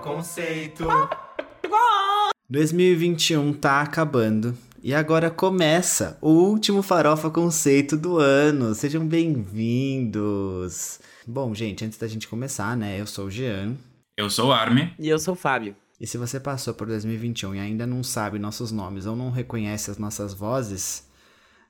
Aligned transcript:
Conceito. 0.00 0.86
2021 2.48 3.52
tá 3.52 3.82
acabando. 3.82 4.56
E 4.82 4.94
agora 4.94 5.30
começa 5.30 6.16
o 6.22 6.30
último 6.30 6.82
Farofa 6.82 7.28
Conceito 7.28 7.98
do 7.98 8.18
ano. 8.18 8.74
Sejam 8.74 9.06
bem-vindos. 9.06 10.98
Bom, 11.26 11.54
gente, 11.54 11.84
antes 11.84 11.98
da 11.98 12.08
gente 12.08 12.26
começar, 12.26 12.74
né? 12.76 12.98
Eu 12.98 13.06
sou 13.06 13.26
o 13.26 13.30
Jean. 13.30 13.76
Eu 14.16 14.30
sou 14.30 14.48
o 14.48 14.52
Armin. 14.52 14.90
E 14.98 15.06
eu 15.06 15.18
sou 15.18 15.34
o 15.34 15.36
Fábio. 15.36 15.76
E 16.00 16.06
se 16.06 16.16
você 16.16 16.40
passou 16.40 16.72
por 16.72 16.86
2021 16.86 17.56
e 17.56 17.60
ainda 17.60 17.86
não 17.86 18.02
sabe 18.02 18.38
nossos 18.38 18.72
nomes 18.72 19.04
ou 19.04 19.14
não 19.14 19.30
reconhece 19.30 19.90
as 19.90 19.98
nossas 19.98 20.32
vozes, 20.32 21.06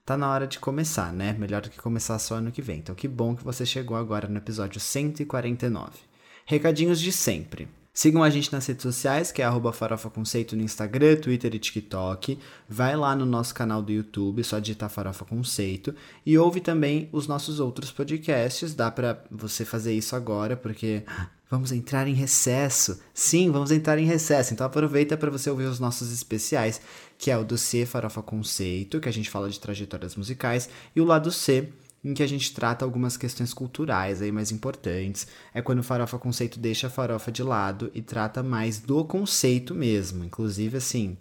tá 0.06 0.16
na 0.16 0.30
hora 0.30 0.46
de 0.46 0.60
começar, 0.60 1.12
né? 1.12 1.32
Melhor 1.32 1.62
do 1.62 1.70
que 1.70 1.80
começar 1.80 2.16
só 2.20 2.36
ano 2.36 2.52
que 2.52 2.62
vem. 2.62 2.78
Então, 2.78 2.94
que 2.94 3.08
bom 3.08 3.34
que 3.34 3.42
você 3.42 3.66
chegou 3.66 3.96
agora 3.96 4.28
no 4.28 4.38
episódio 4.38 4.80
149. 4.80 5.98
Recadinhos 6.46 7.00
de 7.00 7.10
sempre. 7.10 7.68
Sigam 7.92 8.22
a 8.22 8.30
gente 8.30 8.52
nas 8.52 8.64
redes 8.66 8.82
sociais, 8.82 9.32
que 9.32 9.42
é 9.42 9.44
arroba 9.44 9.72
Farofa 9.72 10.08
Conceito 10.08 10.56
no 10.56 10.62
Instagram, 10.62 11.16
Twitter 11.16 11.54
e 11.54 11.58
TikTok. 11.58 12.38
Vai 12.68 12.96
lá 12.96 13.16
no 13.16 13.26
nosso 13.26 13.52
canal 13.52 13.82
do 13.82 13.90
YouTube, 13.90 14.44
só 14.44 14.58
digitar 14.58 14.88
Farofa 14.88 15.24
Conceito. 15.24 15.94
E 16.24 16.38
ouve 16.38 16.60
também 16.60 17.08
os 17.12 17.26
nossos 17.26 17.58
outros 17.58 17.90
podcasts. 17.90 18.74
Dá 18.74 18.90
pra 18.90 19.22
você 19.30 19.64
fazer 19.64 19.92
isso 19.92 20.14
agora, 20.14 20.56
porque 20.56 21.02
vamos 21.50 21.72
entrar 21.72 22.06
em 22.06 22.14
recesso. 22.14 23.00
Sim, 23.12 23.50
vamos 23.50 23.72
entrar 23.72 23.98
em 23.98 24.06
recesso. 24.06 24.54
Então 24.54 24.64
aproveita 24.64 25.16
para 25.16 25.30
você 25.30 25.50
ouvir 25.50 25.64
os 25.64 25.80
nossos 25.80 26.12
especiais, 26.12 26.80
que 27.18 27.30
é 27.30 27.36
o 27.36 27.44
do 27.44 27.58
C 27.58 27.84
Farofa 27.84 28.22
Conceito, 28.22 29.00
que 29.00 29.08
a 29.08 29.12
gente 29.12 29.28
fala 29.28 29.50
de 29.50 29.58
trajetórias 29.58 30.14
musicais, 30.14 30.70
e 30.94 31.00
o 31.00 31.04
lado 31.04 31.32
C, 31.32 31.68
em 32.02 32.14
que 32.14 32.22
a 32.22 32.26
gente 32.26 32.52
trata 32.54 32.84
algumas 32.84 33.16
questões 33.16 33.52
culturais 33.52 34.22
aí 34.22 34.32
mais 34.32 34.50
importantes. 34.50 35.26
É 35.52 35.60
quando 35.60 35.80
o 35.80 35.84
Farofa 35.84 36.18
Conceito 36.18 36.58
deixa 36.58 36.86
a 36.86 36.90
farofa 36.90 37.30
de 37.30 37.42
lado 37.42 37.90
e 37.94 38.00
trata 38.00 38.42
mais 38.42 38.80
do 38.80 39.04
conceito 39.04 39.74
mesmo. 39.74 40.24
Inclusive, 40.24 40.78
assim, 40.78 41.16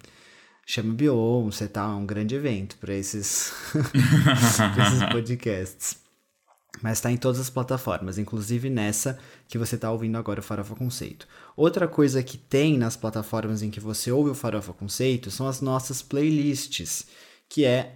chama 0.65 0.93
Beyoncé, 0.93 1.67
tá? 1.67 1.83
É 1.83 1.87
um 1.87 2.05
grande 2.05 2.35
evento 2.35 2.77
para 2.77 2.93
esses, 2.93 3.51
esses 3.75 5.09
podcasts. 5.11 5.97
Mas 6.81 7.01
tá 7.01 7.11
em 7.11 7.17
todas 7.17 7.41
as 7.41 7.49
plataformas, 7.49 8.17
inclusive 8.17 8.69
nessa 8.69 9.19
que 9.49 9.57
você 9.57 9.77
tá 9.77 9.91
ouvindo 9.91 10.17
agora 10.17 10.39
o 10.39 10.43
Farofa 10.43 10.75
Conceito. 10.75 11.27
Outra 11.57 11.87
coisa 11.87 12.23
que 12.23 12.37
tem 12.37 12.77
nas 12.77 12.95
plataformas 12.95 13.61
em 13.61 13.69
que 13.69 13.81
você 13.81 14.11
ouve 14.11 14.29
o 14.29 14.35
Farofa 14.35 14.71
Conceito 14.71 15.29
são 15.29 15.47
as 15.47 15.59
nossas 15.59 16.01
playlists, 16.01 17.07
que 17.49 17.65
é 17.65 17.95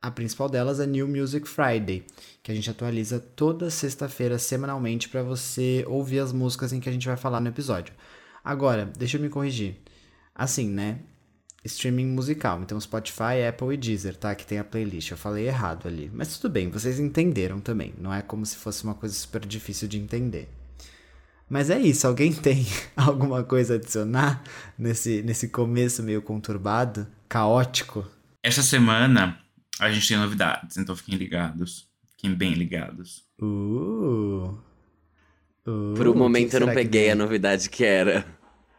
a 0.00 0.10
principal 0.10 0.48
delas 0.48 0.78
é 0.78 0.86
New 0.86 1.08
Music 1.08 1.48
Friday, 1.48 2.04
que 2.42 2.52
a 2.52 2.54
gente 2.54 2.70
atualiza 2.70 3.18
toda 3.18 3.68
sexta-feira 3.68 4.38
semanalmente 4.38 5.08
para 5.08 5.22
você 5.22 5.84
ouvir 5.88 6.20
as 6.20 6.32
músicas 6.32 6.72
em 6.72 6.78
que 6.78 6.88
a 6.88 6.92
gente 6.92 7.06
vai 7.06 7.16
falar 7.16 7.40
no 7.40 7.48
episódio. 7.48 7.92
Agora, 8.44 8.90
deixa 8.96 9.16
eu 9.16 9.20
me 9.20 9.28
corrigir. 9.28 9.76
Assim, 10.34 10.68
né? 10.68 11.00
Streaming 11.64 12.06
musical, 12.06 12.62
então 12.62 12.80
Spotify, 12.80 13.44
Apple 13.48 13.74
e 13.74 13.76
Deezer, 13.76 14.16
tá? 14.16 14.34
Que 14.34 14.46
tem 14.46 14.58
a 14.58 14.64
playlist. 14.64 15.10
Eu 15.10 15.16
falei 15.16 15.48
errado 15.48 15.88
ali. 15.88 16.08
Mas 16.14 16.38
tudo 16.38 16.52
bem, 16.52 16.70
vocês 16.70 17.00
entenderam 17.00 17.58
também. 17.58 17.92
Não 17.98 18.14
é 18.14 18.22
como 18.22 18.46
se 18.46 18.56
fosse 18.56 18.84
uma 18.84 18.94
coisa 18.94 19.14
super 19.14 19.44
difícil 19.44 19.88
de 19.88 19.98
entender. 19.98 20.48
Mas 21.50 21.70
é 21.70 21.78
isso, 21.78 22.06
alguém 22.06 22.30
tem 22.32 22.64
alguma 22.96 23.42
coisa 23.42 23.74
a 23.74 23.76
adicionar 23.76 24.44
nesse, 24.78 25.22
nesse 25.22 25.48
começo 25.48 26.04
meio 26.04 26.22
conturbado, 26.22 27.06
caótico? 27.28 28.06
Essa 28.42 28.62
semana 28.62 29.38
a 29.78 29.90
gente 29.90 30.06
tem 30.08 30.16
novidades, 30.16 30.76
então 30.76 30.94
fiquem 30.96 31.16
ligados. 31.16 31.86
Fiquem 32.12 32.34
bem 32.34 32.52
ligados. 32.54 33.24
Uh. 33.40 34.58
Uh, 35.66 35.94
Por 35.94 36.08
um 36.08 36.12
que 36.12 36.18
momento 36.18 36.54
eu 36.54 36.60
não 36.60 36.68
que 36.68 36.74
peguei 36.74 37.02
vem? 37.04 37.10
a 37.12 37.14
novidade 37.14 37.68
que 37.70 37.84
era. 37.84 38.26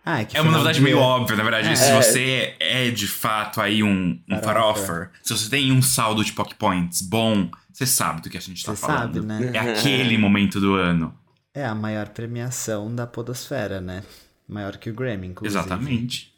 Ah, 0.03 0.21
é, 0.21 0.25
que 0.25 0.35
É 0.35 0.41
uma 0.41 0.51
novidade 0.51 0.79
de- 0.79 0.83
meio 0.83 0.97
óbvia, 0.97 1.35
na 1.37 1.43
verdade. 1.43 1.77
Se 1.77 1.85
É. 1.91 2.01
você 2.01 2.55
é 2.59 2.89
de 2.89 3.07
fato 3.07 3.61
aí 3.61 3.83
um, 3.83 4.19
um 4.29 4.39
Farofa. 4.41 4.81
farofer, 4.85 5.11
se 5.21 5.37
você 5.37 5.49
tem 5.49 5.71
um 5.71 5.81
saldo 5.81 6.23
de 6.23 6.33
pock 6.33 6.55
points 6.55 7.01
bom, 7.01 7.49
você 7.71 7.85
sabe 7.85 8.21
do 8.21 8.29
que 8.29 8.37
a 8.37 8.41
gente 8.41 8.65
tá 8.65 8.75
Você 8.75 8.81
falando. 8.85 9.13
sabe, 9.15 9.25
né? 9.25 9.51
É 9.53 9.59
aquele 9.59 10.17
momento 10.17 10.59
do 10.59 10.73
ano. 10.73 11.13
É 11.53 11.63
a 11.65 11.75
maior 11.75 12.09
premiação 12.09 12.93
da 12.93 13.05
podosfera, 13.07 13.79
né? 13.79 14.03
Maior 14.47 14.77
que 14.77 14.89
o 14.89 14.93
Grammy, 14.93 15.27
inclusive. 15.27 15.57
Exatamente. 15.59 16.33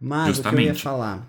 Mas 0.00 0.38
o 0.38 0.42
que 0.42 0.48
eu 0.48 0.52
ia 0.52 0.72
Justamente. 0.74 0.82
falar 0.82 1.26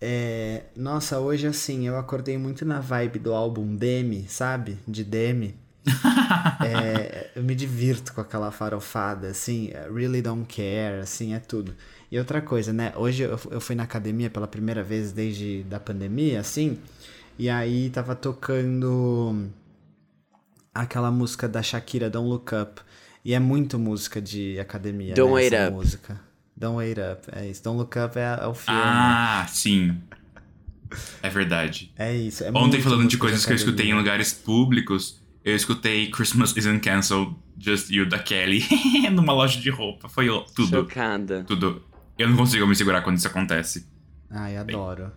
é... 0.00 0.64
Nossa, 0.76 1.18
hoje 1.18 1.46
assim, 1.46 1.86
eu 1.86 1.96
acordei 1.98 2.38
muito 2.38 2.64
na 2.64 2.80
vibe 2.80 3.18
do 3.18 3.32
álbum 3.34 3.74
Demi, 3.76 4.26
sabe? 4.28 4.78
De 4.86 5.04
Demi. 5.04 5.54
É, 6.60 7.30
eu 7.36 7.42
me 7.42 7.54
divirto 7.54 8.12
com 8.12 8.20
aquela 8.20 8.50
farofada, 8.50 9.28
assim, 9.28 9.70
é, 9.72 9.88
really 9.90 10.20
don't 10.20 10.44
care, 10.44 11.00
assim, 11.00 11.32
é 11.32 11.38
tudo. 11.38 11.74
E 12.10 12.18
outra 12.18 12.42
coisa, 12.42 12.72
né? 12.72 12.92
Hoje 12.96 13.22
eu, 13.22 13.38
eu 13.50 13.60
fui 13.60 13.74
na 13.74 13.84
academia 13.84 14.28
pela 14.28 14.46
primeira 14.46 14.82
vez 14.82 15.12
desde 15.12 15.62
da 15.62 15.78
pandemia, 15.80 16.40
assim, 16.40 16.78
e 17.38 17.48
aí 17.48 17.88
tava 17.90 18.14
tocando 18.14 19.48
aquela 20.74 21.10
música 21.10 21.48
da 21.48 21.62
Shakira, 21.62 22.10
Don't 22.10 22.28
Look 22.28 22.52
Up. 22.54 22.82
E 23.24 23.34
é 23.34 23.38
muito 23.38 23.78
música 23.78 24.20
de 24.20 24.58
academia, 24.58 25.14
Don't 25.14 25.34
né, 25.34 25.46
essa 25.46 25.68
Up. 25.68 25.76
música. 25.76 26.20
Don't 26.58 26.76
Wait 26.76 26.98
Up, 26.98 27.28
é 27.32 27.48
isso. 27.48 27.62
Don't 27.62 27.78
Look 27.78 27.96
Up 27.98 28.18
é, 28.18 28.38
é 28.42 28.46
o 28.46 28.54
filme. 28.54 28.80
Ah, 28.82 29.46
sim. 29.48 29.96
É 31.22 31.28
verdade. 31.30 31.92
É 31.96 32.14
isso. 32.14 32.42
É 32.42 32.50
Ontem, 32.50 32.80
falando 32.80 33.06
de 33.06 33.16
coisas 33.16 33.46
que 33.46 33.52
eu 33.52 33.56
escutei 33.56 33.88
em 33.88 33.94
lugares 33.94 34.32
públicos, 34.32 35.22
eu 35.44 35.54
escutei 35.54 36.10
Christmas 36.10 36.56
Isn't 36.56 36.80
Cancelled, 36.80 37.36
Just 37.56 37.90
You, 37.90 38.08
da 38.08 38.18
Kelly, 38.18 38.64
numa 39.12 39.32
loja 39.32 39.60
de 39.60 39.70
roupa. 39.70 40.08
Foi 40.08 40.28
ó, 40.28 40.40
tudo. 40.40 40.80
Chocada. 40.80 41.44
Tudo. 41.44 41.82
Eu 42.18 42.28
não 42.28 42.36
consigo 42.36 42.66
me 42.66 42.74
segurar 42.74 43.02
quando 43.02 43.18
isso 43.18 43.28
acontece. 43.28 43.86
Ai, 44.28 44.56
adoro. 44.56 45.12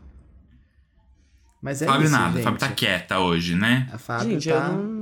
Mas 1.59 1.81
é 1.81 1.85
Fábio 1.85 2.05
isso, 2.05 2.13
nada, 2.13 2.33
gente. 2.33 2.43
Fábio 2.43 2.59
tá 2.59 2.69
quieta 2.69 3.19
hoje, 3.19 3.55
né? 3.55 3.89
A 3.91 3.97
Fábio 3.97 4.31
Gente, 4.31 4.49
tá... 4.49 4.55
eu 4.55 4.73
não. 4.73 5.00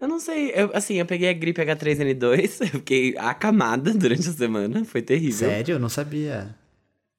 Eu 0.00 0.08
não 0.08 0.18
sei. 0.18 0.50
Eu, 0.54 0.70
assim, 0.72 0.94
eu 0.94 1.06
peguei 1.06 1.28
a 1.28 1.32
gripe 1.32 1.60
H3N2, 1.60 2.60
eu 2.62 2.66
fiquei 2.68 3.14
acamada 3.18 3.92
durante 3.92 4.28
a 4.28 4.32
semana, 4.32 4.84
foi 4.84 5.02
terrível. 5.02 5.48
Sério? 5.48 5.74
Eu 5.74 5.78
não 5.78 5.88
sabia. 5.88 6.54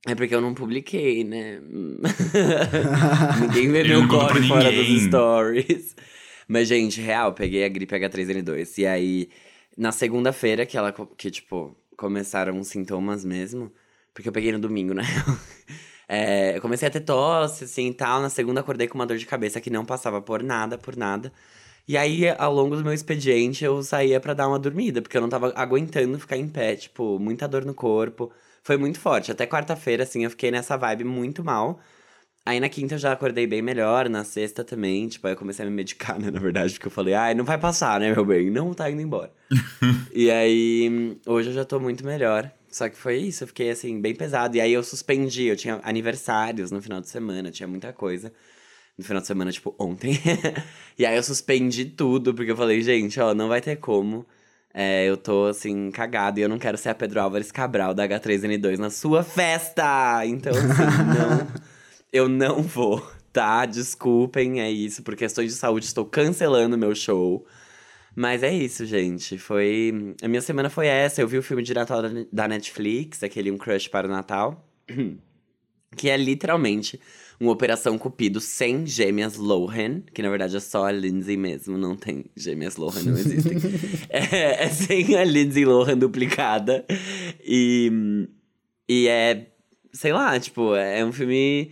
É 0.08 0.16
porque 0.16 0.34
eu 0.34 0.42
não 0.42 0.56
publiquei, 0.56 1.24
né? 1.24 1.62
Ninguém 3.40 3.72
vê 3.72 3.84
meu 3.84 4.08
corre 4.08 4.48
fora 4.48 4.72
dos 4.72 5.04
stories. 5.04 5.96
Mas, 6.48 6.68
gente, 6.68 7.00
real, 7.00 7.30
eu 7.30 7.34
peguei 7.34 7.64
a 7.64 7.70
gripe 7.70 7.94
H3N2. 7.94 8.80
E 8.80 8.88
aí, 8.88 9.30
na 9.78 9.92
segunda-feira, 9.92 10.66
que 10.66 10.76
ela, 10.76 10.92
que, 10.92 11.30
tipo, 11.30 11.78
começaram 11.96 12.60
os 12.60 12.68
sintomas 12.68 13.24
mesmo, 13.24 13.72
porque 14.12 14.28
eu 14.28 14.34
peguei 14.34 14.52
no 14.52 14.60
domingo, 14.60 14.94
né? 14.94 15.04
É, 16.14 16.58
eu 16.58 16.62
comecei 16.62 16.90
a 16.90 16.92
ter 16.92 17.00
tosse, 17.00 17.64
assim, 17.64 17.88
e 17.88 17.94
tal. 17.94 18.22
Na 18.22 18.28
segunda, 18.28 18.60
acordei 18.60 18.86
com 18.86 18.96
uma 18.96 19.06
dor 19.06 19.16
de 19.16 19.26
cabeça 19.26 19.62
que 19.62 19.70
não 19.70 19.86
passava 19.86 20.22
por 20.22 20.44
nada, 20.44 20.78
por 20.78 20.98
nada. 20.98 21.32
E 21.92 21.98
aí, 21.98 22.30
ao 22.38 22.54
longo 22.54 22.78
do 22.78 22.84
meu 22.86 22.94
expediente, 22.94 23.66
eu 23.66 23.84
saía 23.84 24.18
pra 24.18 24.34
dar 24.34 24.48
uma 24.48 24.58
dormida, 24.58 25.02
porque 25.02 25.18
eu 25.18 25.20
não 25.20 25.28
tava 25.28 25.52
aguentando 25.58 26.18
ficar 26.18 26.38
em 26.38 26.48
pé, 26.48 26.74
tipo, 26.74 27.20
muita 27.20 27.50
dor 27.50 27.66
no 27.66 27.74
corpo. 27.74 28.32
Foi 28.64 28.78
muito 28.78 28.98
forte. 28.98 29.30
Até 29.30 29.46
quarta-feira, 29.46 30.04
assim, 30.04 30.24
eu 30.24 30.30
fiquei 30.30 30.52
nessa 30.52 30.78
vibe 30.78 31.04
muito 31.04 31.44
mal. 31.44 31.82
Aí 32.46 32.62
na 32.62 32.70
quinta 32.70 32.96
eu 32.96 32.98
já 32.98 33.12
acordei 33.12 33.46
bem 33.46 33.62
melhor, 33.62 34.08
na 34.08 34.24
sexta 34.24 34.64
também, 34.64 35.10
tipo, 35.10 35.28
aí 35.28 35.34
eu 35.34 35.38
comecei 35.38 35.66
a 35.66 35.70
me 35.70 35.76
medicar, 35.76 36.18
né, 36.22 36.32
na 36.32 36.40
verdade, 36.40 36.72
porque 36.76 36.88
eu 36.88 36.92
falei, 36.92 37.14
ai, 37.14 37.34
não 37.34 37.44
vai 37.44 37.58
passar, 37.58 38.00
né, 38.00 38.14
meu 38.14 38.24
bem, 38.24 38.50
não 38.50 38.74
tá 38.74 38.90
indo 38.90 39.02
embora. 39.02 39.34
e 40.16 40.32
aí, 40.32 41.18
hoje 41.28 41.50
eu 41.50 41.54
já 41.54 41.66
tô 41.66 41.78
muito 41.78 42.06
melhor. 42.06 42.50
Só 42.70 42.88
que 42.88 42.96
foi 42.96 43.18
isso, 43.18 43.44
eu 43.44 43.50
fiquei 43.50 43.70
assim, 43.70 44.00
bem 44.00 44.16
pesado. 44.16 44.56
E 44.56 44.62
aí 44.62 44.72
eu 44.72 44.82
suspendi, 44.82 45.48
eu 45.48 45.58
tinha 45.58 45.82
aniversários 45.84 46.72
no 46.72 46.82
final 46.82 47.02
de 47.02 47.10
semana, 47.10 47.52
tinha 47.52 47.68
muita 47.68 47.92
coisa. 47.92 48.32
No 49.02 49.08
final 49.08 49.20
de 49.22 49.28
semana, 49.28 49.52
tipo, 49.52 49.74
ontem. 49.80 50.12
e 50.98 51.04
aí 51.08 51.16
eu 51.16 51.24
suspendi 51.24 51.86
tudo, 51.86 52.36
porque 52.36 52.52
eu 52.52 52.56
falei, 52.56 52.82
gente, 52.84 53.20
ó, 53.20 53.34
não 53.34 53.48
vai 53.48 53.60
ter 53.60 53.78
como. 53.78 54.28
É, 54.72 55.10
eu 55.10 55.18
tô, 55.18 55.48
assim, 55.48 55.90
cagado 55.90 56.40
e 56.40 56.44
eu 56.44 56.48
não 56.48 56.60
quero 56.60 56.78
ser 56.78 56.90
a 56.90 56.96
Pedro 56.96 57.20
Álvares 57.20 57.52
Cabral 57.52 57.96
da 57.96 58.08
H3N2 58.08 58.78
na 58.78 58.92
sua 58.92 59.24
festa! 59.24 60.24
Então, 60.26 60.52
assim, 60.54 60.68
não. 61.18 61.62
Eu 62.14 62.28
não 62.30 62.62
vou, 62.62 63.02
tá? 63.34 63.66
Desculpem, 63.66 64.62
é 64.62 64.70
isso. 64.70 65.02
Por 65.02 65.16
questões 65.16 65.52
de 65.52 65.58
saúde, 65.58 65.86
estou 65.86 66.06
cancelando 66.06 66.78
meu 66.78 66.94
show. 66.94 67.46
Mas 68.16 68.44
é 68.44 68.54
isso, 68.54 68.86
gente. 68.86 69.38
Foi. 69.38 70.14
A 70.22 70.28
minha 70.28 70.42
semana 70.42 70.70
foi 70.70 70.88
essa. 70.88 71.22
Eu 71.22 71.28
vi 71.28 71.38
o 71.38 71.44
filme 71.44 71.64
de 71.64 71.74
Natal 71.74 72.02
da- 72.02 72.10
da 72.32 72.48
Netflix, 72.50 73.24
aquele 73.24 73.50
Um 73.50 73.58
Crush 73.58 73.88
para 73.88 74.08
o 74.08 74.12
Natal. 74.12 74.64
Que 75.96 76.10
é 76.10 76.16
literalmente 76.16 77.00
uma 77.42 77.52
Operação 77.52 77.98
Cupido 77.98 78.40
sem 78.40 78.86
gêmeas 78.86 79.36
Lohan, 79.36 80.02
que 80.14 80.22
na 80.22 80.30
verdade 80.30 80.56
é 80.56 80.60
só 80.60 80.86
a 80.86 80.92
Lindsay 80.92 81.36
mesmo, 81.36 81.76
não 81.76 81.96
tem 81.96 82.26
gêmeas 82.38 82.76
Lohan, 82.76 83.02
não 83.02 83.18
existem. 83.18 83.58
é, 84.10 84.66
é 84.66 84.70
sem 84.70 85.16
a 85.18 85.24
Lindsay 85.24 85.66
Lohan 85.66 85.98
duplicada. 85.98 86.86
E, 87.44 88.28
e 88.88 89.08
é, 89.08 89.48
sei 89.92 90.14
lá, 90.14 90.40
tipo, 90.40 90.76
é 90.76 91.04
um 91.04 91.12
filme 91.12 91.72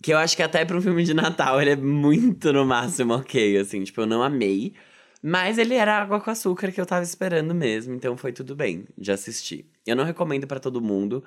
que 0.00 0.12
eu 0.12 0.18
acho 0.18 0.36
que 0.36 0.44
até 0.44 0.64
pra 0.64 0.76
um 0.76 0.80
filme 0.80 1.02
de 1.02 1.12
Natal 1.12 1.60
ele 1.60 1.70
é 1.70 1.76
muito 1.76 2.52
no 2.52 2.64
máximo 2.64 3.14
ok, 3.14 3.58
assim, 3.58 3.82
tipo, 3.82 4.02
eu 4.02 4.06
não 4.06 4.22
amei. 4.22 4.74
Mas 5.20 5.58
ele 5.58 5.74
era 5.74 5.98
água 6.00 6.20
com 6.20 6.30
açúcar 6.30 6.70
que 6.70 6.80
eu 6.80 6.86
tava 6.86 7.02
esperando 7.02 7.52
mesmo, 7.52 7.92
então 7.92 8.16
foi 8.16 8.32
tudo 8.32 8.54
bem 8.54 8.84
de 8.96 9.10
assistir. 9.10 9.66
Eu 9.84 9.96
não 9.96 10.04
recomendo 10.04 10.46
pra 10.46 10.60
todo 10.60 10.80
mundo 10.80 11.24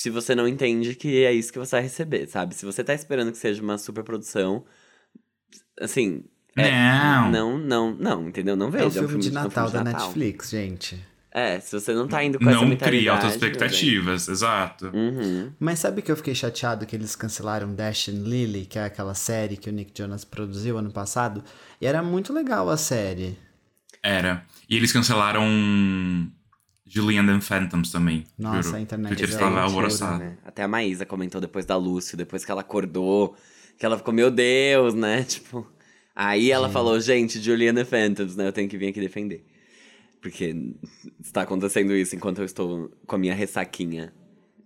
se 0.00 0.08
você 0.08 0.34
não 0.34 0.48
entende 0.48 0.94
que 0.94 1.24
é 1.24 1.30
isso 1.32 1.52
que 1.52 1.58
você 1.58 1.76
vai 1.76 1.82
receber, 1.82 2.26
sabe? 2.26 2.54
Se 2.54 2.64
você 2.64 2.82
tá 2.82 2.94
esperando 2.94 3.32
que 3.32 3.36
seja 3.36 3.62
uma 3.62 3.76
super 3.76 4.02
produção, 4.02 4.64
assim. 5.78 6.24
é- 6.56 6.70
Não. 6.70 7.30
Não, 7.30 7.58
não, 7.58 7.94
não, 7.94 8.28
entendeu? 8.28 8.56
Não 8.56 8.70
veja. 8.70 8.84
É 8.84 8.88
o 8.88 9.08
filme, 9.08 9.22
de 9.22 9.28
é 9.28 9.30
um 9.32 9.34
Natal 9.34 9.68
filme 9.68 9.72
da 9.72 9.78
de 9.78 9.84
Natal. 9.92 10.06
Netflix, 10.08 10.50
gente. 10.50 11.06
É, 11.32 11.60
se 11.60 11.78
você 11.78 11.92
não 11.92 12.08
tá 12.08 12.24
indo 12.24 12.38
com 12.38 12.48
essa 12.48 12.54
Não 12.58 12.66
mentalidade. 12.66 12.96
cria 12.96 13.12
altas 13.12 13.32
expectativas, 13.34 14.26
exato. 14.26 14.86
Uhum. 14.86 15.52
Mas 15.60 15.78
sabe 15.78 16.00
que 16.02 16.10
eu 16.10 16.16
fiquei 16.16 16.34
chateado 16.34 16.86
que 16.86 16.96
eles 16.96 17.14
cancelaram 17.14 17.72
Dash 17.74 18.08
and 18.08 18.22
Lily, 18.24 18.64
que 18.66 18.78
é 18.78 18.84
aquela 18.84 19.14
série 19.14 19.56
que 19.58 19.68
o 19.68 19.72
Nick 19.72 19.92
Jonas 19.96 20.24
produziu 20.24 20.78
ano 20.78 20.90
passado? 20.90 21.44
E 21.80 21.86
era 21.86 22.02
muito 22.02 22.32
legal 22.32 22.68
a 22.70 22.76
série. 22.76 23.38
Era. 24.02 24.44
E 24.68 24.76
eles 24.76 24.92
cancelaram 24.92 25.46
Julian 26.92 27.30
and 27.30 27.40
Phantoms 27.40 27.92
também. 27.92 28.26
Nossa, 28.36 28.62
juro. 28.62 28.76
a 28.76 28.80
internet 28.80 29.08
Porque 29.16 29.32
é 29.32 29.38
loucura, 29.38 29.62
alvoroçados. 29.62 30.18
né? 30.18 30.36
Até 30.44 30.64
a 30.64 30.68
Maísa 30.68 31.06
comentou 31.06 31.40
depois 31.40 31.64
da 31.64 31.76
Lúcio, 31.76 32.16
depois 32.16 32.44
que 32.44 32.50
ela 32.50 32.62
acordou, 32.62 33.36
que 33.78 33.86
ela 33.86 33.96
ficou, 33.96 34.12
meu 34.12 34.28
Deus, 34.28 34.92
né? 34.92 35.22
Tipo. 35.28 35.64
Aí 36.16 36.50
ela 36.50 36.68
falou, 36.68 36.98
gente, 36.98 37.40
Juliana 37.40 37.84
Phantoms, 37.84 38.34
né? 38.34 38.48
Eu 38.48 38.52
tenho 38.52 38.68
que 38.68 38.76
vir 38.76 38.88
aqui 38.88 39.00
defender. 39.00 39.46
Porque 40.20 40.74
está 41.22 41.42
acontecendo 41.42 41.94
isso 41.94 42.16
enquanto 42.16 42.38
eu 42.38 42.44
estou 42.44 42.90
com 43.06 43.14
a 43.14 43.18
minha 43.18 43.34
ressaquinha 43.34 44.12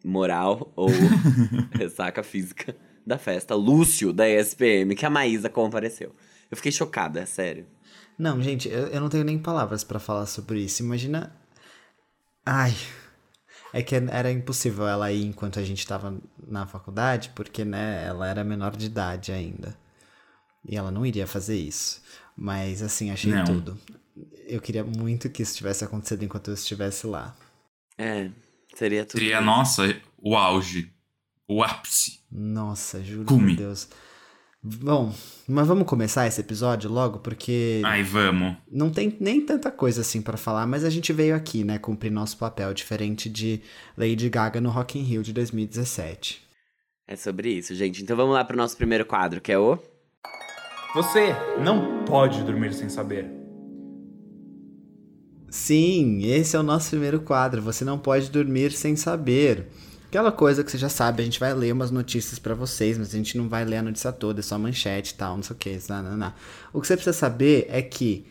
moral 0.03 0.73
ou 0.75 0.89
ressaca 1.79 2.23
física 2.23 2.75
da 3.07 3.19
festa. 3.19 3.55
Lúcio, 3.55 4.15
da 4.15 4.27
ESPM, 4.27 4.95
que 4.97 5.05
a 5.05 5.11
Maísa 5.11 5.51
compareceu. 5.51 6.15
Eu 6.51 6.57
fiquei 6.57 6.73
chocada, 6.73 7.21
é 7.21 7.27
sério. 7.27 7.67
Não, 8.19 8.41
gente, 8.41 8.69
eu, 8.69 8.87
eu 8.87 9.01
não 9.01 9.11
tenho 9.11 9.25
nem 9.25 9.39
palavras 9.39 9.85
pra 9.85 9.99
falar 9.99 10.25
sobre 10.25 10.61
isso. 10.61 10.83
Imagina. 10.83 11.44
Ai. 12.45 12.75
É 13.73 13.83
que 13.83 13.95
era 13.95 14.31
impossível 14.31 14.87
ela 14.87 15.11
ir 15.11 15.25
enquanto 15.25 15.59
a 15.59 15.63
gente 15.65 15.85
tava 15.87 16.17
na 16.47 16.65
faculdade, 16.67 17.31
porque, 17.35 17.65
né, 17.65 18.05
ela 18.07 18.29
era 18.29 18.45
menor 18.45 18.77
de 18.77 18.87
idade 18.87 19.33
ainda. 19.33 19.77
E 20.65 20.77
ela 20.77 20.91
não 20.91 21.05
iria 21.05 21.27
fazer 21.27 21.57
isso. 21.57 22.01
Mas, 22.37 22.83
assim, 22.83 23.11
achei 23.11 23.33
Não. 23.33 23.45
tudo. 23.45 23.79
Eu 24.47 24.61
queria 24.61 24.85
muito 24.85 25.29
que 25.29 25.43
isso 25.43 25.57
tivesse 25.57 25.85
acontecido 25.85 26.25
enquanto 26.25 26.49
eu 26.49 26.55
estivesse 26.55 27.07
lá. 27.07 27.35
É, 27.99 28.31
seria 28.75 29.05
tudo. 29.05 29.19
Seria, 29.19 29.41
nossa, 29.41 29.83
o 30.19 30.37
auge. 30.37 30.93
O 31.49 31.63
ápice. 31.63 32.21
Nossa, 32.31 33.03
juro 33.03 33.25
Cume. 33.27 33.55
por 33.55 33.59
Deus. 33.59 33.89
Bom, 34.67 35.13
mas 35.47 35.67
vamos 35.67 35.87
começar 35.87 36.27
esse 36.27 36.41
episódio 36.41 36.91
logo, 36.91 37.19
porque 37.19 37.83
Ai, 37.85 38.03
vamos. 38.03 38.57
não 38.73 38.89
tem 38.89 39.15
nem 39.21 39.39
tanta 39.45 39.71
coisa 39.71 40.01
assim 40.01 40.23
pra 40.23 40.39
falar, 40.39 40.67
mas 40.67 40.85
a 40.85 40.89
gente 40.91 41.13
veio 41.13 41.37
aqui, 41.37 41.63
né, 41.63 41.79
cumprir 41.79 42.11
nosso 42.11 42.39
papel, 42.39 42.73
diferente 42.73 43.29
de 43.29 43.61
Lady 43.95 44.31
Gaga 44.31 44.63
no 44.63 44.71
Rock 44.71 44.99
in 44.99 45.03
Rio 45.03 45.23
de 45.23 45.35
2017. 45.35 46.43
É 47.07 47.15
sobre 47.15 47.51
isso, 47.51 47.75
gente. 47.75 48.03
Então 48.03 48.17
vamos 48.17 48.33
lá 48.33 48.43
pro 48.43 48.57
nosso 48.57 48.75
primeiro 48.75 49.05
quadro, 49.05 49.39
que 49.39 49.53
é 49.53 49.59
o. 49.59 49.79
Você 50.95 51.35
não 51.63 52.03
pode 52.07 52.43
dormir 52.43 52.73
sem 52.73 52.89
saber. 52.89 53.31
Sim, 55.51 56.25
esse 56.25 56.57
é 56.57 56.59
o 56.59 56.63
nosso 56.63 56.89
primeiro 56.89 57.21
quadro. 57.21 57.61
Você 57.61 57.85
não 57.85 57.99
pode 57.99 58.31
dormir 58.31 58.73
sem 58.73 58.97
saber. 58.97 59.69
Aquela 60.15 60.31
coisa 60.31 60.63
que 60.63 60.71
você 60.71 60.79
já 60.79 60.89
sabe, 60.89 61.23
a 61.23 61.25
gente 61.25 61.41
vai 61.41 61.53
ler 61.53 61.73
umas 61.73 61.91
notícias 61.91 62.39
pra 62.39 62.55
vocês, 62.55 62.97
mas 62.97 63.13
a 63.13 63.17
gente 63.17 63.37
não 63.37 63.49
vai 63.49 63.65
ler 63.65 63.79
a 63.79 63.83
notícia 63.83 64.13
toda, 64.13 64.39
é 64.39 64.43
só 64.45 64.57
manchete 64.57 65.11
e 65.13 65.17
tal, 65.17 65.35
não 65.35 65.43
sei 65.43 65.57
o 65.57 65.59
que. 65.59 65.77
Não. 65.89 66.33
O 66.73 66.81
que 66.81 66.87
você 66.87 66.95
precisa 66.95 67.13
saber 67.13 67.67
é 67.69 67.83
que 67.83 68.25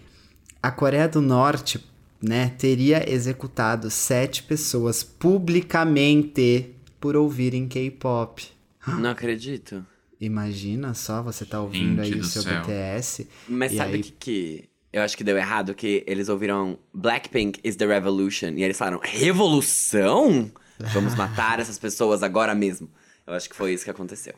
a 0.61 0.71
Coreia 0.71 1.09
do 1.09 1.19
Norte, 1.19 1.85
né, 2.21 2.53
teria 2.57 3.03
executado 3.13 3.91
sete 3.91 4.43
pessoas 4.43 5.03
publicamente 5.03 6.73
por 7.01 7.17
ouvirem 7.17 7.67
K-pop. 7.67 8.47
Não 8.87 9.09
acredito. 9.09 9.85
Imagina 10.21 10.93
só, 10.93 11.21
você 11.21 11.43
tá 11.43 11.59
ouvindo 11.59 12.01
Gente 12.01 12.13
aí 12.13 12.19
o 12.21 12.23
seu 12.23 12.43
céu. 12.43 12.61
BTS. 12.61 13.27
Mas 13.49 13.75
sabe 13.75 13.91
o 13.91 13.95
aí- 13.95 14.03
que, 14.03 14.11
que 14.13 14.69
eu 14.93 15.01
acho 15.01 15.17
que 15.17 15.23
deu 15.25 15.35
errado? 15.35 15.73
Que 15.75 16.01
eles 16.07 16.29
ouviram 16.29 16.79
Blackpink 16.93 17.59
is 17.61 17.75
the 17.75 17.85
revolution. 17.85 18.51
E 18.55 18.63
eles 18.63 18.77
falaram, 18.77 19.01
revolução? 19.03 20.49
Vamos 20.79 21.15
matar 21.15 21.59
essas 21.59 21.77
pessoas 21.79 22.23
agora 22.23 22.53
mesmo. 22.55 22.89
Eu 23.25 23.33
acho 23.33 23.49
que 23.49 23.55
foi 23.55 23.73
isso 23.73 23.83
que 23.85 23.91
aconteceu. 23.91 24.33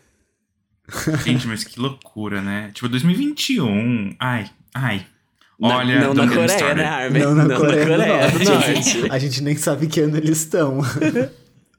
Gente, 1.23 1.47
mas 1.47 1.63
que 1.63 1.79
loucura, 1.79 2.41
né? 2.41 2.69
Tipo, 2.73 2.87
2021. 2.87 4.15
Ai, 4.19 4.49
ai. 4.73 5.05
Na- 5.59 5.77
Olha, 5.77 5.99
não 6.01 6.13
na 6.13 6.27
Coreia, 6.27 6.45
started. 6.47 6.75
né, 6.83 6.85
Armin? 6.87 7.19
Não 7.19 7.33
na 7.35 7.55
Coreia, 7.55 7.85
do 7.85 8.43
Norte. 8.43 8.83
gente. 8.83 9.11
A 9.11 9.17
gente 9.17 9.41
nem 9.41 9.55
sabe 9.55 9.87
que 9.87 10.01
ano 10.01 10.17
eles 10.17 10.39
estão. 10.39 10.81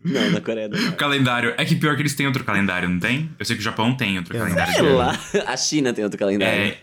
Não, 0.04 0.30
na 0.30 0.40
Coreia 0.40 0.68
do 0.68 0.76
O 0.76 0.80
Norte. 0.80 0.96
calendário. 0.96 1.54
É 1.58 1.64
que 1.64 1.74
pior 1.74 1.96
que 1.96 2.02
eles 2.02 2.14
têm 2.14 2.26
outro 2.28 2.44
calendário, 2.44 2.88
não 2.88 2.98
tem? 3.00 3.28
Eu 3.40 3.44
sei 3.44 3.56
que 3.56 3.60
o 3.60 3.64
Japão 3.64 3.92
tem 3.96 4.16
outro 4.18 4.36
Eu 4.36 4.38
não 4.46 4.54
calendário. 4.54 4.74
Sei 4.74 4.92
lá. 4.92 5.18
A 5.46 5.56
China 5.56 5.92
tem 5.92 6.04
outro 6.04 6.16
calendário. 6.18 6.54
É, 6.62 6.78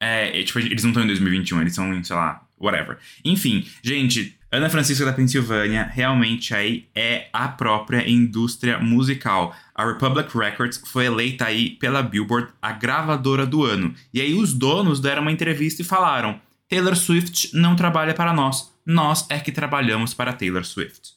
é, 0.00 0.40
é, 0.40 0.44
tipo, 0.44 0.58
eles 0.60 0.82
não 0.84 0.90
estão 0.90 1.02
em 1.02 1.06
2021, 1.08 1.60
eles 1.62 1.74
são 1.74 1.92
em, 1.92 2.02
sei 2.04 2.14
lá, 2.14 2.46
whatever. 2.62 2.98
Enfim, 3.24 3.66
gente, 3.82 4.38
Ana 4.50 4.68
Francisca 4.68 5.04
da 5.04 5.12
Pensilvânia 5.12 5.84
realmente 5.84 6.54
aí 6.54 6.86
é 6.94 7.28
a 7.32 7.48
própria 7.48 8.08
indústria 8.08 8.78
musical. 8.78 9.56
A 9.74 9.86
Republic 9.86 10.36
Records 10.36 10.82
foi 10.86 11.06
eleita 11.06 11.46
aí 11.46 11.70
pela 11.70 12.02
Billboard 12.02 12.52
a 12.60 12.72
gravadora 12.72 13.46
do 13.46 13.64
ano. 13.64 13.94
E 14.12 14.20
aí 14.20 14.34
os 14.34 14.52
donos 14.52 15.00
deram 15.00 15.22
uma 15.22 15.32
entrevista 15.32 15.80
e 15.80 15.84
falaram: 15.86 16.38
Taylor 16.68 16.94
Swift 16.94 17.56
não 17.56 17.74
trabalha 17.74 18.12
para 18.12 18.32
nós, 18.32 18.70
nós 18.84 19.26
é 19.30 19.38
que 19.38 19.50
trabalhamos 19.50 20.12
para 20.12 20.34
Taylor 20.34 20.64
Swift. 20.64 21.12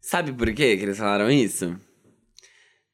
Sabe 0.00 0.32
por 0.32 0.50
que 0.54 0.62
eles 0.62 0.96
falaram 0.96 1.30
isso? 1.30 1.76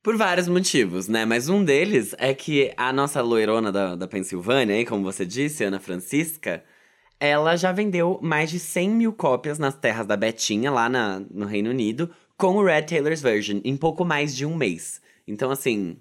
Por 0.02 0.16
vários 0.16 0.49
motivos, 0.49 1.06
né? 1.06 1.25
Mas 1.25 1.49
um 1.49 1.64
deles 1.64 2.14
é 2.19 2.34
que 2.34 2.72
a 2.76 2.93
nossa 2.93 3.22
loirona 3.22 3.70
da, 3.70 3.94
da 3.94 4.08
Pensilvânia, 4.08 4.75
aí, 4.75 4.84
como 4.84 5.05
você 5.05 5.25
disse, 5.25 5.62
Ana 5.62 5.78
Francisca, 5.78 6.62
ela 7.25 7.56
já 7.56 7.73
vendeu 7.73 8.19
mais 8.23 8.50
de 8.50 8.59
100 8.59 8.91
mil 8.91 9.12
cópias 9.12 9.59
nas 9.59 9.75
terras 9.75 10.06
da 10.06 10.17
Betinha, 10.17 10.71
lá 10.71 10.88
na, 10.88 11.21
no 11.31 11.47
Reino 11.47 11.71
Unido, 11.71 12.11
com 12.37 12.56
o 12.56 12.65
Red 12.65 12.82
Taylor's 12.82 13.23
Version, 13.23 13.61
em 13.65 13.76
pouco 13.76 14.05
mais 14.05 14.35
de 14.35 14.44
um 14.44 14.55
mês. 14.55 15.00
Então, 15.26 15.50
assim. 15.50 15.97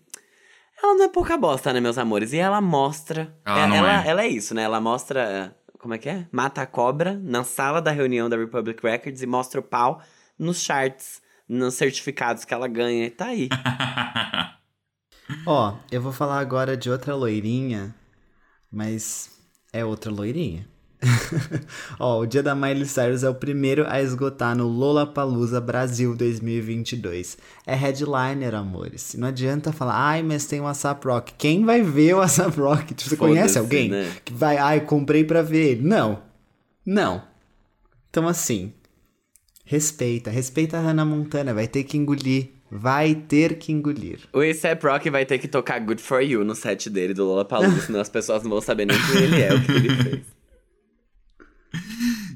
Ela 0.81 0.95
não 0.95 1.05
é 1.05 1.07
pouca 1.07 1.37
bosta, 1.37 1.71
né, 1.71 1.79
meus 1.79 1.97
amores? 1.97 2.33
E 2.33 2.37
ela 2.37 2.59
mostra. 2.59 3.33
Ela 3.45 3.67
não 3.67 3.75
ela, 3.77 4.03
é. 4.03 4.07
ela 4.07 4.23
é 4.23 4.27
isso, 4.27 4.53
né? 4.53 4.63
Ela 4.63 4.81
mostra. 4.81 5.55
Como 5.79 5.93
é 5.93 5.97
que 5.97 6.09
é? 6.09 6.27
Mata 6.31 6.61
a 6.61 6.65
cobra 6.65 7.13
na 7.23 7.43
sala 7.43 7.81
da 7.81 7.91
reunião 7.91 8.29
da 8.29 8.37
Republic 8.37 8.81
Records 8.81 9.21
e 9.21 9.25
mostra 9.25 9.59
o 9.59 9.63
pau 9.63 10.01
nos 10.37 10.61
charts, 10.61 11.21
nos 11.47 11.75
certificados 11.75 12.43
que 12.45 12.53
ela 12.53 12.67
ganha. 12.67 13.05
E 13.05 13.09
tá 13.09 13.27
aí. 13.27 13.49
Ó, 15.45 15.75
eu 15.91 16.01
vou 16.01 16.11
falar 16.11 16.39
agora 16.39 16.75
de 16.75 16.89
outra 16.89 17.15
loirinha, 17.15 17.93
mas 18.71 19.31
é 19.71 19.83
outra 19.83 20.11
loirinha. 20.11 20.67
Ó, 21.99 22.21
o 22.21 22.25
dia 22.25 22.41
da 22.41 22.55
Miley 22.55 22.85
Cyrus 22.85 23.23
é 23.23 23.29
o 23.29 23.35
primeiro 23.35 23.85
a 23.87 24.01
esgotar 24.01 24.55
no 24.55 24.67
Lollapalooza 24.67 25.59
Brasil 25.59 26.15
2022. 26.15 27.37
É 27.65 27.75
headliner, 27.75 28.55
amores. 28.55 29.15
Não 29.17 29.27
adianta 29.27 29.71
falar, 29.71 29.95
ai, 29.95 30.23
mas 30.23 30.45
tem 30.45 30.61
o 30.61 30.67
ASAP 30.67 31.05
Rock. 31.05 31.33
Quem 31.37 31.65
vai 31.65 31.81
ver 31.81 32.15
o 32.15 32.21
ASAP 32.21 32.57
Rock? 32.57 32.93
Tipo, 32.93 33.09
Você 33.09 33.17
conhece 33.17 33.57
alguém 33.57 33.89
né? 33.89 34.11
que 34.23 34.33
vai, 34.33 34.57
ai, 34.57 34.81
comprei 34.81 35.23
pra 35.23 35.41
ver 35.41 35.71
ele? 35.71 35.87
Não. 35.87 36.19
Não. 36.85 37.23
Então, 38.09 38.27
assim, 38.27 38.73
respeita. 39.65 40.29
Respeita 40.29 40.77
a 40.77 40.81
Hannah 40.81 41.05
Montana. 41.05 41.53
Vai 41.53 41.67
ter 41.67 41.83
que 41.83 41.97
engolir. 41.97 42.49
Vai 42.75 43.13
ter 43.13 43.59
que 43.59 43.71
engolir. 43.71 44.21
O 44.33 44.39
A$AP 44.39 44.83
Rock 44.83 45.09
vai 45.11 45.25
ter 45.27 45.37
que 45.37 45.47
tocar 45.47 45.79
Good 45.79 46.01
For 46.01 46.21
You 46.21 46.43
no 46.43 46.55
set 46.55 46.89
dele 46.89 47.13
do 47.13 47.23
Lollapalooza, 47.23 47.81
senão 47.81 47.99
as 48.01 48.09
pessoas 48.09 48.41
não 48.41 48.49
vão 48.49 48.61
saber 48.61 48.87
nem 48.87 48.97
quem 48.97 49.21
ele 49.21 49.41
é, 49.43 49.53
o 49.53 49.61
que 49.63 49.71
ele 49.71 50.03
fez. 50.03 50.32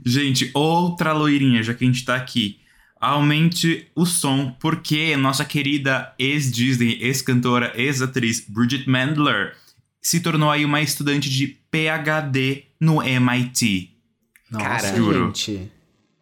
Gente, 0.05 0.49
outra 0.53 1.13
loirinha, 1.13 1.61
já 1.61 1.73
que 1.73 1.83
a 1.83 1.87
gente 1.87 2.05
tá 2.05 2.15
aqui. 2.15 2.59
Aumente 2.99 3.87
o 3.95 4.05
som, 4.05 4.55
porque 4.59 5.15
nossa 5.17 5.45
querida 5.45 6.13
ex-Disney, 6.17 6.97
ex-cantora, 7.01 7.71
ex-atriz 7.75 8.45
Bridget 8.47 8.89
Mandler 8.89 9.55
se 10.01 10.19
tornou 10.21 10.49
aí 10.49 10.63
uma 10.63 10.81
estudante 10.81 11.29
de 11.29 11.47
PhD 11.69 12.63
no 12.79 13.03
MIT. 13.03 13.91
Nossa, 14.49 14.65
Cara, 14.65 14.95
juro. 14.95 15.25
gente. 15.27 15.69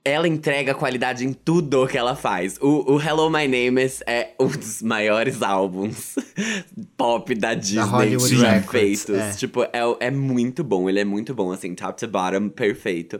Ela 0.07 0.27
entrega 0.27 0.75
qualidade 0.75 1.25
em 1.25 1.33
tudo 1.33 1.88
que 1.88 1.97
ela 1.97 2.15
faz. 2.15 2.59
O, 2.62 2.93
o 2.93 3.01
Hello 3.01 3.27
My 3.27 3.47
Name 3.47 3.83
Is 3.83 4.03
é 4.05 4.33
um 4.39 4.45
dos 4.47 4.83
maiores 4.83 5.41
álbuns 5.41 6.13
pop 6.95 7.33
da 7.33 7.55
Disney 7.55 8.15
já 8.38 8.51
Records, 8.51 8.69
feitos. 8.69 9.09
é. 9.09 9.31
Tipo, 9.31 9.63
é, 9.63 9.81
é 10.00 10.12
muito 10.12 10.63
bom. 10.63 10.88
Ele 10.88 11.00
é 11.00 11.03
muito 11.03 11.33
bom, 11.33 11.51
assim, 11.51 11.74
top 11.74 12.00
to 12.00 12.07
bottom, 12.07 12.50
perfeito. 12.50 13.19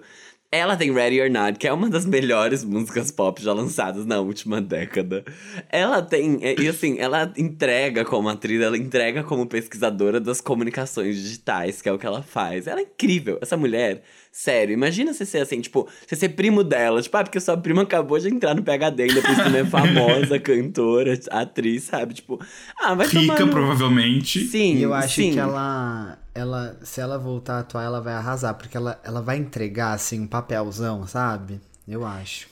Ela 0.51 0.77
tem 0.77 0.94
Ready 0.94 1.20
or 1.20 1.30
Not, 1.30 1.58
que 1.58 1.68
é 1.68 1.74
uma 1.74 1.89
das 1.89 2.06
melhores 2.06 2.63
músicas 2.63 3.12
pop 3.12 3.42
já 3.42 3.51
lançadas 3.51 4.06
na 4.06 4.20
última 4.22 4.62
década. 4.62 5.25
Ela 5.70 6.01
tem, 6.01 6.39
é, 6.42 6.56
e 6.58 6.68
assim, 6.70 6.98
ela 7.00 7.34
entrega 7.36 8.06
como 8.06 8.30
atriz, 8.30 8.62
ela 8.62 8.77
entrega 8.77 9.24
como 9.24 9.46
pesquisadora 9.48 10.20
das 10.20 10.39
comunicações 10.39 11.18
digitais, 11.18 11.82
que 11.82 11.89
é 11.89 11.92
o 11.92 11.98
que 11.98 12.06
ela 12.06 12.22
faz. 12.22 12.68
Ela 12.68 12.80
é 12.80 12.84
incrível. 12.84 13.38
Essa 13.42 13.58
mulher, 13.58 14.04
sério, 14.36 14.74
imagina 14.74 15.13
você 15.13 15.25
ser 15.25 15.38
assim, 15.38 15.62
tipo, 15.62 15.88
você 16.06 16.13
ser 16.13 16.30
primo 16.30 16.62
dela, 16.62 17.01
tipo, 17.01 17.15
ah, 17.15 17.24
porque 17.24 17.39
sua 17.39 17.56
prima 17.56 17.84
acabou 17.84 18.20
de 18.20 18.27
entrar 18.27 18.54
no 18.54 18.62
PHD, 18.62 19.04
ainda 19.04 19.22
por 19.22 19.34
cima 19.34 19.58
é 19.60 19.63
famosa, 19.65 20.38
cantora, 20.38 21.18
atriz, 21.32 21.84
sabe? 21.84 22.15
Tipo, 22.15 22.38
ah, 22.77 22.94
vai 22.94 23.08
tomar 23.08 23.22
Rica, 23.22 23.46
no... 23.46 23.51
provavelmente. 23.51 24.44
Sim, 24.44 24.77
eu 24.80 24.94
acho 24.94 25.15
sim. 25.15 25.32
que 25.32 25.39
ela, 25.39 26.20
ela, 26.36 26.77
se 26.84 27.00
ela 27.00 27.18
voltar 27.18 27.56
a 27.56 27.60
atuar, 27.60 27.86
ela 27.86 28.01
vai 28.01 28.13
arrasar, 28.13 28.54
porque 28.56 28.75
ela, 28.75 29.00
ela 29.06 29.22
vai 29.22 29.38
entregar, 29.38 29.94
assim, 29.94 30.20
um 30.20 30.27
papelzão, 30.27 31.08
sabe? 31.08 31.62
Eu 31.88 32.06
acho. 32.06 32.50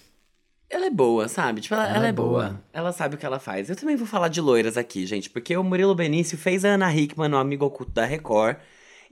Ela 0.69 0.85
é 0.85 0.89
boa, 0.89 1.27
sabe? 1.27 1.59
Tipo, 1.59 1.75
ela, 1.75 1.87
Ela 1.87 1.95
ela 1.97 2.05
é 2.05 2.09
é 2.09 2.13
boa. 2.13 2.29
boa. 2.29 2.61
Ela 2.71 2.93
sabe 2.93 3.15
o 3.15 3.17
que 3.17 3.25
ela 3.25 3.39
faz. 3.39 3.69
Eu 3.69 3.75
também 3.75 3.97
vou 3.97 4.07
falar 4.07 4.29
de 4.29 4.39
loiras 4.39 4.77
aqui, 4.77 5.05
gente, 5.05 5.29
porque 5.29 5.55
o 5.57 5.63
Murilo 5.63 5.93
Benício 5.93 6.37
fez 6.37 6.63
a 6.63 6.69
Ana 6.69 6.95
Hickman 6.95 7.27
no 7.27 7.37
Amigo 7.37 7.65
Oculto 7.65 7.91
da 7.91 8.05
Record. 8.05 8.55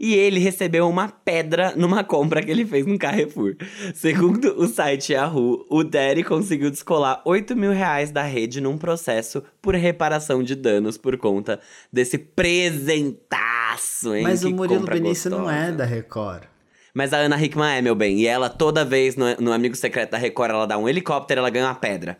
E 0.03 0.15
ele 0.15 0.39
recebeu 0.39 0.89
uma 0.89 1.09
pedra 1.09 1.75
numa 1.75 2.03
compra 2.03 2.41
que 2.41 2.49
ele 2.49 2.65
fez 2.65 2.87
no 2.87 2.97
Carrefour. 2.97 3.55
Segundo 3.93 4.59
o 4.59 4.67
site 4.67 5.13
Yahoo, 5.13 5.63
o 5.69 5.83
Daddy 5.83 6.23
conseguiu 6.23 6.71
descolar 6.71 7.21
8 7.23 7.55
mil 7.55 7.71
reais 7.71 8.09
da 8.09 8.23
rede 8.23 8.59
num 8.59 8.79
processo 8.79 9.43
por 9.61 9.75
reparação 9.75 10.41
de 10.41 10.55
danos 10.55 10.97
por 10.97 11.15
conta 11.17 11.59
desse 11.93 12.17
presentaço, 12.17 13.35
hein? 14.15 14.23
Mas 14.23 14.39
Que 14.39 14.47
o 14.47 14.55
Murilo 14.55 14.87
Benício 14.87 15.29
não 15.29 15.47
é 15.47 15.71
da 15.71 15.85
Record. 15.85 16.45
Mas 16.95 17.13
a 17.13 17.17
Ana 17.17 17.39
Hickman 17.39 17.77
é, 17.77 17.81
meu 17.83 17.93
bem. 17.93 18.21
E 18.21 18.25
ela, 18.25 18.49
toda 18.49 18.83
vez 18.83 19.15
no, 19.15 19.35
no 19.35 19.53
Amigo 19.53 19.75
Secreto 19.75 20.13
da 20.13 20.17
Record, 20.17 20.49
ela 20.49 20.65
dá 20.65 20.79
um 20.79 20.89
helicóptero 20.89 21.41
ela 21.41 21.51
ganha 21.51 21.67
uma 21.67 21.75
pedra. 21.75 22.17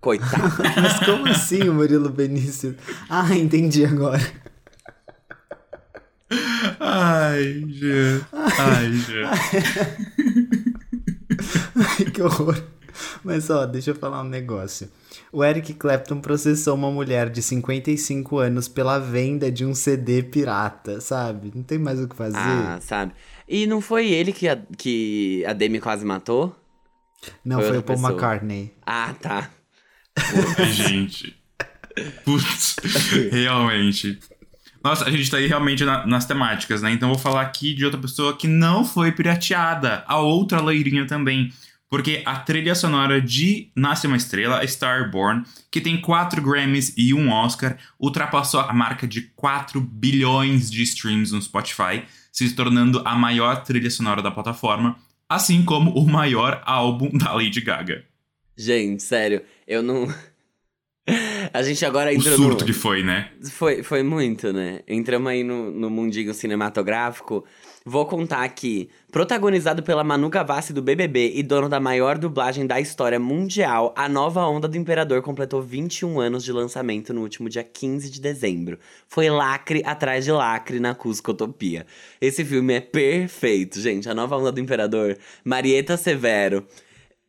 Coitado. 0.00 0.62
Mas 0.80 0.98
como 1.00 1.28
assim 1.28 1.68
o 1.68 1.74
Murilo 1.74 2.08
Benício? 2.08 2.74
Ah, 3.10 3.36
entendi 3.36 3.84
agora. 3.84 4.22
Ai, 6.78 7.64
Jean. 7.68 8.26
Ai, 8.32 8.92
Jean. 8.92 9.30
Ai, 11.76 12.04
que 12.10 12.22
horror. 12.22 12.62
Mas 13.24 13.50
ó, 13.50 13.66
deixa 13.66 13.90
eu 13.90 13.94
falar 13.94 14.20
um 14.22 14.28
negócio. 14.28 14.90
O 15.32 15.44
Eric 15.44 15.74
Clapton 15.74 16.20
processou 16.20 16.74
uma 16.74 16.90
mulher 16.90 17.30
de 17.30 17.42
55 17.42 18.38
anos 18.38 18.68
pela 18.68 18.98
venda 18.98 19.50
de 19.50 19.64
um 19.64 19.74
CD 19.74 20.22
pirata, 20.22 21.00
sabe? 21.00 21.52
Não 21.54 21.62
tem 21.62 21.78
mais 21.78 22.00
o 22.00 22.08
que 22.08 22.16
fazer. 22.16 22.36
ah, 22.36 22.78
sabe? 22.82 23.12
E 23.48 23.66
não 23.66 23.80
foi 23.80 24.10
ele 24.10 24.32
que 24.32 24.48
a, 24.48 24.56
que 24.76 25.44
a 25.46 25.52
Demi 25.52 25.80
quase 25.80 26.04
matou? 26.04 26.54
Não, 27.44 27.58
foi 27.58 27.68
foi, 27.68 27.78
o 27.78 27.82
Paul 27.82 27.98
pessoa. 27.98 28.12
McCartney. 28.12 28.72
Ah, 28.86 29.14
tá. 29.20 29.50
Gente. 30.72 31.36
Putz, 32.24 32.76
realmente. 33.30 34.18
Nossa, 34.82 35.04
a 35.04 35.10
gente 35.10 35.30
tá 35.30 35.36
aí 35.36 35.46
realmente 35.46 35.84
na- 35.84 36.06
nas 36.06 36.24
temáticas, 36.24 36.80
né? 36.80 36.90
Então 36.92 37.10
vou 37.10 37.18
falar 37.18 37.42
aqui 37.42 37.74
de 37.74 37.84
outra 37.84 38.00
pessoa 38.00 38.36
que 38.36 38.48
não 38.48 38.84
foi 38.84 39.12
pirateada. 39.12 40.02
A 40.06 40.18
outra 40.18 40.60
loirinha 40.60 41.06
também. 41.06 41.52
Porque 41.88 42.22
a 42.24 42.36
trilha 42.36 42.74
sonora 42.74 43.20
de 43.20 43.68
Nasce 43.74 44.06
uma 44.06 44.16
Estrela, 44.16 44.64
Starborn, 44.64 45.42
que 45.72 45.80
tem 45.80 46.00
4 46.00 46.40
Grammys 46.40 46.94
e 46.96 47.12
um 47.12 47.30
Oscar, 47.32 47.76
ultrapassou 47.98 48.60
a 48.60 48.72
marca 48.72 49.08
de 49.08 49.22
4 49.34 49.80
bilhões 49.80 50.70
de 50.70 50.82
streams 50.84 51.32
no 51.32 51.42
Spotify, 51.42 52.04
se 52.32 52.48
tornando 52.54 53.02
a 53.04 53.16
maior 53.16 53.64
trilha 53.64 53.90
sonora 53.90 54.22
da 54.22 54.30
plataforma, 54.30 54.96
assim 55.28 55.64
como 55.64 55.90
o 55.90 56.08
maior 56.08 56.62
álbum 56.64 57.10
da 57.12 57.32
Lady 57.32 57.60
Gaga. 57.60 58.04
Gente, 58.56 59.02
sério, 59.02 59.42
eu 59.66 59.82
não. 59.82 60.06
A 61.52 61.62
gente 61.62 61.84
agora 61.84 62.10
O 62.10 62.14
entrou 62.14 62.36
surto 62.36 62.60
no... 62.60 62.66
que 62.66 62.72
foi, 62.72 63.02
né? 63.02 63.30
Foi, 63.50 63.82
foi 63.82 64.02
muito, 64.02 64.52
né? 64.52 64.80
Entramos 64.86 65.30
aí 65.30 65.42
no, 65.42 65.70
no 65.70 65.90
mundinho 65.90 66.32
cinematográfico. 66.32 67.44
Vou 67.84 68.04
contar 68.06 68.44
aqui. 68.44 68.90
Protagonizado 69.10 69.82
pela 69.82 70.04
Manu 70.04 70.28
Gavassi 70.28 70.72
do 70.72 70.82
BBB 70.82 71.32
e 71.34 71.42
dono 71.42 71.68
da 71.68 71.80
maior 71.80 72.18
dublagem 72.18 72.66
da 72.66 72.78
história 72.78 73.18
mundial, 73.18 73.94
A 73.96 74.08
Nova 74.08 74.46
Onda 74.46 74.68
do 74.68 74.76
Imperador 74.76 75.22
completou 75.22 75.62
21 75.62 76.20
anos 76.20 76.44
de 76.44 76.52
lançamento 76.52 77.14
no 77.14 77.22
último 77.22 77.48
dia 77.48 77.64
15 77.64 78.10
de 78.10 78.20
dezembro. 78.20 78.78
Foi 79.08 79.30
lacre 79.30 79.82
atrás 79.84 80.24
de 80.24 80.30
lacre 80.30 80.78
na 80.78 80.94
Cuscotopia. 80.94 81.86
Esse 82.20 82.44
filme 82.44 82.74
é 82.74 82.80
perfeito, 82.80 83.80
gente. 83.80 84.08
A 84.08 84.14
Nova 84.14 84.36
Onda 84.36 84.52
do 84.52 84.60
Imperador, 84.60 85.16
Marieta 85.42 85.96
Severo, 85.96 86.66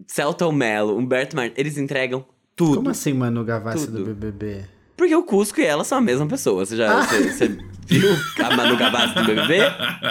Celton 0.05 0.51
Mello, 0.51 0.97
Humberto 0.97 1.35
Martins, 1.35 1.57
eles 1.57 1.77
entregam 1.77 2.25
tudo. 2.61 2.75
Como 2.77 2.89
assim, 2.89 3.13
Manu 3.13 3.43
Gavassi 3.43 3.87
Tudo. 3.87 3.99
do 3.99 4.13
BBB? 4.13 4.65
Porque 4.95 5.15
o 5.15 5.23
Cusco 5.23 5.59
e 5.59 5.65
ela 5.65 5.83
são 5.83 5.97
a 5.97 6.01
mesma 6.01 6.27
pessoa. 6.27 6.63
Você 6.63 6.75
já 6.75 7.03
você, 7.03 7.31
você 7.31 7.47
viu 7.87 8.09
a 8.43 8.55
Manu 8.55 8.77
Gavassi 8.77 9.15
do 9.15 9.23
BBB? 9.25 9.57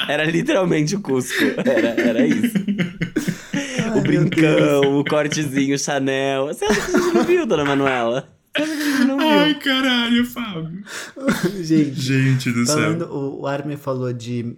Era 0.09 0.25
literalmente 0.25 0.97
o 0.97 1.00
Cusco. 1.00 1.45
Era, 1.64 2.00
era 2.00 2.26
isso. 2.26 2.57
o 3.97 4.00
brincão, 4.00 4.99
o 4.99 5.04
cortezinho 5.04 5.78
Chanel. 5.78 6.49
Você 6.49 6.64
acha 6.64 6.80
que 6.80 6.97
a 6.97 7.00
gente 7.00 7.14
não 7.14 7.25
viu, 7.25 7.47
dona 7.47 7.64
Manuela? 7.64 8.28
Você 8.57 8.62
acha 8.62 8.76
que 8.76 8.83
a 8.83 8.90
gente 8.90 9.04
não 9.04 9.19
viu? 9.19 9.28
Ai, 9.28 9.54
caralho, 9.54 10.26
Fábio. 10.26 10.85
Gente, 11.62 12.00
Gente 12.00 12.50
do 12.50 12.66
falando, 12.66 13.04
céu. 13.04 13.14
o, 13.14 13.42
o 13.42 13.47
Armin 13.47 13.76
falou 13.76 14.12
de 14.12 14.57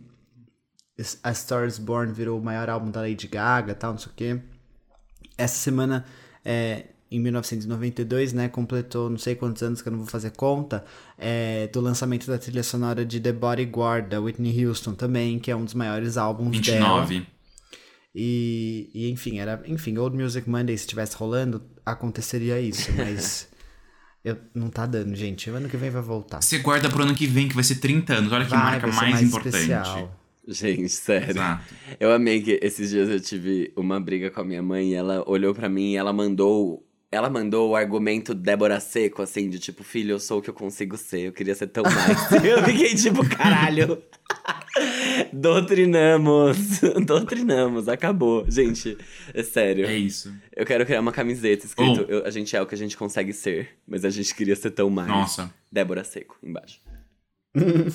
A 1.22 1.34
Star 1.34 1.66
is 1.66 1.78
Born 1.78 2.10
virou 2.10 2.38
o 2.38 2.42
maior 2.42 2.70
álbum 2.70 2.90
da 2.90 3.02
Lady 3.02 3.28
Gaga 3.28 3.74
tal, 3.74 3.92
não 3.92 3.98
sei 3.98 4.10
o 4.10 4.14
quê. 4.16 4.40
Essa 5.36 5.56
semana, 5.56 6.06
é, 6.42 6.86
em 7.14 7.20
1992, 7.20 8.32
né, 8.32 8.48
completou 8.48 9.10
não 9.10 9.18
sei 9.18 9.34
quantos 9.34 9.62
anos 9.62 9.82
que 9.82 9.88
eu 9.88 9.92
não 9.92 9.98
vou 9.98 10.08
fazer 10.08 10.30
conta, 10.30 10.84
é, 11.18 11.66
do 11.68 11.80
lançamento 11.80 12.26
da 12.26 12.38
trilha 12.38 12.62
sonora 12.62 13.04
de 13.04 13.20
The 13.20 13.32
Bodyguard, 13.32 14.08
da 14.08 14.20
Whitney 14.20 14.66
Houston 14.66 14.94
também, 14.94 15.38
que 15.38 15.50
é 15.50 15.56
um 15.56 15.64
dos 15.64 15.74
maiores 15.74 16.16
álbuns 16.16 16.58
dela. 16.60 17.04
29. 17.04 17.26
E, 18.14 18.90
e 18.94 19.10
enfim, 19.10 19.38
era, 19.38 19.62
enfim, 19.66 19.96
Old 19.96 20.16
Music 20.16 20.48
Monday, 20.48 20.76
se 20.76 20.84
estivesse 20.84 21.16
rolando, 21.16 21.62
aconteceria 21.84 22.60
isso, 22.60 22.90
mas 22.96 23.48
eu, 24.24 24.36
não 24.54 24.70
tá 24.70 24.86
dando, 24.86 25.14
gente. 25.14 25.50
O 25.50 25.54
ano 25.54 25.68
que 25.68 25.76
vem 25.76 25.90
vai 25.90 26.02
voltar. 26.02 26.42
Você 26.42 26.58
guarda 26.58 26.88
pro 26.88 27.02
ano 27.02 27.14
que 27.14 27.26
vem, 27.26 27.48
que 27.48 27.54
vai 27.54 27.64
ser 27.64 27.76
30 27.76 28.14
anos. 28.14 28.32
Olha 28.32 28.44
que 28.44 28.50
Vai, 28.50 28.60
marca 28.60 28.86
vai 28.86 28.96
mais, 28.96 29.10
mais 29.14 29.22
importante. 29.28 29.56
especial. 29.56 30.18
Gente, 30.46 30.88
sério. 30.88 31.30
Exato. 31.30 31.74
Eu 31.98 32.12
amei 32.12 32.40
que 32.42 32.58
esses 32.62 32.90
dias 32.90 33.08
eu 33.08 33.20
tive 33.20 33.72
uma 33.76 34.00
briga 34.00 34.30
com 34.30 34.40
a 34.40 34.44
minha 34.44 34.62
mãe 34.62 34.90
e 34.90 34.94
ela 34.94 35.24
olhou 35.28 35.54
pra 35.54 35.68
mim 35.68 35.92
e 35.92 35.96
ela 35.96 36.12
mandou. 36.12 36.86
Ela 37.12 37.28
mandou 37.28 37.70
o 37.70 37.76
argumento 37.76 38.32
Débora 38.34 38.80
Seco, 38.80 39.20
assim, 39.20 39.50
de 39.50 39.58
tipo, 39.58 39.84
filho, 39.84 40.12
eu 40.12 40.18
sou 40.18 40.38
o 40.38 40.42
que 40.42 40.48
eu 40.48 40.54
consigo 40.54 40.96
ser, 40.96 41.20
eu 41.26 41.32
queria 41.32 41.54
ser 41.54 41.66
tão 41.66 41.84
mais. 41.84 42.32
eu 42.42 42.64
fiquei 42.64 42.94
tipo, 42.94 43.22
caralho. 43.28 44.02
Doutrinamos. 45.32 46.80
Doutrinamos, 47.06 47.86
acabou. 47.88 48.44
Gente, 48.50 48.96
é 49.34 49.42
sério. 49.42 49.84
É 49.86 49.96
isso. 49.96 50.32
Eu 50.56 50.64
quero 50.64 50.86
criar 50.86 51.00
uma 51.00 51.12
camiseta 51.12 51.66
escrito: 51.66 52.06
Oh. 52.08 52.10
eu- 52.10 52.24
a 52.26 52.30
gente 52.30 52.56
é 52.56 52.62
o 52.62 52.66
que 52.66 52.74
a 52.74 52.78
gente 52.78 52.96
consegue 52.96 53.32
ser, 53.32 53.68
mas 53.86 54.04
a 54.04 54.10
gente 54.10 54.34
queria 54.34 54.56
ser 54.56 54.70
tão 54.70 54.88
mais. 54.88 55.08
Nossa. 55.08 55.52
Débora 55.70 56.04
Seco, 56.04 56.38
embaixo. 56.42 56.80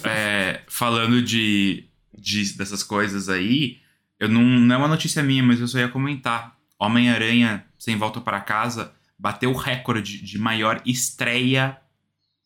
É, 0.03 0.61
falando 0.67 1.21
de, 1.23 1.85
de- 2.15 2.55
dessas 2.55 2.83
coisas 2.83 3.29
aí, 3.29 3.77
eu 4.19 4.29
não, 4.29 4.43
não 4.43 4.75
é 4.75 4.77
uma 4.77 4.87
notícia 4.87 5.23
minha, 5.23 5.41
mas 5.41 5.59
eu 5.59 5.67
só 5.67 5.79
ia 5.79 5.87
comentar. 5.89 6.55
Homem-Aranha 6.79 7.65
Sem 7.79 7.95
Volta 7.97 8.21
para 8.21 8.39
Casa 8.39 8.93
bateu 9.17 9.51
o 9.51 9.55
recorde 9.57 10.21
de 10.21 10.37
maior 10.37 10.81
estreia 10.85 11.77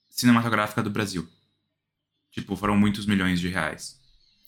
cinematográfica 0.09 0.81
do 0.83 0.89
Brasil. 0.89 1.27
Tipo, 2.31 2.55
foram 2.55 2.77
muitos 2.77 3.05
milhões 3.05 3.39
de 3.39 3.49
reais. 3.49 3.99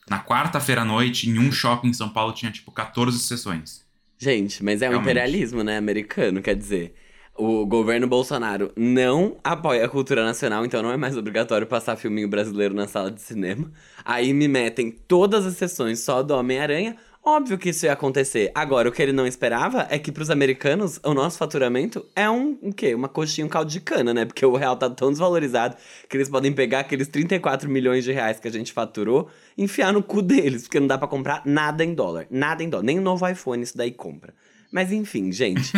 Na 0.10 0.24
quarta-feira 0.24 0.82
à 0.82 0.86
noite, 0.86 1.30
em 1.30 1.40
um 1.40 1.52
shopping 1.52 1.90
em 1.90 1.94
São 1.94 2.10
Paulo, 2.10 2.34
tinha 2.34 2.52
tipo 2.52 2.72
14 2.72 3.18
sessões. 3.20 3.86
Gente, 4.18 4.64
mas 4.64 4.82
é 4.82 4.88
um 4.88 4.92
Realmente. 4.92 5.10
imperialismo, 5.12 5.64
né, 5.64 5.78
americano, 5.78 6.42
quer 6.42 6.56
dizer. 6.56 6.96
O 7.36 7.66
governo 7.66 8.08
Bolsonaro 8.08 8.72
não 8.78 9.38
apoia 9.44 9.84
a 9.86 9.90
cultura 9.90 10.24
nacional, 10.24 10.64
então 10.66 10.84
não 10.84 10.92
é 10.92 10.98
mais 10.98 11.18
obrigatório 11.18 11.66
passar 11.66 11.96
filminho 11.96 12.28
brasileiro 12.28 12.76
na 12.76 12.88
sala 12.88 13.10
de 13.10 13.22
cinema. 13.22 13.72
Aí 14.06 14.32
me 14.34 14.48
metem 14.48 14.92
todas 14.92 15.46
as 15.46 15.56
sessões 15.58 16.00
só 16.00 16.22
do 16.22 16.36
Homem-Aranha. 16.36 16.96
Óbvio 17.26 17.58
que 17.58 17.70
isso 17.70 17.86
ia 17.86 17.94
acontecer. 17.94 18.52
Agora, 18.54 18.90
o 18.90 18.92
que 18.92 19.02
ele 19.02 19.14
não 19.14 19.26
esperava 19.26 19.88
é 19.90 19.98
que 19.98 20.12
pros 20.12 20.30
americanos 20.30 21.00
o 21.02 21.14
nosso 21.14 21.38
faturamento 21.38 22.06
é 22.14 22.30
um, 22.30 22.58
um 22.62 22.70
quê? 22.70 22.94
Uma 22.94 23.08
coxinha, 23.08 23.46
um 23.46 23.50
caldo 23.50 23.72
de 23.72 23.80
cana, 23.80 24.14
né? 24.14 24.26
Porque 24.26 24.46
o 24.46 24.58
real 24.58 24.76
tá 24.76 24.90
tão 24.90 25.10
desvalorizado 25.10 25.78
que 26.10 26.18
eles 26.18 26.28
podem 26.28 26.52
pegar 26.52 26.82
aqueles 26.82 27.08
34 27.08 27.70
milhões 27.70 28.04
de 28.04 28.12
reais 28.12 28.42
que 28.42 28.48
a 28.50 28.52
gente 28.52 28.74
faturou 28.74 29.30
e 29.58 29.64
enfiar 29.64 29.94
no 29.94 30.04
cu 30.04 30.22
deles, 30.22 30.64
porque 30.64 30.82
não 30.82 30.88
dá 30.88 30.98
pra 30.98 31.08
comprar 31.08 31.44
nada 31.46 31.82
em 31.86 31.94
dólar. 31.94 32.28
Nada 32.30 32.62
em 32.62 32.68
dólar. 32.70 32.84
Nem 32.84 33.00
o 33.00 33.02
novo 33.02 33.26
iPhone 33.26 33.64
isso 33.64 33.78
daí 33.78 33.92
compra. 33.92 34.34
Mas 34.70 34.92
enfim, 34.92 35.32
gente. 35.32 35.72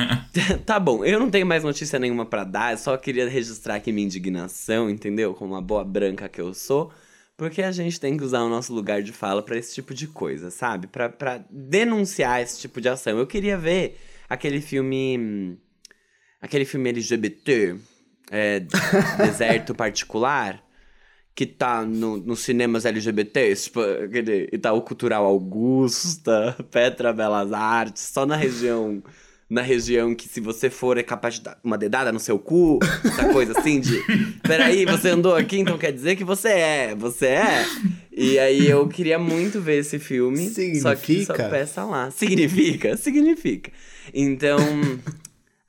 tá 0.64 0.80
bom, 0.80 1.04
eu 1.04 1.20
não 1.20 1.28
tenho 1.28 1.44
mais 1.44 1.64
notícia 1.64 1.98
nenhuma 1.98 2.24
pra 2.24 2.44
dar, 2.44 2.72
eu 2.72 2.78
só 2.78 2.96
queria 2.96 3.28
registrar 3.28 3.74
aqui 3.74 3.92
minha 3.92 4.06
indignação, 4.06 4.88
entendeu? 4.88 5.34
Como 5.34 5.52
uma 5.52 5.60
boa 5.60 5.84
branca 5.84 6.30
que 6.30 6.40
eu 6.40 6.54
sou. 6.54 6.90
Porque 7.38 7.62
a 7.62 7.70
gente 7.70 8.00
tem 8.00 8.16
que 8.16 8.24
usar 8.24 8.42
o 8.42 8.48
nosso 8.48 8.74
lugar 8.74 9.00
de 9.00 9.12
fala 9.12 9.40
pra 9.44 9.56
esse 9.56 9.72
tipo 9.72 9.94
de 9.94 10.08
coisa, 10.08 10.50
sabe? 10.50 10.88
Pra, 10.88 11.08
pra 11.08 11.44
denunciar 11.48 12.42
esse 12.42 12.58
tipo 12.58 12.80
de 12.80 12.88
ação. 12.88 13.16
Eu 13.16 13.28
queria 13.28 13.56
ver 13.56 13.96
aquele 14.28 14.60
filme. 14.60 15.56
Aquele 16.42 16.64
filme 16.64 16.90
LGBT, 16.90 17.76
é, 18.30 18.60
Deserto 19.18 19.72
Particular, 19.72 20.60
que 21.32 21.46
tá 21.46 21.84
no, 21.84 22.16
nos 22.16 22.40
cinemas 22.40 22.84
LGBTs, 22.84 23.64
tipo, 23.64 23.80
aquele 23.82 24.48
Itaú 24.52 24.82
Cultural 24.82 25.24
Augusta, 25.24 26.56
Petra 26.72 27.12
Belas 27.12 27.52
Artes, 27.52 28.02
só 28.02 28.26
na 28.26 28.34
região 28.34 29.00
na 29.48 29.62
região 29.62 30.14
que 30.14 30.28
se 30.28 30.40
você 30.40 30.68
for 30.68 30.98
é 30.98 31.02
capaz 31.02 31.34
de 31.34 31.42
dar 31.42 31.58
uma 31.64 31.78
dedada 31.78 32.12
no 32.12 32.20
seu 32.20 32.38
cu, 32.38 32.78
essa 33.04 33.28
coisa 33.30 33.58
assim 33.58 33.80
de. 33.80 34.02
Peraí, 34.46 34.84
você 34.84 35.08
andou 35.08 35.34
aqui, 35.34 35.58
então 35.58 35.78
quer 35.78 35.92
dizer 35.92 36.16
que 36.16 36.24
você 36.24 36.48
é, 36.48 36.94
você 36.94 37.26
é. 37.26 37.66
E 38.12 38.38
aí 38.38 38.68
eu 38.68 38.86
queria 38.88 39.18
muito 39.18 39.60
ver 39.60 39.78
esse 39.78 39.98
filme. 39.98 40.50
Só 40.50 40.94
que 40.94 41.24
só 41.24 41.34
Significa? 41.34 41.48
peça 41.48 41.84
lá. 41.84 42.10
Significa? 42.10 42.96
Significa. 42.96 43.70
Então. 44.12 44.58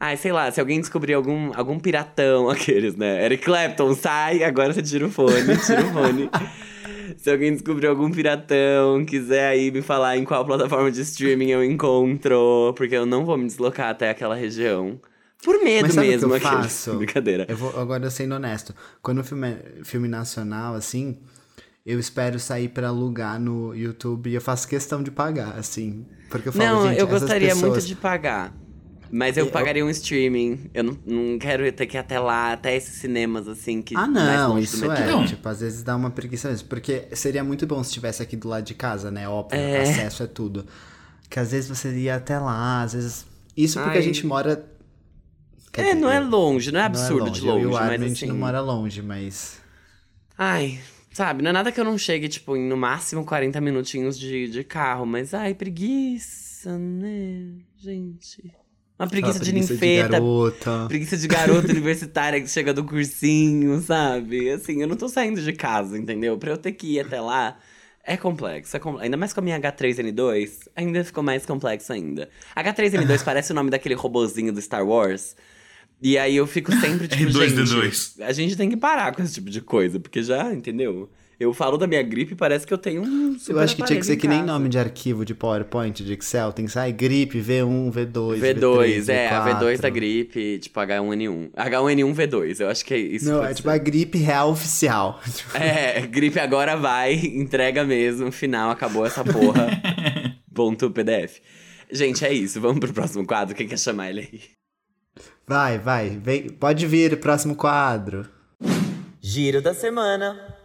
Ai, 0.02 0.16
sei 0.16 0.32
lá, 0.32 0.50
se 0.50 0.62
alguém 0.62 0.80
descobrir 0.80 1.14
algum, 1.14 1.52
algum 1.54 1.78
piratão, 1.78 2.48
aqueles, 2.52 2.96
né? 2.96 3.26
Eric 3.26 3.44
Clapton, 3.44 3.94
sai, 3.96 4.44
agora 4.44 4.74
você 4.74 4.82
tira 4.82 5.06
o 5.06 5.12
fone, 5.12 5.58
tira 5.66 5.86
o 5.86 5.92
fone. 5.92 6.30
Se 7.18 7.30
alguém 7.32 7.54
descobrir 7.54 7.88
algum 7.88 8.10
piratão, 8.12 9.04
quiser 9.06 9.48
aí 9.50 9.72
me 9.72 9.82
falar 9.82 10.18
em 10.18 10.24
qual 10.24 10.46
plataforma 10.46 10.92
de 10.92 11.02
streaming 11.02 11.50
eu 11.52 11.64
encontro, 11.64 12.74
porque 12.76 12.96
eu 12.96 13.06
não 13.06 13.26
vou 13.26 13.38
me 13.38 13.46
deslocar 13.46 13.90
até 13.90 14.10
aquela 14.10 14.36
região. 14.36 15.00
Por 15.44 15.64
medo 15.64 15.84
Mas 15.84 15.94
sabe 15.94 16.08
o 16.08 16.10
que 16.10 16.16
mesmo, 16.16 16.32
eu 16.32 16.36
aqueles. 16.36 16.54
faço? 16.56 16.94
Brincadeira. 17.00 17.46
Eu 17.48 17.56
vou, 17.56 17.80
agora 17.80 18.10
sendo 18.10 18.36
honesto, 18.36 18.74
quando 19.02 19.20
o 19.20 19.24
filme 19.24 19.48
é 19.50 19.84
filme 19.84 20.08
nacional, 20.08 20.76
assim, 20.76 21.18
eu 21.86 21.98
espero 22.00 22.38
sair 22.40 22.68
pra 22.70 22.90
alugar 22.90 23.40
no 23.40 23.74
YouTube 23.74 24.30
e 24.30 24.36
eu 24.36 24.42
faço 24.42 24.68
questão 24.68 25.02
de 25.02 25.12
pagar, 25.12 25.58
assim. 25.58 26.06
Porque 26.30 26.50
eu 26.50 26.54
falo, 26.54 26.84
não, 26.86 26.92
eu 26.94 27.08
gostaria 27.08 27.56
muito 27.56 27.62
pessoas- 27.68 27.88
de 27.88 27.96
pagar. 27.96 28.54
Mas 29.12 29.38
eu 29.38 29.46
Eu- 29.46 29.52
pagaria 29.52 29.84
um 29.86 29.90
streaming. 29.90 30.70
Eu 30.74 30.84
não, 30.84 30.98
não 31.06 31.40
quero 31.40 31.72
ter 31.72 31.86
que 31.88 31.98
ir 31.98 32.00
até 32.00 32.20
lá, 32.20 32.54
até 32.54 32.76
esses 32.76 32.96
cinemas, 32.96 33.48
assim, 33.48 33.82
que 33.82 33.96
Ah, 33.96 34.06
mais 34.08 34.40
não, 34.40 34.50
longe 34.54 34.66
isso 34.66 34.92
é. 34.92 35.06
Não. 35.08 35.26
Tipo, 35.26 35.50
às 35.50 35.60
vezes 35.62 35.82
dá 35.84 35.96
uma 35.96 36.12
preguiça 36.12 36.50
mesmo. 36.50 36.68
Porque 36.68 37.08
seria 37.14 37.44
muito 37.44 37.66
bom 37.66 37.82
se 37.84 37.90
estivesse 37.90 38.22
aqui 38.22 38.36
do 38.36 38.48
lado 38.48 38.64
de 38.66 38.74
casa, 38.74 39.10
né? 39.10 39.28
Óbvio, 39.28 39.60
É. 39.60 39.82
acesso 39.82 40.24
é 40.24 40.28
tudo. 40.28 40.66
Que 41.30 41.40
às 41.40 41.52
vezes 41.52 41.70
você 41.70 41.92
ia 41.98 42.16
até 42.16 42.38
lá, 42.40 42.84
às 42.84 42.94
vezes. 42.94 43.26
Isso 43.58 43.78
porque 43.80 43.98
Ai. 43.98 44.04
a 44.04 44.06
gente 44.06 44.26
mora. 44.26 44.66
Quer 45.72 45.82
É, 45.82 45.86
dizer, 45.90 46.00
não 46.00 46.10
é 46.12 46.18
eu- 46.18 46.28
longe, 46.30 46.72
não 46.72 46.80
é 46.80 46.84
não 46.84 46.84
é 46.84 46.86
absurdo 46.88 47.30
de 47.30 47.40
Eu 47.46 47.54
longe, 47.54 47.64
e 47.64 47.68
o 47.68 47.76
Armin, 47.78 47.90
mas 47.92 48.02
a 48.02 48.08
gente 48.08 48.24
assim... 48.26 48.34
não 48.34 48.40
mora 48.40 48.60
longe, 48.62 49.02
mas. 49.02 49.60
Ai, 50.38 50.80
sabe, 51.12 51.44
não 51.44 51.50
é 51.50 51.54
nada 51.54 51.72
que 51.72 51.80
eu 51.80 51.84
não 51.86 51.98
chegue, 51.98 52.28
tipo, 52.28 52.56
em 52.58 52.68
no 52.68 52.76
máximo 52.78 53.24
40 53.26 53.60
minutinhos 53.62 54.18
de, 54.18 54.48
de 54.50 54.64
carro, 54.64 55.06
mas 55.06 55.34
ai, 55.34 55.54
preguiça, 55.54 56.78
né, 56.78 57.58
gente? 57.78 58.52
Uma 59.00 59.08
preguiça, 59.08 59.38
Aquela 59.38 59.46
de 59.46 59.52
preguiça 59.52 59.74
ninfeta, 59.74 60.10
garota. 60.10 60.86
preguiça 60.90 61.16
de 61.18 61.28
garota 61.28 61.72
universitária 61.72 62.42
que 62.42 62.50
chega 62.50 62.74
do 62.74 62.84
cursinho, 62.84 63.80
sabe? 63.82 64.50
Assim, 64.50 64.82
eu 64.82 64.88
não 64.90 64.98
tô 64.98 65.08
saindo 65.08 65.42
de 65.42 65.54
casa, 65.54 65.98
entendeu? 65.98 66.38
Pra 66.38 66.52
eu 66.52 66.58
ter 66.58 66.74
que 66.74 66.96
ir 66.96 67.00
até 67.00 67.22
lá. 67.22 67.58
É 68.04 68.18
complexo, 68.18 68.76
é 68.76 68.80
complexo. 68.80 69.06
Ainda 69.06 69.16
mais 69.16 69.32
com 69.32 69.40
a 69.40 69.44
minha 69.44 69.58
H3N2, 69.60 70.68
ainda 70.76 71.04
ficou 71.04 71.24
mais 71.24 71.46
complexo 71.46 71.94
ainda. 71.94 72.28
H3N2 72.58 73.24
parece 73.24 73.52
o 73.52 73.56
nome 73.56 73.70
daquele 73.70 73.96
robozinho 73.96 74.52
do 74.52 74.62
Star 74.62 74.86
Wars. 74.86 75.36
E 76.02 76.18
aí 76.18 76.36
eu 76.36 76.46
fico 76.48 76.72
sempre 76.74 77.08
tipo, 77.08 77.24
R2D2. 77.32 78.16
gente, 78.18 78.24
a 78.24 78.32
gente 78.34 78.58
tem 78.58 78.70
que 78.70 78.78
parar 78.78 79.14
com 79.16 79.22
esse 79.22 79.34
tipo 79.34 79.50
de 79.50 79.62
coisa, 79.62 80.00
porque 80.00 80.22
já, 80.24 80.54
entendeu? 80.54 81.10
Eu 81.40 81.54
falo 81.54 81.78
da 81.78 81.88
minha 81.88 82.04
gripe 82.04 82.34
e 82.34 82.36
parece 82.36 82.68
que 82.68 82.74
eu 82.74 82.78
tenho 82.78 83.02
um 83.02 83.40
super 83.40 83.54
Eu 83.54 83.60
acho 83.62 83.74
que 83.74 83.84
tinha 83.84 83.98
que 83.98 84.06
ser 84.06 84.18
que 84.18 84.28
nem 84.28 84.44
nome 84.44 84.68
de 84.68 84.78
arquivo 84.78 85.24
de 85.24 85.34
PowerPoint, 85.34 86.04
de 86.04 86.12
Excel. 86.12 86.52
Tem 86.52 86.66
que 86.66 86.72
sair 86.72 86.92
gripe, 86.92 87.40
V1, 87.40 87.94
V2, 87.94 88.40
V2, 88.40 88.60
V3, 88.60 89.10
é, 89.10 89.30
a 89.30 89.46
V4. 89.46 89.60
V2 89.60 89.80
da 89.80 89.90
gripe, 89.90 90.60
tipo 90.60 90.78
H1N1. 90.78 91.52
H1N1 91.52 92.14
V2, 92.14 92.60
eu 92.60 92.70
acho 92.70 92.84
que 92.84 92.94
é 92.94 92.98
isso. 92.98 93.30
Não, 93.30 93.42
é 93.42 93.50
ser. 93.50 93.56
tipo 93.56 93.70
a 93.70 93.78
gripe 93.78 94.18
real 94.18 94.52
oficial. 94.52 95.22
É, 95.54 96.06
gripe 96.06 96.40
agora 96.40 96.76
vai, 96.76 97.14
entrega 97.16 97.84
mesmo, 97.84 98.32
final, 98.32 98.70
acabou 98.70 99.06
essa 99.06 99.24
porra. 99.24 99.70
Ponto 100.54 100.92
PDF. 100.92 101.40
Gente, 101.92 102.26
é 102.26 102.34
isso, 102.34 102.60
vamos 102.60 102.80
pro 102.80 102.94
próximo 102.94 103.26
quadro, 103.26 103.56
quem 103.56 103.68
quer 103.68 103.80
chamar 103.80 104.10
ele 104.10 104.20
aí? 104.22 104.42
Vai, 105.48 105.80
vai, 105.80 106.10
vem, 106.10 106.50
pode 106.50 106.86
vir, 106.86 107.18
próximo 107.20 107.56
quadro. 107.56 108.28
Giro 109.22 109.62
da 109.62 109.74
semana. 109.74 110.59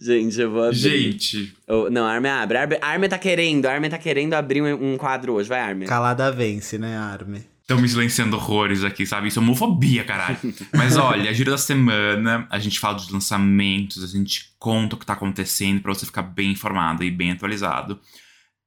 Gente, 0.00 0.40
eu 0.40 0.50
vou 0.50 0.64
abrir. 0.64 0.76
Gente, 0.78 1.54
Oh, 1.66 1.88
não, 1.90 2.04
Armin 2.04 2.28
abre. 2.28 2.58
Armin, 2.58 2.76
Armin 2.82 3.08
tá 3.08 3.18
querendo, 3.18 3.66
Armin 3.66 3.88
tá 3.88 3.98
querendo 3.98 4.34
abrir 4.34 4.62
um, 4.62 4.92
um 4.94 4.96
quadro 4.98 5.32
hoje, 5.34 5.48
vai, 5.48 5.60
Armin. 5.60 5.86
Calada 5.86 6.30
vence, 6.30 6.78
né, 6.78 6.96
Arme? 6.96 7.44
estão 7.66 7.80
me 7.80 7.88
silenciando 7.88 8.36
horrores 8.36 8.84
aqui, 8.84 9.04
sabe? 9.04 9.26
Isso 9.26 9.40
é 9.40 9.42
homofobia, 9.42 10.04
caralho. 10.04 10.38
Mas 10.72 10.96
olha, 10.96 11.28
a 11.28 11.32
giro 11.32 11.50
da 11.50 11.58
semana, 11.58 12.46
a 12.48 12.60
gente 12.60 12.78
fala 12.78 12.94
dos 12.94 13.10
lançamentos, 13.10 14.04
a 14.04 14.06
gente 14.06 14.52
conta 14.56 14.94
o 14.94 14.98
que 14.98 15.04
tá 15.04 15.14
acontecendo 15.14 15.80
pra 15.80 15.92
você 15.92 16.06
ficar 16.06 16.22
bem 16.22 16.52
informado 16.52 17.02
e 17.02 17.10
bem 17.10 17.32
atualizado. 17.32 17.98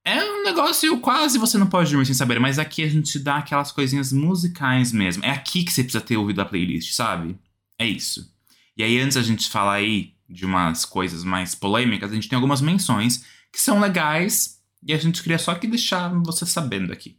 É 0.04 0.22
um 0.22 0.44
negócio 0.44 0.98
quase 1.00 1.38
você 1.38 1.58
não 1.58 1.68
pode 1.68 1.92
dormir 1.92 2.06
sem 2.06 2.16
saber, 2.16 2.40
mas 2.42 2.60
aqui 2.60 2.84
a 2.84 2.90
gente 2.90 3.18
dá 3.20 3.38
aquelas 3.38 3.72
coisinhas 3.72 4.12
musicais 4.12 4.92
mesmo. 4.92 5.24
É 5.24 5.30
aqui 5.30 5.64
que 5.64 5.72
você 5.72 5.82
precisa 5.84 6.04
ter 6.04 6.18
ouvido 6.18 6.42
a 6.42 6.46
playlist, 6.46 6.94
sabe? 6.94 7.38
É 7.78 7.86
isso. 7.88 8.30
E 8.76 8.84
aí, 8.84 9.00
antes 9.00 9.16
a 9.16 9.22
gente 9.22 9.50
falar 9.50 9.76
aí 9.76 10.12
de 10.30 10.46
umas 10.46 10.86
coisas 10.86 11.24
mais 11.24 11.56
polêmicas, 11.56 12.12
a 12.12 12.16
gente 12.16 12.30
tem 12.30 12.36
algumas 12.36 12.62
menções 12.62 13.26
que 13.52 13.60
são 13.60 13.80
legais 13.80 14.62
e 14.86 14.94
a 14.94 14.98
gente 14.98 15.22
queria 15.24 15.40
só 15.40 15.56
que 15.56 15.68
deixar 15.68 16.10
você 16.24 16.46
sabendo 16.46 16.94
aqui. 16.94 17.18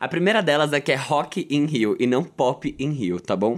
A 0.00 0.08
primeira 0.08 0.42
delas 0.42 0.72
é 0.72 0.80
que 0.80 0.90
é 0.90 0.96
Rock 0.96 1.46
in 1.48 1.66
Rio 1.66 1.96
e 2.00 2.06
não 2.06 2.24
Pop 2.24 2.74
in 2.78 2.90
Rio, 2.90 3.20
tá 3.20 3.36
bom? 3.36 3.56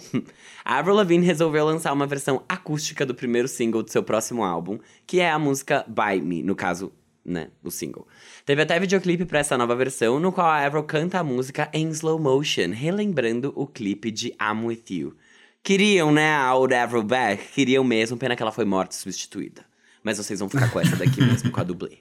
A 0.65 0.77
Avril 0.79 0.95
Lavigne 0.95 1.25
resolveu 1.25 1.65
lançar 1.65 1.93
uma 1.93 2.07
versão 2.07 2.45
acústica 2.47 3.07
do 3.07 3.15
primeiro 3.15 3.49
single 3.49 3.83
do 3.83 3.91
seu 3.91 4.03
próximo 4.03 4.45
álbum, 4.45 4.79
que 5.07 5.19
é 5.19 5.31
a 5.31 5.39
música 5.39 5.85
By 5.89 6.21
Me, 6.21 6.43
no 6.43 6.55
caso, 6.55 6.93
né, 7.25 7.49
o 7.65 7.71
single. 7.71 8.07
Teve 8.45 8.63
até 8.63 8.79
videoclipe 8.79 9.25
pra 9.25 9.39
essa 9.39 9.57
nova 9.57 9.75
versão, 9.75 10.21
no 10.21 10.31
qual 10.31 10.47
a 10.47 10.65
Avril 10.65 10.85
canta 10.85 11.19
a 11.19 11.25
música 11.25 11.71
em 11.73 11.89
slow 11.89 12.19
motion, 12.19 12.71
relembrando 12.71 13.53
o 13.57 13.67
clipe 13.67 14.11
de 14.11 14.29
I'm 14.41 14.67
With 14.67 14.85
You. 14.91 15.17
Queriam, 15.67 16.13
né, 16.13 16.33
a 16.33 16.53
Avril 16.53 17.03
back? 17.03 17.53
Queriam 17.53 17.83
mesmo, 17.83 18.17
pena 18.17 18.37
que 18.37 18.43
ela 18.43 18.53
foi 18.53 18.65
morta 18.65 18.95
e 18.95 18.99
substituída. 19.01 19.65
Mas 20.01 20.17
vocês 20.17 20.39
vão 20.39 20.49
ficar 20.49 20.71
com 20.71 20.79
essa 20.79 20.95
daqui 20.95 21.21
mesmo, 21.21 21.51
com 21.51 21.61
a 21.61 21.65
dublê. 21.65 21.99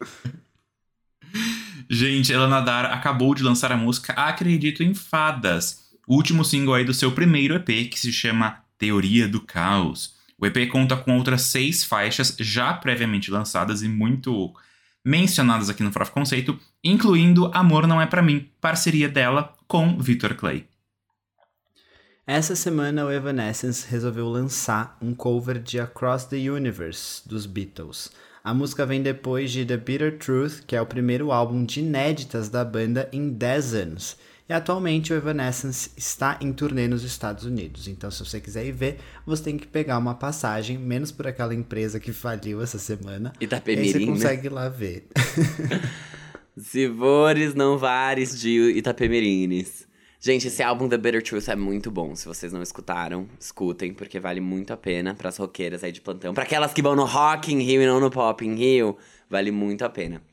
Gente, 1.90 2.32
Elana 2.32 2.62
Dar 2.62 2.86
acabou 2.86 3.34
de 3.34 3.42
lançar 3.42 3.72
a 3.72 3.76
música 3.76 4.14
Acredito 4.14 4.84
em 4.84 4.94
Fadas, 4.94 5.90
o 6.08 6.14
último 6.14 6.46
single 6.46 6.76
aí 6.76 6.86
do 6.86 6.94
seu 6.94 7.12
primeiro 7.12 7.56
EP, 7.56 7.90
que 7.90 8.00
se 8.00 8.14
chama 8.14 8.60
Teoria 8.78 9.28
do 9.28 9.42
Caos. 9.42 10.14
O 10.38 10.46
EP 10.46 10.70
conta 10.72 10.96
com 10.96 11.18
outras 11.18 11.42
seis 11.42 11.84
faixas 11.84 12.38
já 12.40 12.72
previamente 12.72 13.32
lançadas 13.32 13.82
e 13.82 13.88
muito 13.88 14.54
mencionadas 15.04 15.72
aqui 15.72 15.82
no 15.82 15.90
Prof 15.90 16.12
Conceito, 16.12 16.60
incluindo 16.84 17.50
Amor 17.52 17.88
Não 17.88 18.00
É 18.00 18.06
Pra 18.06 18.22
Mim, 18.22 18.48
parceria 18.62 19.10
dela 19.10 19.56
com 19.68 19.98
Victor 19.98 20.36
Clay. 20.36 20.68
Essa 22.28 22.56
semana 22.56 23.06
o 23.06 23.12
Evanescence 23.12 23.86
resolveu 23.88 24.28
lançar 24.28 24.98
um 25.00 25.14
cover 25.14 25.60
de 25.60 25.80
Across 25.80 26.26
the 26.26 26.50
Universe 26.50 27.22
dos 27.24 27.46
Beatles. 27.46 28.10
A 28.44 28.52
música 28.52 28.84
vem 28.84 29.04
depois 29.04 29.52
de 29.52 29.64
The 29.64 29.78
Bitter 29.78 30.18
Truth, 30.18 30.64
que 30.66 30.76
é 30.76 30.82
o 30.82 30.88
primeiro 30.88 31.32
álbum 31.32 31.64
de 31.64 31.82
inéditas 31.82 32.50
da 32.50 32.66
banda 32.66 33.08
em 33.14 33.30
10 33.30 33.76
anos. 33.76 34.18
E 34.50 34.54
atualmente 34.54 35.14
o 35.14 35.16
Evanescence 35.16 35.92
está 35.96 36.40
em 36.42 36.52
turnê 36.52 36.88
nos 36.88 37.04
Estados 37.04 37.46
Unidos. 37.46 37.88
Então, 37.88 38.10
se 38.10 38.26
você 38.26 38.42
quiser 38.42 38.66
ir 38.66 38.72
ver, 38.72 38.98
você 39.24 39.44
tem 39.44 39.56
que 39.56 39.68
pegar 39.68 40.00
uma 40.00 40.16
passagem, 40.16 40.80
menos 40.80 41.12
por 41.12 41.28
aquela 41.28 41.54
empresa 41.54 42.00
que 42.00 42.12
faliu 42.12 42.60
essa 42.60 42.80
semana. 42.80 43.34
E 43.40 43.44
aí 43.44 43.48
você 43.48 43.56
Itapemirim, 43.56 44.06
né? 44.08 44.12
consegue 44.12 44.50
lá 44.50 44.68
ver. 44.68 45.10
Se 46.58 46.88
vores 46.88 47.54
não 47.54 47.78
vares 47.78 48.40
de 48.40 48.72
Itapemirines. 48.78 49.85
Gente, 50.26 50.48
esse 50.48 50.64
álbum 50.64 50.90
The 50.90 50.98
Bitter 50.98 51.22
Truth 51.22 51.50
é 51.50 51.56
muito 51.56 51.92
bom. 51.92 52.16
Se 52.16 52.28
vocês 52.28 52.52
não 52.52 52.64
escutaram, 52.64 53.28
escutem, 53.40 53.94
porque 53.94 54.20
vale 54.20 54.42
muito 54.42 54.74
a 54.74 54.78
pena 54.78 55.14
pras 55.14 55.38
roqueiras 55.38 55.84
aí 55.84 55.92
de 55.92 56.02
plantão. 56.02 56.34
Pra 56.34 56.42
aquelas 56.42 56.74
que 56.74 56.82
vão 56.82 56.96
no 56.96 57.06
Rock 57.06 57.54
in 57.54 57.60
Rio 57.60 57.80
e 57.80 57.86
não 57.86 58.00
no 58.00 58.10
Pop 58.10 58.44
in 58.44 58.56
Rio, 58.56 58.98
vale 59.30 59.52
muito 59.52 59.86
a 59.86 59.90
pena. 59.90 60.24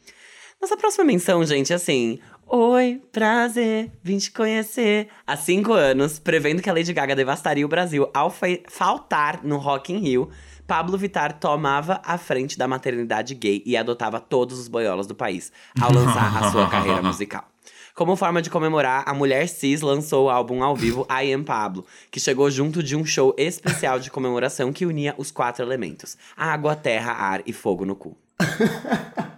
Nossa 0.58 0.78
próxima 0.78 1.04
menção, 1.04 1.44
gente, 1.44 1.74
é 1.74 1.76
assim. 1.76 2.18
Oi, 2.46 3.02
prazer, 3.12 3.90
vim 4.02 4.16
te 4.16 4.30
conhecer. 4.30 5.08
Há 5.26 5.36
cinco 5.36 5.74
anos, 5.74 6.18
prevendo 6.18 6.62
que 6.62 6.70
a 6.70 6.72
Lady 6.72 6.94
Gaga 6.94 7.14
devastaria 7.14 7.66
o 7.66 7.68
Brasil 7.68 8.08
ao 8.14 8.30
fa- 8.30 8.46
faltar 8.70 9.44
no 9.44 9.58
Rock 9.58 9.92
in 9.92 9.98
Rio, 9.98 10.30
Pablo 10.66 10.96
Vittar 10.96 11.38
tomava 11.38 12.00
a 12.02 12.16
frente 12.16 12.56
da 12.56 12.66
maternidade 12.66 13.34
gay 13.34 13.62
e 13.66 13.76
adotava 13.76 14.18
todos 14.18 14.58
os 14.58 14.68
boiolas 14.68 15.06
do 15.06 15.14
país 15.14 15.52
ao 15.78 15.92
lançar 15.92 16.42
a 16.42 16.50
sua 16.50 16.66
carreira 16.70 17.02
musical. 17.04 17.51
Como 17.94 18.16
forma 18.16 18.40
de 18.40 18.48
comemorar, 18.48 19.04
a 19.06 19.12
mulher 19.12 19.46
cis 19.48 19.82
lançou 19.82 20.26
o 20.26 20.30
álbum 20.30 20.62
ao 20.62 20.74
vivo 20.74 21.06
I 21.10 21.32
Am 21.32 21.44
Pablo, 21.44 21.84
que 22.10 22.18
chegou 22.18 22.50
junto 22.50 22.82
de 22.82 22.96
um 22.96 23.04
show 23.04 23.34
especial 23.36 24.00
de 24.00 24.10
comemoração 24.10 24.72
que 24.72 24.86
unia 24.86 25.14
os 25.18 25.30
quatro 25.30 25.62
elementos: 25.64 26.16
água, 26.36 26.74
terra, 26.74 27.12
ar 27.12 27.42
e 27.46 27.52
fogo 27.52 27.84
no 27.84 27.94
cu. 27.94 28.16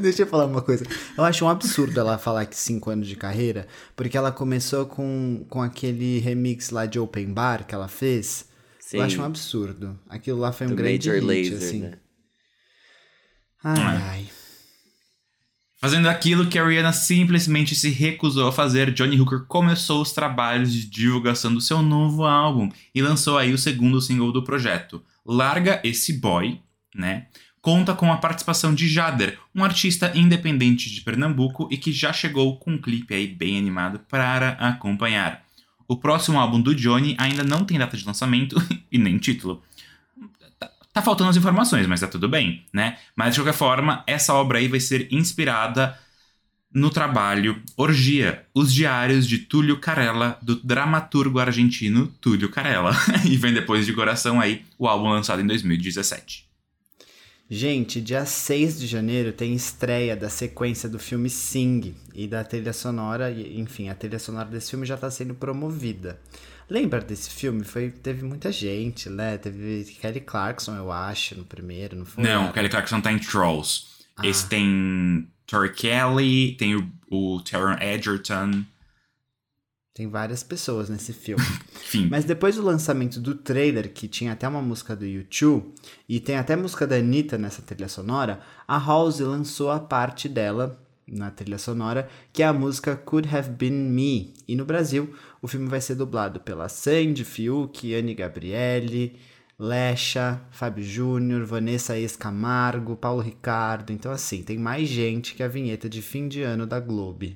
Deixa 0.00 0.22
eu 0.22 0.26
falar 0.26 0.46
uma 0.46 0.62
coisa. 0.62 0.84
Eu 1.16 1.24
acho 1.24 1.44
um 1.44 1.48
absurdo 1.48 2.00
ela 2.00 2.18
falar 2.18 2.46
que 2.46 2.56
5 2.56 2.90
anos 2.90 3.06
de 3.06 3.14
carreira, 3.16 3.66
porque 3.94 4.16
ela 4.16 4.32
começou 4.32 4.86
com, 4.86 5.44
com 5.48 5.62
aquele 5.62 6.18
remix 6.18 6.70
lá 6.70 6.86
de 6.86 6.98
Open 6.98 7.32
Bar 7.32 7.64
que 7.66 7.74
ela 7.74 7.86
fez. 7.86 8.46
Sim. 8.80 8.98
Eu 8.98 9.04
acho 9.04 9.20
um 9.20 9.24
absurdo. 9.24 9.98
Aquilo 10.08 10.40
lá 10.40 10.52
foi 10.52 10.66
um 10.66 10.70
Do 10.70 10.76
grande 10.76 11.08
Major 11.08 11.28
hit, 11.28 11.50
Lazer, 11.50 11.68
assim. 11.68 11.80
né? 11.80 11.92
Ai, 13.62 14.02
ai. 14.02 14.26
Fazendo 15.78 16.08
aquilo 16.08 16.46
que 16.46 16.58
a 16.58 16.66
Rihanna 16.66 16.92
simplesmente 16.92 17.76
se 17.76 17.90
recusou 17.90 18.48
a 18.48 18.52
fazer, 18.52 18.92
Johnny 18.92 19.20
Hooker 19.20 19.40
começou 19.46 20.00
os 20.00 20.10
trabalhos 20.10 20.72
de 20.72 20.86
divulgação 20.86 21.52
do 21.52 21.60
seu 21.60 21.82
novo 21.82 22.24
álbum 22.24 22.70
e 22.94 23.02
lançou 23.02 23.36
aí 23.36 23.52
o 23.52 23.58
segundo 23.58 24.00
single 24.00 24.32
do 24.32 24.42
projeto. 24.42 25.02
Larga 25.24 25.80
Esse 25.84 26.14
Boy, 26.14 26.60
né? 26.94 27.26
Conta 27.60 27.94
com 27.94 28.10
a 28.10 28.16
participação 28.16 28.74
de 28.74 28.88
Jader, 28.88 29.38
um 29.54 29.62
artista 29.62 30.12
independente 30.14 30.88
de 30.88 31.00
Pernambuco 31.02 31.68
e 31.70 31.76
que 31.76 31.92
já 31.92 32.12
chegou 32.12 32.56
com 32.56 32.72
um 32.72 32.80
clipe 32.80 33.12
aí 33.12 33.26
bem 33.26 33.58
animado 33.58 33.98
para 34.08 34.50
acompanhar. 34.52 35.44
O 35.86 35.96
próximo 35.96 36.38
álbum 36.38 36.60
do 36.60 36.74
Johnny 36.74 37.14
ainda 37.18 37.44
não 37.44 37.64
tem 37.64 37.78
data 37.78 37.96
de 37.96 38.04
lançamento 38.04 38.56
e 38.90 38.96
nem 38.96 39.18
título. 39.18 39.62
Tá- 40.96 41.02
faltando 41.02 41.28
as 41.28 41.36
informações, 41.36 41.86
mas 41.86 42.00
tá 42.00 42.06
tudo 42.06 42.26
bem, 42.26 42.64
né? 42.72 42.96
Mas 43.14 43.34
de 43.34 43.40
qualquer 43.40 43.52
forma, 43.52 44.02
essa 44.06 44.32
obra 44.32 44.56
aí 44.56 44.66
vai 44.66 44.80
ser 44.80 45.12
inspirada 45.12 45.94
no 46.72 46.88
trabalho 46.88 47.62
Orgia, 47.76 48.46
os 48.54 48.72
diários 48.72 49.26
de 49.26 49.40
Túlio 49.40 49.78
Carella, 49.78 50.38
do 50.40 50.56
dramaturgo 50.56 51.38
argentino 51.38 52.06
Túlio 52.18 52.48
Carella. 52.48 52.92
e 53.30 53.36
vem 53.36 53.52
depois 53.52 53.84
de 53.84 53.92
Coração 53.92 54.40
aí, 54.40 54.64
o 54.78 54.88
álbum 54.88 55.10
lançado 55.10 55.42
em 55.42 55.46
2017. 55.46 56.46
Gente, 57.48 58.00
dia 58.00 58.24
6 58.24 58.80
de 58.80 58.86
janeiro 58.86 59.32
tem 59.32 59.52
estreia 59.54 60.16
da 60.16 60.30
sequência 60.30 60.88
do 60.88 60.98
filme 60.98 61.28
Sing 61.28 61.94
e 62.14 62.26
da 62.26 62.42
trilha 62.42 62.72
sonora, 62.72 63.30
enfim, 63.30 63.90
a 63.90 63.94
trilha 63.94 64.18
sonora 64.18 64.48
desse 64.48 64.70
filme 64.70 64.86
já 64.86 64.94
está 64.94 65.10
sendo 65.10 65.34
promovida. 65.34 66.18
Lembra 66.68 67.00
desse 67.00 67.30
filme? 67.30 67.64
Foi, 67.64 67.90
teve 67.90 68.24
muita 68.24 68.50
gente, 68.50 69.08
né? 69.08 69.38
Teve 69.38 69.84
Kelly 70.00 70.20
Clarkson, 70.20 70.74
eu 70.74 70.90
acho, 70.90 71.36
no 71.36 71.44
primeiro, 71.44 71.96
não 71.96 72.04
foi? 72.04 72.24
Não, 72.24 72.50
Kelly 72.50 72.68
Clarkson 72.68 73.00
tá 73.00 73.12
em 73.12 73.18
Trolls. 73.18 73.86
Ah. 74.16 74.26
Esse 74.26 74.48
tem 74.48 75.28
Tori 75.46 75.72
Kelly, 75.72 76.56
tem 76.56 76.74
o, 76.74 76.90
o 77.08 77.40
Taron 77.40 77.76
Egerton, 77.80 78.64
Tem 79.94 80.08
várias 80.08 80.42
pessoas 80.42 80.88
nesse 80.88 81.12
filme. 81.12 81.44
Mas 82.10 82.24
depois 82.24 82.56
do 82.56 82.62
lançamento 82.62 83.20
do 83.20 83.34
trailer, 83.34 83.92
que 83.92 84.08
tinha 84.08 84.32
até 84.32 84.48
uma 84.48 84.60
música 84.60 84.96
do 84.96 85.06
YouTube, 85.06 85.72
e 86.08 86.18
tem 86.18 86.36
até 86.36 86.56
música 86.56 86.84
da 86.84 86.96
Anitta 86.96 87.38
nessa 87.38 87.62
trilha 87.62 87.88
sonora, 87.88 88.40
a 88.66 88.76
House 88.76 89.20
lançou 89.20 89.70
a 89.70 89.78
parte 89.78 90.28
dela 90.28 90.84
na 91.06 91.30
trilha 91.30 91.58
sonora, 91.58 92.08
que 92.32 92.42
é 92.42 92.46
a 92.46 92.52
música 92.52 92.96
Could 92.96 93.28
Have 93.34 93.50
Been 93.50 93.72
Me. 93.72 94.34
E 94.48 94.56
no 94.56 94.64
Brasil, 94.64 95.14
o 95.40 95.46
filme 95.46 95.68
vai 95.68 95.80
ser 95.80 95.94
dublado 95.94 96.40
pela 96.40 96.68
Sandy, 96.68 97.24
Fiuk, 97.24 97.94
Anne 97.94 98.14
Gabriele, 98.14 99.16
Lecha, 99.58 100.40
Fábio 100.50 100.84
Júnior, 100.84 101.44
Vanessa 101.46 101.98
Ex 101.98 102.16
Camargo, 102.16 102.96
Paulo 102.96 103.22
Ricardo. 103.22 103.92
Então, 103.92 104.12
assim, 104.12 104.42
tem 104.42 104.58
mais 104.58 104.88
gente 104.88 105.34
que 105.34 105.42
a 105.42 105.48
vinheta 105.48 105.88
de 105.88 106.02
fim 106.02 106.28
de 106.28 106.42
ano 106.42 106.66
da 106.66 106.80
Globo. 106.80 107.26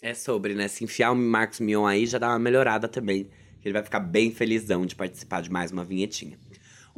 É 0.00 0.14
sobre, 0.14 0.54
né? 0.54 0.68
Se 0.68 0.84
enfiar 0.84 1.10
o 1.10 1.16
Marcos 1.16 1.58
Mion 1.58 1.84
aí 1.84 2.06
já 2.06 2.18
dá 2.18 2.28
uma 2.28 2.38
melhorada 2.38 2.86
também. 2.86 3.28
Ele 3.64 3.72
vai 3.72 3.82
ficar 3.82 4.00
bem 4.00 4.30
felizão 4.30 4.86
de 4.86 4.94
participar 4.94 5.42
de 5.42 5.50
mais 5.50 5.72
uma 5.72 5.84
vinhetinha. 5.84 6.38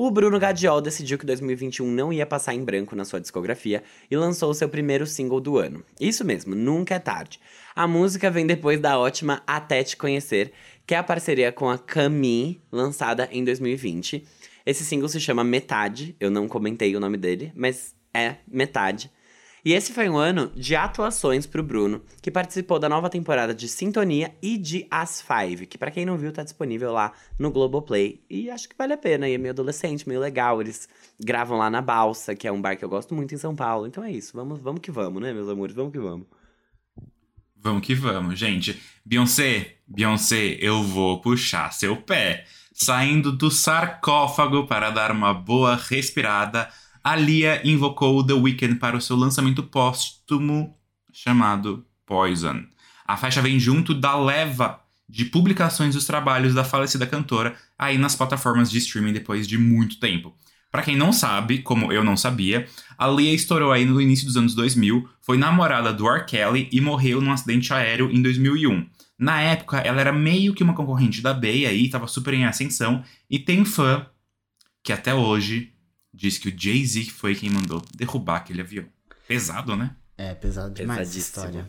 O 0.02 0.10
Bruno 0.10 0.38
Gadiol 0.38 0.80
decidiu 0.80 1.18
que 1.18 1.26
2021 1.26 1.86
não 1.86 2.10
ia 2.10 2.24
passar 2.24 2.54
em 2.54 2.64
branco 2.64 2.96
na 2.96 3.04
sua 3.04 3.20
discografia 3.20 3.82
e 4.10 4.16
lançou 4.16 4.48
o 4.48 4.54
seu 4.54 4.66
primeiro 4.66 5.06
single 5.06 5.42
do 5.42 5.58
ano. 5.58 5.84
Isso 6.00 6.24
mesmo, 6.24 6.54
nunca 6.54 6.94
é 6.94 6.98
tarde. 6.98 7.38
A 7.76 7.86
música 7.86 8.30
vem 8.30 8.46
depois 8.46 8.80
da 8.80 8.98
ótima 8.98 9.42
Até 9.46 9.84
Te 9.84 9.98
Conhecer, 9.98 10.52
que 10.86 10.94
é 10.94 10.96
a 10.96 11.02
parceria 11.02 11.52
com 11.52 11.68
a 11.68 11.76
Camille, 11.76 12.62
lançada 12.72 13.28
em 13.30 13.44
2020. 13.44 14.26
Esse 14.64 14.86
single 14.86 15.06
se 15.06 15.20
chama 15.20 15.44
Metade, 15.44 16.16
eu 16.18 16.30
não 16.30 16.48
comentei 16.48 16.96
o 16.96 17.00
nome 17.00 17.18
dele, 17.18 17.52
mas 17.54 17.94
é 18.14 18.36
Metade. 18.48 19.10
E 19.64 19.72
esse 19.72 19.92
foi 19.92 20.08
um 20.08 20.16
ano 20.16 20.50
de 20.54 20.74
atuações 20.74 21.46
pro 21.46 21.62
Bruno, 21.62 22.02
que 22.22 22.30
participou 22.30 22.78
da 22.78 22.88
nova 22.88 23.10
temporada 23.10 23.54
de 23.54 23.68
Sintonia 23.68 24.34
e 24.42 24.56
de 24.56 24.86
As 24.90 25.22
Five, 25.22 25.66
que 25.66 25.76
pra 25.76 25.90
quem 25.90 26.06
não 26.06 26.16
viu 26.16 26.32
tá 26.32 26.42
disponível 26.42 26.92
lá 26.92 27.12
no 27.38 27.50
Globoplay. 27.50 28.22
E 28.28 28.50
acho 28.50 28.68
que 28.68 28.76
vale 28.76 28.92
a 28.92 28.98
pena, 28.98 29.28
e 29.28 29.34
é 29.34 29.38
meio 29.38 29.52
adolescente, 29.52 30.08
meio 30.08 30.20
legal. 30.20 30.60
Eles 30.60 30.88
gravam 31.22 31.58
lá 31.58 31.68
na 31.68 31.82
Balsa, 31.82 32.34
que 32.34 32.48
é 32.48 32.52
um 32.52 32.60
bar 32.60 32.76
que 32.76 32.84
eu 32.84 32.88
gosto 32.88 33.14
muito 33.14 33.34
em 33.34 33.38
São 33.38 33.54
Paulo. 33.54 33.86
Então 33.86 34.02
é 34.02 34.10
isso, 34.10 34.32
vamos, 34.34 34.58
vamos 34.60 34.80
que 34.80 34.90
vamos, 34.90 35.20
né, 35.22 35.32
meus 35.32 35.48
amores? 35.48 35.74
Vamos 35.74 35.92
que 35.92 35.98
vamos. 35.98 36.26
Vamos 37.62 37.86
que 37.86 37.94
vamos, 37.94 38.38
gente. 38.38 38.80
Beyoncé, 39.04 39.76
Beyoncé, 39.86 40.56
eu 40.60 40.82
vou 40.82 41.20
puxar 41.20 41.72
seu 41.74 41.96
pé. 41.96 42.46
Saindo 42.72 43.30
do 43.30 43.50
sarcófago 43.50 44.66
para 44.66 44.88
dar 44.88 45.10
uma 45.10 45.34
boa 45.34 45.76
respirada, 45.76 46.70
a 47.02 47.16
Lia 47.16 47.60
invocou 47.66 48.24
The 48.24 48.34
Weeknd 48.34 48.76
para 48.76 48.96
o 48.96 49.00
seu 49.00 49.16
lançamento 49.16 49.62
póstumo 49.62 50.76
chamado 51.12 51.84
Poison. 52.06 52.62
A 53.06 53.16
faixa 53.16 53.42
vem 53.42 53.58
junto 53.58 53.94
da 53.94 54.16
leva 54.16 54.80
de 55.08 55.24
publicações 55.24 55.94
dos 55.94 56.06
trabalhos 56.06 56.54
da 56.54 56.62
falecida 56.62 57.06
cantora 57.06 57.56
aí 57.78 57.98
nas 57.98 58.14
plataformas 58.14 58.70
de 58.70 58.78
streaming 58.78 59.12
depois 59.12 59.48
de 59.48 59.58
muito 59.58 59.98
tempo. 59.98 60.34
Pra 60.70 60.82
quem 60.82 60.96
não 60.96 61.12
sabe, 61.12 61.58
como 61.58 61.92
eu 61.92 62.04
não 62.04 62.16
sabia, 62.16 62.68
a 62.96 63.08
Lia 63.08 63.34
estourou 63.34 63.72
aí 63.72 63.84
no 63.84 64.00
início 64.00 64.26
dos 64.26 64.36
anos 64.36 64.54
2000, 64.54 65.08
foi 65.20 65.36
namorada 65.36 65.92
do 65.92 66.08
R. 66.08 66.24
Kelly 66.24 66.68
e 66.70 66.80
morreu 66.80 67.20
num 67.20 67.32
acidente 67.32 67.72
aéreo 67.72 68.08
em 68.10 68.22
2001. 68.22 68.86
Na 69.18 69.40
época, 69.40 69.78
ela 69.78 70.00
era 70.00 70.12
meio 70.12 70.54
que 70.54 70.62
uma 70.62 70.74
concorrente 70.74 71.20
da 71.20 71.34
Bey 71.34 71.66
aí, 71.66 71.90
tava 71.90 72.06
super 72.06 72.34
em 72.34 72.44
ascensão, 72.44 73.02
e 73.28 73.38
tem 73.38 73.64
fã 73.64 74.06
que 74.82 74.92
até 74.92 75.12
hoje 75.12 75.72
diz 76.20 76.38
que 76.38 76.48
o 76.48 76.54
Jay-Z 76.56 77.04
foi 77.10 77.34
quem 77.34 77.50
mandou 77.50 77.82
derrubar 77.96 78.36
aquele 78.36 78.60
avião. 78.60 78.84
Pesado, 79.26 79.74
né? 79.76 79.90
É 80.18 80.34
pesado 80.34 80.74
demais 80.74 81.14
história. 81.16 81.66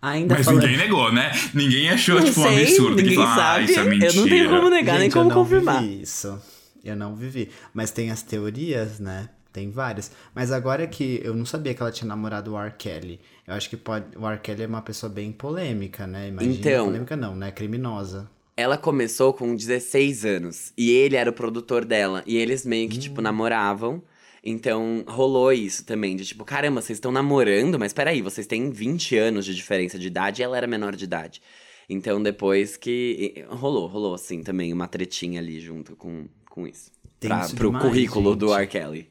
Ainda 0.00 0.34
Mas 0.34 0.44
falando... 0.44 0.62
ninguém 0.62 0.76
negou, 0.78 1.12
né? 1.12 1.32
Ninguém 1.54 1.90
achou, 1.90 2.16
Não 2.16 2.24
tipo, 2.26 2.40
um 2.40 2.44
sei, 2.44 2.62
absurdo. 2.64 2.96
ninguém 2.96 3.10
que 3.10 3.16
fala, 3.16 3.32
ah, 3.32 3.36
sabe. 3.36 3.64
isso 3.64 3.78
é 3.78 3.82
Eu 3.82 3.84
não 3.84 3.90
mentira. 3.96 4.22
tenho 4.28 4.50
como 4.50 4.70
negar, 4.70 4.92
nem 4.94 5.02
Gente, 5.04 5.12
como 5.12 5.24
eu 5.30 5.34
não 5.34 5.42
confirmar. 5.42 5.82
vivi 5.82 6.02
isso. 6.02 6.42
Eu 6.84 6.96
não 6.96 7.16
vivi. 7.16 7.50
Mas 7.72 7.90
tem 7.90 8.10
as 8.10 8.22
teorias, 8.22 9.00
né? 9.00 9.28
Tem 9.52 9.70
várias. 9.70 10.10
Mas 10.34 10.50
agora 10.52 10.86
que 10.86 11.20
eu 11.24 11.34
não 11.34 11.46
sabia 11.46 11.72
que 11.74 11.80
ela 11.80 11.90
tinha 11.92 12.08
namorado 12.08 12.52
o 12.52 12.58
R. 12.58 12.72
Kelly. 12.76 13.20
Eu 13.46 13.54
acho 13.54 13.70
que 13.70 13.76
pode. 13.76 14.06
O 14.18 14.28
R. 14.28 14.38
Kelly 14.40 14.64
é 14.64 14.66
uma 14.66 14.82
pessoa 14.82 15.10
bem 15.10 15.32
polêmica, 15.32 16.06
né? 16.06 16.28
Imagina. 16.28 16.54
Então. 16.54 16.86
Polêmica 16.86 17.16
não, 17.16 17.34
né? 17.36 17.50
Criminosa. 17.52 18.28
Ela 18.56 18.78
começou 18.78 19.32
com 19.34 19.54
16 19.54 20.24
anos 20.24 20.72
e 20.76 20.90
ele 20.90 21.16
era 21.16 21.28
o 21.28 21.32
produtor 21.32 21.84
dela. 21.84 22.22
E 22.26 22.36
eles 22.36 22.64
meio 22.64 22.88
que, 22.88 22.98
tipo, 22.98 23.20
namoravam. 23.20 24.02
Então 24.46 25.02
rolou 25.08 25.52
isso 25.52 25.86
também, 25.86 26.14
de 26.14 26.24
tipo, 26.26 26.44
caramba, 26.44 26.82
vocês 26.82 26.98
estão 26.98 27.10
namorando, 27.10 27.78
mas 27.78 27.94
peraí, 27.94 28.20
vocês 28.20 28.46
têm 28.46 28.70
20 28.70 29.16
anos 29.16 29.46
de 29.46 29.54
diferença 29.54 29.98
de 29.98 30.06
idade 30.06 30.42
e 30.42 30.44
ela 30.44 30.56
era 30.56 30.66
menor 30.66 30.94
de 30.94 31.04
idade. 31.04 31.40
Então 31.88 32.22
depois 32.22 32.76
que. 32.76 33.42
Rolou, 33.48 33.86
rolou 33.86 34.14
assim 34.14 34.42
também 34.42 34.70
uma 34.70 34.86
tretinha 34.86 35.40
ali 35.40 35.58
junto 35.60 35.96
com, 35.96 36.28
com 36.50 36.66
isso. 36.66 36.92
Pra, 37.18 37.48
pro 37.48 37.68
demais, 37.68 37.84
currículo 37.84 38.36
do 38.36 38.48
gente. 38.48 38.58
R. 38.58 38.66
Kelly. 38.66 39.10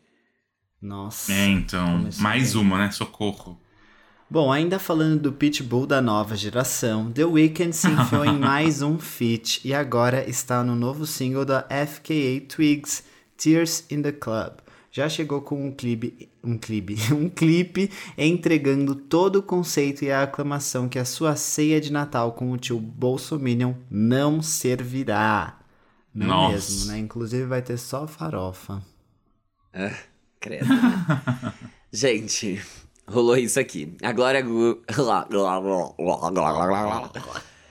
Nossa. 0.79 1.33
É, 1.33 1.47
então, 1.47 1.97
Começou 1.97 2.21
mais 2.21 2.53
bem. 2.53 2.61
uma, 2.61 2.77
né? 2.77 2.91
Socorro. 2.91 3.59
Bom, 4.33 4.51
ainda 4.51 4.79
falando 4.79 5.21
do 5.21 5.31
Pitbull 5.31 5.85
da 5.85 6.01
nova 6.01 6.35
geração, 6.35 7.11
The 7.11 7.23
Weeknd 7.23 7.71
se 7.71 7.87
enfiou 7.87 8.25
em 8.25 8.33
mais 8.41 8.81
um 8.81 8.97
feat 8.97 9.61
e 9.63 9.75
agora 9.75 10.27
está 10.27 10.63
no 10.63 10.75
novo 10.75 11.05
single 11.05 11.45
da 11.45 11.61
FKA 11.69 12.41
Twigs, 12.49 13.03
Tears 13.37 13.85
in 13.91 14.01
the 14.01 14.11
Club. 14.11 14.53
Já 14.91 15.07
chegou 15.07 15.39
com 15.39 15.67
um 15.67 15.71
clipe, 15.71 16.31
um 16.43 16.57
clipe, 16.57 16.95
um 17.13 17.29
clipe 17.29 17.91
entregando 18.17 18.95
todo 18.95 19.35
o 19.35 19.43
conceito 19.43 20.03
e 20.03 20.11
a 20.11 20.23
aclamação 20.23 20.89
que 20.89 20.97
a 20.97 21.05
sua 21.05 21.35
ceia 21.35 21.79
de 21.79 21.91
Natal 21.91 22.31
com 22.31 22.51
o 22.51 22.57
tio 22.57 22.79
Bolsominion 22.79 23.75
não 23.87 24.41
servirá. 24.41 25.59
Não 26.11 26.25
Nossa. 26.25 26.53
mesmo, 26.53 26.91
né? 26.91 26.97
Inclusive 26.97 27.45
vai 27.45 27.61
ter 27.61 27.77
só 27.77 28.07
farofa. 28.07 28.81
Credo. 30.39 30.65
né? 30.69 31.53
Gente, 31.93 32.59
rolou 33.07 33.37
isso 33.37 33.59
aqui. 33.59 33.93
A 34.01 34.11
Glória 34.11 34.41
Gu... 34.41 34.81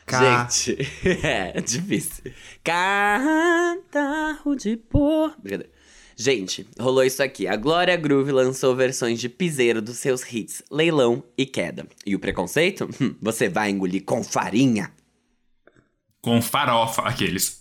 Gente, 0.08 0.76
é 1.24 1.60
difícil. 1.60 2.32
Catarro 2.62 4.54
de 4.56 4.76
por... 4.76 5.34
Brincadeira. 5.38 5.72
Gente, 6.16 6.66
rolou 6.78 7.02
isso 7.02 7.22
aqui. 7.22 7.46
A 7.46 7.56
Glória 7.56 7.96
Groove 7.96 8.30
lançou 8.30 8.76
versões 8.76 9.18
de 9.18 9.28
piseiro 9.28 9.80
dos 9.80 9.96
seus 9.96 10.22
hits 10.30 10.62
Leilão 10.70 11.22
e 11.36 11.46
Queda. 11.46 11.86
E 12.04 12.14
o 12.14 12.18
preconceito? 12.18 12.88
Hum, 13.00 13.14
Você 13.20 13.48
vai 13.48 13.70
engolir 13.70 14.04
com 14.04 14.22
farinha. 14.22 14.92
Com 16.24 16.40
farofa, 16.40 17.02
aqueles. 17.02 17.60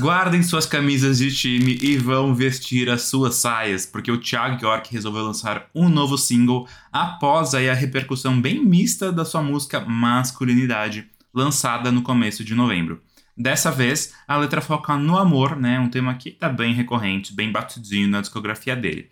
Guardem 0.00 0.42
suas 0.42 0.66
camisas 0.66 1.18
de 1.18 1.32
time 1.32 1.78
e 1.80 1.96
vão 1.96 2.34
vestir 2.34 2.90
as 2.90 3.02
suas 3.02 3.36
saias, 3.36 3.86
porque 3.86 4.10
o 4.10 4.18
Thiago 4.18 4.60
York 4.60 4.92
resolveu 4.92 5.22
lançar 5.22 5.70
um 5.72 5.88
novo 5.88 6.18
single 6.18 6.66
após 6.92 7.54
aí 7.54 7.70
a 7.70 7.74
repercussão 7.74 8.40
bem 8.40 8.64
mista 8.64 9.12
da 9.12 9.24
sua 9.24 9.40
música 9.42 9.78
Masculinidade, 9.78 11.06
lançada 11.32 11.92
no 11.92 12.02
começo 12.02 12.42
de 12.42 12.52
novembro. 12.52 13.00
Dessa 13.36 13.70
vez, 13.70 14.12
a 14.26 14.36
letra 14.38 14.60
foca 14.60 14.96
no 14.96 15.16
amor, 15.16 15.54
né? 15.54 15.78
Um 15.78 15.88
tema 15.88 16.14
que 16.14 16.32
tá 16.32 16.48
bem 16.48 16.74
recorrente, 16.74 17.32
bem 17.32 17.52
batidinho 17.52 18.08
na 18.08 18.20
discografia 18.20 18.74
dele. 18.74 19.08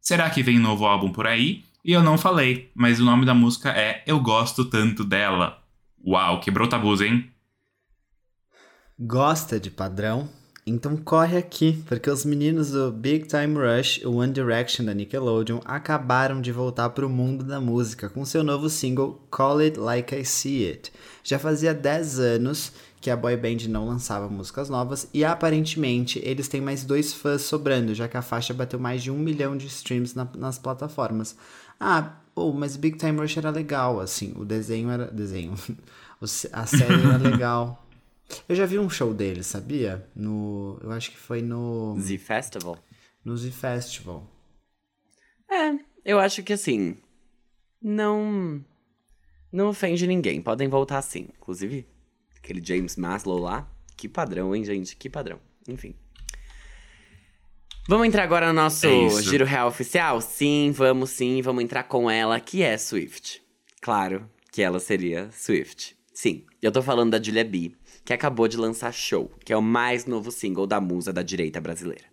Será 0.00 0.30
que 0.30 0.42
vem 0.42 0.58
novo 0.58 0.86
álbum 0.86 1.12
por 1.12 1.26
aí? 1.26 1.64
E 1.84 1.92
eu 1.92 2.02
não 2.02 2.16
falei, 2.16 2.70
mas 2.74 2.98
o 2.98 3.04
nome 3.04 3.26
da 3.26 3.34
música 3.34 3.68
é 3.72 4.02
Eu 4.06 4.18
Gosto 4.20 4.64
Tanto 4.64 5.04
Dela. 5.04 5.62
Uau, 6.02 6.40
quebrou 6.40 6.66
tabus, 6.66 7.02
hein? 7.02 7.31
Gosta 9.04 9.58
de 9.58 9.70
padrão? 9.70 10.28
Então 10.64 10.96
corre 10.96 11.36
aqui, 11.36 11.82
porque 11.88 12.08
os 12.08 12.24
meninos 12.24 12.70
do 12.70 12.92
Big 12.92 13.26
Time 13.26 13.56
Rush, 13.58 14.00
o 14.04 14.12
One 14.18 14.32
Direction 14.32 14.84
da 14.86 14.94
Nickelodeon, 14.94 15.58
acabaram 15.64 16.40
de 16.40 16.52
voltar 16.52 16.90
para 16.90 17.04
o 17.04 17.10
mundo 17.10 17.42
da 17.42 17.60
música 17.60 18.08
com 18.08 18.24
seu 18.24 18.44
novo 18.44 18.70
single 18.70 19.20
Call 19.28 19.58
It 19.58 19.76
Like 19.76 20.14
I 20.14 20.24
See 20.24 20.68
It. 20.68 20.92
Já 21.24 21.36
fazia 21.40 21.74
10 21.74 22.20
anos 22.20 22.72
que 23.00 23.10
a 23.10 23.16
boy 23.16 23.36
band 23.36 23.66
não 23.68 23.88
lançava 23.88 24.28
músicas 24.28 24.68
novas 24.68 25.08
e 25.12 25.24
aparentemente 25.24 26.20
eles 26.24 26.46
têm 26.46 26.60
mais 26.60 26.84
dois 26.84 27.12
fãs 27.12 27.42
sobrando, 27.42 27.92
já 27.96 28.06
que 28.06 28.16
a 28.16 28.22
faixa 28.22 28.54
bateu 28.54 28.78
mais 28.78 29.02
de 29.02 29.10
um 29.10 29.18
milhão 29.18 29.56
de 29.56 29.66
streams 29.66 30.14
na- 30.14 30.28
nas 30.38 30.60
plataformas. 30.60 31.34
Ah, 31.80 32.12
oh, 32.36 32.52
mas 32.52 32.76
Big 32.76 32.96
Time 32.98 33.18
Rush 33.18 33.36
era 33.36 33.50
legal, 33.50 33.98
assim, 33.98 34.32
o 34.36 34.44
desenho 34.44 34.88
era. 34.90 35.06
Desenho. 35.06 35.54
A 36.52 36.66
série 36.66 37.04
era 37.04 37.16
legal. 37.18 37.81
Eu 38.48 38.54
já 38.54 38.66
vi 38.66 38.78
um 38.78 38.88
show 38.88 39.12
deles, 39.12 39.46
sabia? 39.46 40.06
No. 40.14 40.78
Eu 40.82 40.90
acho 40.92 41.10
que 41.10 41.16
foi 41.16 41.42
no. 41.42 41.96
Z 41.98 42.18
Festival. 42.18 42.78
No 43.24 43.36
Z 43.36 43.50
Festival. 43.50 44.26
É, 45.50 45.78
eu 46.04 46.18
acho 46.18 46.42
que 46.42 46.52
assim. 46.52 46.96
Não. 47.80 48.64
Não 49.52 49.68
ofende 49.68 50.06
ninguém. 50.06 50.40
Podem 50.40 50.68
voltar 50.68 50.98
assim. 50.98 51.28
Inclusive, 51.36 51.86
aquele 52.36 52.64
James 52.64 52.96
Maslow 52.96 53.38
lá. 53.38 53.68
Que 53.96 54.08
padrão, 54.08 54.54
hein, 54.54 54.64
gente? 54.64 54.96
Que 54.96 55.10
padrão. 55.10 55.38
Enfim. 55.68 55.94
Vamos 57.88 58.06
entrar 58.06 58.22
agora 58.22 58.46
no 58.46 58.52
nosso 58.52 58.86
É 58.86 59.22
giro 59.22 59.44
real 59.44 59.68
oficial? 59.68 60.20
Sim, 60.20 60.70
vamos 60.72 61.10
sim. 61.10 61.42
Vamos 61.42 61.64
entrar 61.64 61.82
com 61.84 62.10
ela, 62.10 62.38
que 62.38 62.62
é 62.62 62.78
Swift. 62.78 63.42
Claro 63.80 64.28
que 64.52 64.62
ela 64.62 64.78
seria 64.78 65.28
Swift. 65.32 65.96
Sim, 66.14 66.44
eu 66.60 66.70
tô 66.70 66.82
falando 66.82 67.10
da 67.10 67.22
Julia 67.22 67.44
B, 67.44 67.72
que 68.04 68.12
acabou 68.12 68.48
de 68.48 68.56
lançar 68.56 68.92
Show, 68.92 69.30
que 69.44 69.52
é 69.52 69.56
o 69.56 69.62
mais 69.62 70.06
novo 70.06 70.30
single 70.30 70.66
da 70.66 70.80
musa 70.80 71.12
da 71.12 71.22
direita 71.22 71.60
brasileira. 71.60 72.12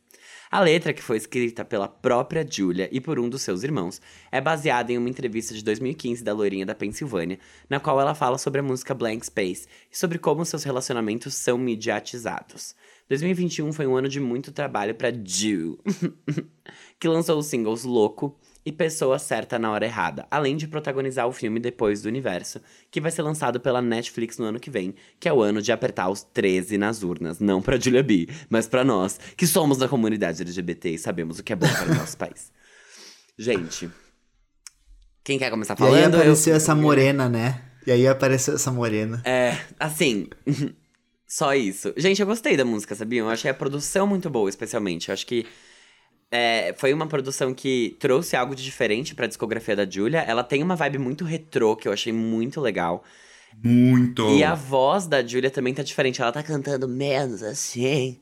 A 0.51 0.59
letra, 0.61 0.93
que 0.93 1.03
foi 1.03 1.17
escrita 1.17 1.63
pela 1.63 1.87
própria 1.87 2.43
Julia 2.49 2.89
e 2.91 2.99
por 2.99 3.19
um 3.19 3.29
dos 3.29 3.43
seus 3.43 3.61
irmãos, 3.61 4.01
é 4.31 4.41
baseada 4.41 4.91
em 4.91 4.97
uma 4.97 5.07
entrevista 5.07 5.53
de 5.53 5.63
2015 5.63 6.23
da 6.23 6.33
loirinha 6.33 6.65
da 6.65 6.73
Pensilvânia, 6.73 7.37
na 7.69 7.79
qual 7.79 8.01
ela 8.01 8.15
fala 8.15 8.35
sobre 8.39 8.59
a 8.59 8.63
música 8.63 8.95
Blank 8.95 9.27
Space 9.27 9.67
e 9.91 9.97
sobre 9.97 10.17
como 10.17 10.43
seus 10.43 10.63
relacionamentos 10.63 11.35
são 11.35 11.55
mediatizados. 11.55 12.75
2021 13.09 13.71
foi 13.71 13.85
um 13.85 13.95
ano 13.95 14.09
de 14.09 14.19
muito 14.19 14.51
trabalho 14.51 14.95
pra 14.95 15.11
Ju, 15.11 15.77
que 16.99 17.07
lançou 17.07 17.37
os 17.37 17.45
singles 17.45 17.83
Louco 17.83 18.35
e 18.65 18.71
Pessoa 18.71 19.17
Certa 19.17 19.57
na 19.57 19.71
Hora 19.71 19.85
Errada, 19.85 20.27
além 20.29 20.55
de 20.57 20.67
protagonizar 20.67 21.27
o 21.27 21.31
filme 21.31 21.59
Depois 21.59 22.01
do 22.01 22.07
Universo, 22.07 22.61
que 22.91 22.99
vai 23.01 23.09
ser 23.09 23.21
lançado 23.21 23.59
pela 23.59 23.81
Netflix 23.81 24.37
no 24.37 24.45
ano 24.45 24.59
que 24.59 24.69
vem, 24.69 24.93
que 25.19 25.27
é 25.29 25.33
o 25.33 25.41
ano 25.41 25.61
de 25.61 25.71
apertar 25.71 26.09
os 26.09 26.21
13 26.23 26.77
nas 26.77 27.01
urnas, 27.01 27.39
não 27.39 27.61
pra 27.61 27.79
Julia 27.79 28.03
B, 28.03 28.27
mas 28.49 28.67
pra 28.67 28.83
nós, 28.83 29.19
que 29.37 29.47
somos 29.47 29.77
da 29.77 29.87
comunidade 29.87 30.41
LGBT 30.41 30.89
e 30.91 30.97
sabemos 30.97 31.39
o 31.39 31.43
que 31.43 31.53
é 31.53 31.55
bom 31.55 31.67
para 31.67 31.91
o 31.91 31.95
nosso 31.95 32.17
país. 32.17 32.51
Gente, 33.37 33.89
quem 35.23 35.37
quer 35.39 35.49
começar 35.49 35.75
E 35.79 35.83
aí 35.83 35.89
falando? 35.89 36.15
apareceu 36.15 36.53
Eu- 36.53 36.57
essa 36.57 36.75
morena, 36.75 37.29
né? 37.29 37.61
E 37.87 37.91
aí 37.91 38.07
apareceu 38.07 38.55
essa 38.55 38.71
morena. 38.71 39.21
É, 39.25 39.57
assim, 39.79 40.27
só 41.25 41.55
isso. 41.55 41.93
Gente, 41.95 42.21
eu 42.21 42.27
gostei 42.27 42.57
da 42.57 42.65
música, 42.65 42.93
sabiam? 42.95 43.27
Eu 43.27 43.31
achei 43.31 43.49
a 43.49 43.53
produção 43.53 44.05
muito 44.05 44.29
boa, 44.29 44.49
especialmente. 44.49 45.09
Eu 45.09 45.13
acho 45.13 45.25
que 45.25 45.45
é, 46.31 46.73
foi 46.77 46.93
uma 46.93 47.07
produção 47.07 47.53
que 47.53 47.97
trouxe 47.99 48.35
algo 48.35 48.55
de 48.55 48.63
diferente 48.63 49.15
pra 49.15 49.27
discografia 49.27 49.75
da 49.75 49.89
Julia. 49.89 50.19
Ela 50.21 50.43
tem 50.43 50.61
uma 50.63 50.75
vibe 50.75 50.97
muito 50.99 51.25
retrô, 51.25 51.75
que 51.75 51.87
eu 51.87 51.91
achei 51.93 52.13
muito 52.13 52.61
legal. 52.61 53.03
Muito. 53.63 54.29
E 54.37 54.43
a 54.43 54.53
voz 54.55 55.07
da 55.07 55.25
Julia 55.25 55.49
também 55.49 55.73
tá 55.73 55.83
diferente. 55.83 56.21
Ela 56.21 56.31
tá 56.31 56.43
cantando 56.43 56.87
menos 56.87 57.41
assim. 57.43 58.19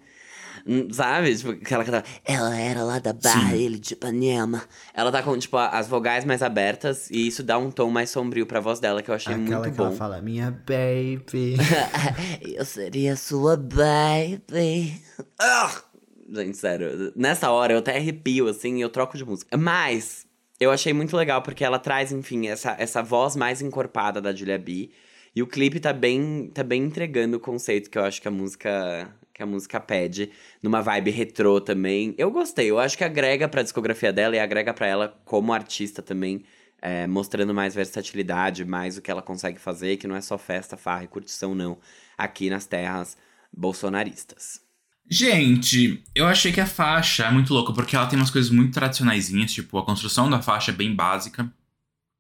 Hum, 0.65 0.87
Sabe? 0.91 1.35
Tipo, 1.35 1.73
ela 1.73 1.83
cantava. 1.85 2.03
Ela 2.25 2.57
era 2.59 2.83
lá 2.83 2.99
da 2.99 3.13
Barra, 3.13 3.51
Sim. 3.51 3.61
ele 3.61 3.77
de 3.79 3.93
Ipanema. 3.93 4.63
Ela 4.93 5.11
tá 5.11 5.21
com, 5.23 5.37
tipo, 5.37 5.55
as 5.57 5.87
vogais 5.87 6.25
mais 6.25 6.41
abertas. 6.41 7.09
E 7.11 7.27
isso 7.27 7.43
dá 7.43 7.57
um 7.57 7.69
tom 7.71 7.89
mais 7.89 8.09
sombrio 8.09 8.45
pra 8.45 8.59
voz 8.59 8.79
dela, 8.79 9.01
que 9.01 9.09
eu 9.11 9.15
achei 9.15 9.33
Aquela 9.33 9.59
muito 9.61 9.73
que 9.75 9.79
ela 9.79 9.89
bom. 9.91 9.95
fala, 9.95 10.21
minha 10.21 10.51
baby. 10.51 11.55
Eu 12.41 12.65
seria 12.65 13.15
sua 13.15 13.55
baby. 13.55 15.01
Ah! 15.39 15.71
Gente, 16.29 16.57
sério. 16.57 17.13
Nessa 17.15 17.51
hora 17.51 17.73
eu 17.73 17.79
até 17.79 17.95
arrepio, 17.95 18.47
assim, 18.47 18.77
e 18.77 18.81
eu 18.81 18.89
troco 18.89 19.17
de 19.17 19.23
música. 19.23 19.55
Mas 19.57 20.27
eu 20.59 20.71
achei 20.71 20.91
muito 20.93 21.15
legal, 21.15 21.41
porque 21.41 21.63
ela 21.63 21.79
traz, 21.79 22.11
enfim, 22.11 22.47
essa, 22.47 22.75
essa 22.77 23.01
voz 23.01 23.35
mais 23.35 23.61
encorpada 23.61 24.19
da 24.19 24.33
Julia 24.33 24.57
B. 24.57 24.89
E 25.35 25.41
o 25.41 25.47
clipe 25.47 25.79
tá 25.79 25.93
bem, 25.93 26.49
tá 26.53 26.63
bem 26.63 26.83
entregando 26.83 27.37
o 27.37 27.39
conceito 27.39 27.89
que 27.89 27.97
eu 27.97 28.03
acho 28.03 28.21
que 28.21 28.27
a 28.27 28.31
música 28.31 29.13
que 29.37 29.43
a 29.43 29.45
música 29.45 29.79
pede, 29.79 30.31
numa 30.63 30.81
vibe 30.81 31.11
retrô 31.11 31.61
também. 31.61 32.15
Eu 32.17 32.31
gostei, 32.31 32.71
eu 32.71 32.79
acho 32.79 32.97
que 32.97 33.03
agrega 33.03 33.47
pra 33.47 33.61
discografia 33.61 34.11
dela 34.11 34.35
e 34.35 34.39
agrega 34.39 34.73
pra 34.73 34.87
ela 34.87 35.21
como 35.25 35.53
artista 35.53 36.01
também, 36.01 36.43
é, 36.81 37.05
mostrando 37.05 37.53
mais 37.53 37.75
versatilidade, 37.75 38.65
mais 38.65 38.97
o 38.97 39.01
que 39.01 39.11
ela 39.11 39.21
consegue 39.21 39.59
fazer, 39.59 39.97
que 39.97 40.07
não 40.07 40.15
é 40.15 40.21
só 40.21 40.39
festa, 40.39 40.75
farra 40.75 41.03
e 41.03 41.07
curtição, 41.07 41.53
não, 41.53 41.77
aqui 42.17 42.49
nas 42.49 42.65
terras 42.65 43.15
bolsonaristas. 43.53 44.66
Gente, 45.09 46.03
eu 46.13 46.27
achei 46.27 46.51
que 46.51 46.59
a 46.59 46.65
faixa 46.65 47.23
é 47.23 47.31
muito 47.31 47.53
louca, 47.53 47.71
porque 47.71 47.95
ela 47.95 48.07
tem 48.07 48.19
umas 48.19 48.29
coisas 48.29 48.51
muito 48.51 48.73
tradicionaisinhas, 48.73 49.53
tipo, 49.53 49.77
a 49.77 49.85
construção 49.85 50.29
da 50.29 50.41
faixa 50.41 50.71
é 50.71 50.73
bem 50.73 50.93
básica, 50.93 51.49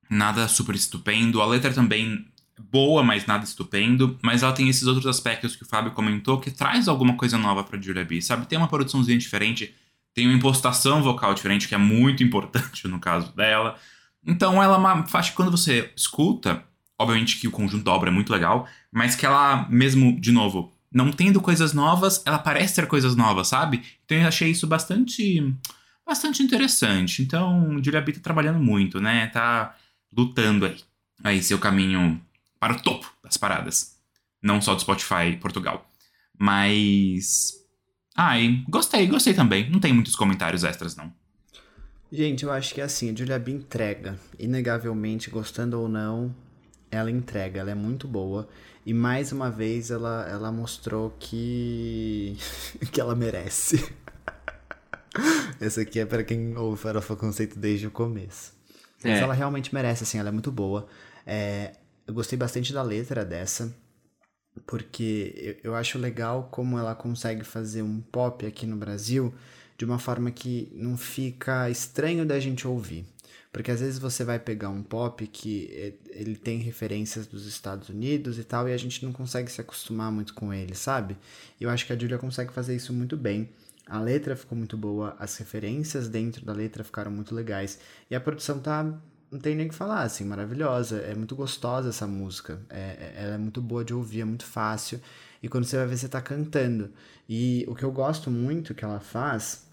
nada 0.09 0.47
super 0.47 0.73
estupendo, 0.73 1.41
a 1.41 1.45
letra 1.45 1.73
também 1.73 2.25
boa, 2.57 3.03
mas 3.03 3.25
nada 3.25 3.43
estupendo, 3.43 4.17
mas 4.23 4.41
ela 4.41 4.53
tem 4.53 4.69
esses 4.69 4.87
outros 4.87 5.05
aspectos 5.05 5.55
que 5.55 5.63
o 5.63 5.65
Fábio 5.67 5.91
comentou 5.91 6.39
que 6.39 6.49
traz 6.49 6.87
alguma 6.87 7.15
coisa 7.15 7.37
nova 7.37 7.63
pra 7.63 7.79
Julia 7.79 8.05
B, 8.05 8.21
sabe? 8.21 8.47
Tem 8.47 8.57
uma 8.57 8.69
produçãozinha 8.69 9.17
diferente, 9.17 9.75
tem 10.13 10.25
uma 10.25 10.35
impostação 10.35 11.03
vocal 11.03 11.33
diferente, 11.33 11.67
que 11.67 11.75
é 11.75 11.77
muito 11.77 12.23
importante 12.23 12.87
no 12.87 12.99
caso 12.99 13.35
dela. 13.35 13.77
Então 14.25 14.63
ela 14.63 14.75
é 14.75 14.79
uma 14.79 15.05
faixa 15.05 15.31
que 15.31 15.35
quando 15.35 15.51
você 15.51 15.91
escuta, 15.95 16.63
obviamente 16.97 17.37
que 17.37 17.47
o 17.47 17.51
conjunto 17.51 17.83
da 17.83 17.91
obra 17.91 18.09
é 18.09 18.13
muito 18.13 18.31
legal, 18.31 18.67
mas 18.91 19.15
que 19.15 19.25
ela 19.25 19.67
mesmo, 19.69 20.19
de 20.19 20.31
novo, 20.31 20.73
não 20.91 21.11
tendo 21.11 21.41
coisas 21.41 21.73
novas, 21.73 22.21
ela 22.25 22.39
parece 22.39 22.75
ter 22.75 22.87
coisas 22.87 23.15
novas, 23.15 23.47
sabe? 23.47 23.83
Então 24.05 24.17
eu 24.17 24.27
achei 24.27 24.51
isso 24.51 24.67
bastante 24.67 25.53
bastante 26.05 26.41
interessante. 26.41 27.21
Então, 27.21 27.77
Julia 27.83 27.99
B 27.99 28.13
tá 28.13 28.21
trabalhando 28.21 28.59
muito, 28.59 29.01
né? 29.01 29.27
Tá 29.27 29.75
lutando 30.15 30.65
aí. 30.65 30.77
Aí 31.23 31.43
seu 31.43 31.59
caminho 31.59 32.21
para 32.59 32.73
o 32.73 32.81
topo 32.81 33.11
das 33.21 33.35
paradas. 33.35 33.97
Não 34.41 34.61
só 34.61 34.73
do 34.73 34.81
Spotify 34.81 35.35
Portugal. 35.39 35.85
Mas 36.39 37.53
ai, 38.15 38.63
gostei, 38.69 39.05
gostei 39.07 39.33
também. 39.33 39.69
Não 39.69 39.79
tem 39.79 39.91
muitos 39.91 40.15
comentários 40.15 40.63
extras 40.63 40.95
não. 40.95 41.11
Gente, 42.09 42.45
eu 42.45 42.51
acho 42.51 42.73
que 42.73 42.79
é 42.79 42.85
assim, 42.85 43.11
a 43.11 43.15
Julia 43.15 43.37
B 43.37 43.51
entrega. 43.51 44.17
Inegavelmente, 44.39 45.29
gostando 45.29 45.79
ou 45.79 45.89
não, 45.89 46.33
ela 46.89 47.11
entrega, 47.11 47.59
ela 47.59 47.71
é 47.71 47.75
muito 47.75 48.07
boa. 48.07 48.47
E 48.87 48.93
mais 48.93 49.33
uma 49.33 49.51
vez 49.51 49.91
ela, 49.91 50.25
ela 50.29 50.49
mostrou 50.49 51.13
que. 51.19 52.37
que 52.89 53.01
ela 53.01 53.13
merece. 53.13 53.85
Essa 55.59 55.81
aqui 55.81 55.99
é 55.99 56.05
pra 56.05 56.23
quem 56.23 56.55
ouve 56.55 56.81
Farofa 56.81 57.13
Conceito 57.13 57.59
desde 57.59 57.85
o 57.85 57.91
começo. 57.91 58.53
Mas 59.03 59.19
É. 59.19 59.19
ela 59.19 59.33
realmente 59.33 59.73
merece, 59.73 60.03
assim, 60.03 60.19
ela 60.19 60.29
é 60.29 60.31
muito 60.31 60.53
boa. 60.53 60.87
É, 61.25 61.75
eu 62.07 62.13
gostei 62.13 62.39
bastante 62.39 62.71
da 62.71 62.81
letra 62.81 63.25
dessa, 63.25 63.75
porque 64.65 65.59
eu, 65.61 65.71
eu 65.71 65.75
acho 65.75 65.97
legal 65.99 66.47
como 66.49 66.79
ela 66.79 66.95
consegue 66.95 67.43
fazer 67.43 67.81
um 67.81 67.99
pop 67.99 68.45
aqui 68.45 68.65
no 68.65 68.77
Brasil 68.77 69.33
de 69.77 69.83
uma 69.83 69.99
forma 69.99 70.31
que 70.31 70.71
não 70.73 70.95
fica 70.95 71.69
estranho 71.69 72.25
da 72.25 72.39
gente 72.39 72.65
ouvir. 72.65 73.05
Porque 73.57 73.71
às 73.71 73.79
vezes 73.79 73.97
você 73.97 74.23
vai 74.23 74.37
pegar 74.37 74.69
um 74.69 74.83
pop 74.83 75.25
que 75.25 75.95
ele 76.11 76.35
tem 76.35 76.59
referências 76.59 77.25
dos 77.25 77.47
Estados 77.47 77.89
Unidos 77.89 78.37
e 78.37 78.43
tal, 78.43 78.69
e 78.69 78.71
a 78.71 78.77
gente 78.77 79.03
não 79.03 79.11
consegue 79.11 79.51
se 79.51 79.59
acostumar 79.59 80.11
muito 80.11 80.35
com 80.35 80.53
ele, 80.53 80.75
sabe? 80.75 81.17
E 81.59 81.63
eu 81.63 81.69
acho 81.71 81.83
que 81.87 81.91
a 81.91 81.97
Julia 81.97 82.19
consegue 82.19 82.53
fazer 82.53 82.75
isso 82.75 82.93
muito 82.93 83.17
bem. 83.17 83.49
A 83.87 83.99
letra 83.99 84.35
ficou 84.35 84.55
muito 84.55 84.77
boa, 84.77 85.15
as 85.17 85.35
referências 85.37 86.07
dentro 86.07 86.45
da 86.45 86.53
letra 86.53 86.83
ficaram 86.83 87.09
muito 87.09 87.33
legais. 87.33 87.79
E 88.11 88.15
a 88.15 88.19
produção 88.19 88.59
tá. 88.59 88.83
Não 89.31 89.39
tem 89.39 89.55
nem 89.55 89.65
o 89.65 89.69
que 89.69 89.75
falar, 89.75 90.03
assim, 90.03 90.23
maravilhosa. 90.23 90.99
É 90.99 91.15
muito 91.15 91.35
gostosa 91.35 91.89
essa 91.89 92.05
música. 92.05 92.61
É, 92.69 92.79
é- 92.79 93.13
ela 93.23 93.33
é 93.33 93.37
muito 93.39 93.59
boa 93.59 93.83
de 93.83 93.91
ouvir, 93.91 94.21
é 94.21 94.25
muito 94.25 94.45
fácil. 94.45 95.01
E 95.41 95.49
quando 95.49 95.65
você 95.65 95.77
vai 95.77 95.87
ver, 95.87 95.97
você 95.97 96.07
tá 96.07 96.21
cantando. 96.21 96.91
E 97.27 97.65
o 97.67 97.73
que 97.73 97.83
eu 97.83 97.91
gosto 97.91 98.29
muito 98.29 98.75
que 98.75 98.85
ela 98.85 98.99
faz 98.99 99.65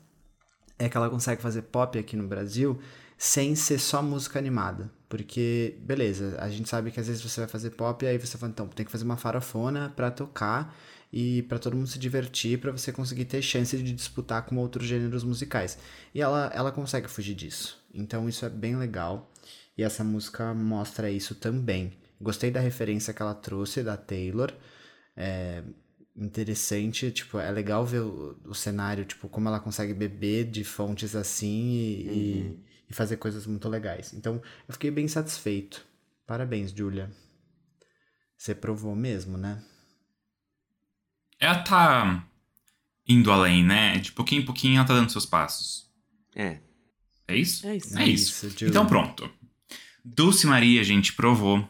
é 0.79 0.88
que 0.88 0.97
ela 0.97 1.11
consegue 1.11 1.42
fazer 1.42 1.62
pop 1.62 1.99
aqui 1.99 2.16
no 2.16 2.27
Brasil 2.27 2.81
sem 3.25 3.55
ser 3.57 3.79
só 3.79 4.03
música 4.03 4.39
animada. 4.39 4.91
Porque, 5.09 5.79
beleza, 5.81 6.37
a 6.39 6.49
gente 6.51 6.69
sabe 6.69 6.91
que 6.91 7.01
às 7.01 7.07
vezes 7.07 7.23
você 7.23 7.41
vai 7.41 7.49
fazer 7.49 7.71
pop 7.71 8.05
e 8.05 8.09
aí 8.09 8.19
você 8.19 8.37
fala, 8.37 8.53
então, 8.53 8.69
tem 8.69 8.85
que 8.85 8.93
fazer 8.93 9.05
uma 9.05 9.17
farofona 9.17 9.91
pra 9.97 10.11
tocar 10.11 10.77
e 11.11 11.43
pra 11.45 11.59
todo 11.59 11.75
mundo 11.75 11.87
se 11.87 11.99
divertir, 11.99 12.59
pra 12.59 12.71
você 12.71 12.93
conseguir 12.93 13.25
ter 13.25 13.41
chance 13.41 13.75
de 13.79 13.93
disputar 13.95 14.45
com 14.45 14.57
outros 14.59 14.87
gêneros 14.87 15.25
musicais. 15.25 15.79
E 16.15 16.21
ela, 16.21 16.51
ela 16.55 16.71
consegue 16.71 17.09
fugir 17.09 17.35
disso. 17.35 17.83
Então 17.95 18.29
isso 18.29 18.45
é 18.45 18.51
bem 18.51 18.77
legal. 18.77 19.33
E 19.79 19.83
essa 19.83 20.05
música 20.05 20.53
mostra 20.53 21.11
isso 21.11 21.35
também. 21.35 21.95
Gostei 22.21 22.51
da 22.51 22.61
referência 22.61 23.15
que 23.15 23.23
ela 23.23 23.35
trouxe 23.35 23.83
da 23.83 23.97
Taylor. 23.97 24.53
É 25.17 25.63
interessante, 26.15 27.11
tipo, 27.11 27.39
é 27.39 27.51
legal 27.51 27.87
ver 27.87 28.01
o, 28.01 28.37
o 28.45 28.55
cenário, 28.55 29.05
tipo, 29.07 29.29
como 29.29 29.49
ela 29.49 29.61
consegue 29.61 29.95
beber 29.95 30.45
de 30.51 30.63
fontes 30.63 31.17
assim 31.17 31.71
e, 31.73 32.07
e- 32.09 32.74
e 32.95 32.97
fazer 32.97 33.17
coisas 33.17 33.45
muito 33.45 33.69
legais. 33.69 34.15
Então, 34.15 34.41
eu 34.69 34.73
fiquei 34.73 34.91
bem 34.91 35.09
satisfeito. 35.09 35.85
Parabéns, 36.25 36.71
Julia. 36.71 37.11
Você 38.39 38.55
provou 38.55 38.95
mesmo, 38.95 39.37
né? 39.37 39.63
Ela 41.41 41.59
tá 41.63 42.25
indo 43.07 43.33
além, 43.33 43.65
né? 43.65 43.99
De 43.99 44.13
pouquinho 44.13 44.43
em 44.43 44.45
pouquinho 44.45 44.77
ela 44.77 44.87
tá 44.87 44.95
dando 44.95 45.11
seus 45.11 45.27
passos. 45.27 45.91
É. 46.35 46.61
É 47.27 47.37
isso? 47.37 47.67
É 47.67 47.77
isso. 47.77 47.99
É 47.99 48.07
isso. 48.07 48.51
Julia. 48.51 48.69
Então 48.69 48.87
pronto. 48.87 49.29
Dulce 50.05 50.47
Maria, 50.47 50.85
gente, 50.85 51.13
provou 51.15 51.69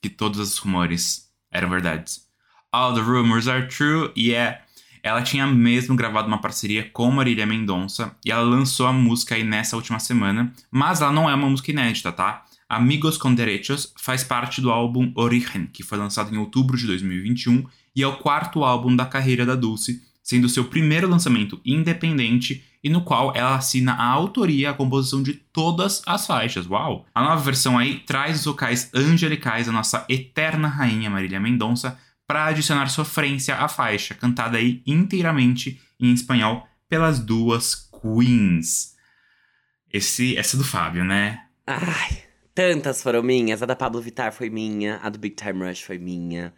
que 0.00 0.08
todos 0.08 0.40
os 0.40 0.56
rumores 0.58 1.30
eram 1.50 1.68
verdades. 1.68 2.26
All 2.72 2.94
the 2.94 3.00
rumors 3.00 3.46
are 3.46 3.68
true, 3.68 4.10
e 4.16 4.32
é. 4.32 4.64
Ela 5.04 5.20
tinha 5.20 5.46
mesmo 5.46 5.94
gravado 5.94 6.26
uma 6.26 6.40
parceria 6.40 6.88
com 6.90 7.10
Marília 7.10 7.44
Mendonça 7.44 8.16
e 8.24 8.32
ela 8.32 8.40
lançou 8.40 8.86
a 8.86 8.92
música 8.92 9.34
aí 9.34 9.44
nessa 9.44 9.76
última 9.76 9.98
semana, 9.98 10.50
mas 10.70 11.02
ela 11.02 11.12
não 11.12 11.28
é 11.28 11.34
uma 11.34 11.50
música 11.50 11.70
inédita, 11.70 12.10
tá? 12.10 12.46
Amigos 12.66 13.18
com 13.18 13.34
Derechos 13.34 13.92
faz 14.00 14.24
parte 14.24 14.62
do 14.62 14.70
álbum 14.70 15.12
Origen, 15.14 15.66
que 15.70 15.82
foi 15.82 15.98
lançado 15.98 16.34
em 16.34 16.38
outubro 16.38 16.74
de 16.78 16.86
2021 16.86 17.66
e 17.94 18.02
é 18.02 18.06
o 18.06 18.16
quarto 18.16 18.64
álbum 18.64 18.96
da 18.96 19.04
carreira 19.04 19.44
da 19.44 19.54
Dulce, 19.54 20.02
sendo 20.22 20.48
seu 20.48 20.64
primeiro 20.64 21.06
lançamento 21.06 21.60
independente 21.66 22.64
e 22.82 22.88
no 22.88 23.02
qual 23.02 23.30
ela 23.36 23.56
assina 23.56 23.92
a 23.92 24.06
autoria 24.06 24.62
e 24.62 24.66
a 24.66 24.72
composição 24.72 25.22
de 25.22 25.34
todas 25.34 26.02
as 26.06 26.26
faixas. 26.26 26.66
Uau! 26.66 27.04
A 27.14 27.22
nova 27.22 27.42
versão 27.42 27.76
aí 27.76 27.98
traz 28.06 28.38
os 28.38 28.46
vocais 28.46 28.90
angelicais 28.94 29.66
da 29.66 29.72
nossa 29.72 30.06
eterna 30.08 30.66
rainha 30.66 31.10
Marília 31.10 31.38
Mendonça 31.38 31.98
para 32.26 32.46
adicionar 32.46 32.86
sofrência 32.88 33.56
à 33.56 33.68
faixa, 33.68 34.14
cantada 34.14 34.58
aí 34.58 34.82
inteiramente 34.86 35.80
em 36.00 36.12
espanhol 36.12 36.66
pelas 36.88 37.18
duas 37.18 37.74
queens. 38.00 38.94
Esse, 39.92 40.36
essa 40.36 40.56
é 40.56 40.58
do 40.58 40.64
Fábio, 40.64 41.04
né? 41.04 41.40
Ai, 41.66 42.22
tantas 42.54 43.02
foram 43.02 43.22
minhas. 43.22 43.62
A 43.62 43.66
da 43.66 43.76
Pablo 43.76 44.00
Vittar 44.00 44.32
foi 44.32 44.50
minha. 44.50 44.98
A 45.02 45.08
do 45.08 45.18
Big 45.18 45.36
Time 45.36 45.64
Rush 45.66 45.82
foi 45.82 45.98
minha. 45.98 46.52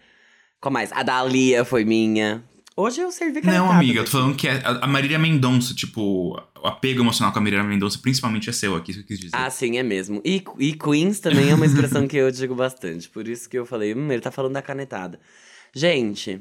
Qual 0.61 0.72
mais? 0.72 0.90
A 0.92 1.02
da 1.02 1.22
Lia 1.24 1.64
foi 1.64 1.85
minha. 1.85 2.42
Hoje 2.79 3.00
eu 3.00 3.11
servi 3.11 3.40
Não, 3.42 3.42
cantada 3.68 3.74
amiga, 3.74 4.00
eu 4.00 4.05
tô 4.05 4.11
daqui. 4.11 4.11
falando 4.11 4.37
que 4.37 4.48
é 4.48 4.62
a 4.64 4.85
a 4.85 4.87
Marília 4.87 5.18
Mendonça, 5.18 5.74
tipo, 5.74 6.37
o 6.62 6.66
apego 6.66 7.00
emocional 7.02 7.33
com 7.33 7.38
a 7.38 7.42
Marília 7.42 7.64
Mendonça 7.64 7.98
principalmente 7.98 8.50
é 8.50 8.52
seu 8.52 8.76
aqui, 8.76 8.90
isso 8.90 9.00
que 9.00 9.05
eu 9.05 9.16
quis 9.16 9.18
dizer. 9.18 9.37
Ah, 9.37 9.48
sim, 9.48 9.79
é 9.79 9.83
mesmo. 9.83 10.20
E, 10.22 10.44
e 10.59 10.74
Queens 10.74 11.18
também 11.20 11.50
é 11.50 11.55
uma 11.55 11.64
expressão 11.64 12.07
que 12.07 12.16
eu 12.16 12.31
digo 12.31 12.55
bastante. 12.55 13.09
Por 13.09 13.26
isso 13.29 13.48
que 13.48 13.59
eu 13.59 13.64
falei, 13.64 13.94
hum, 13.94 14.12
ele 14.12 14.20
tá 14.20 14.31
falando 14.31 14.52
da 14.52 14.62
canetada. 14.62 15.18
Gente, 15.76 16.40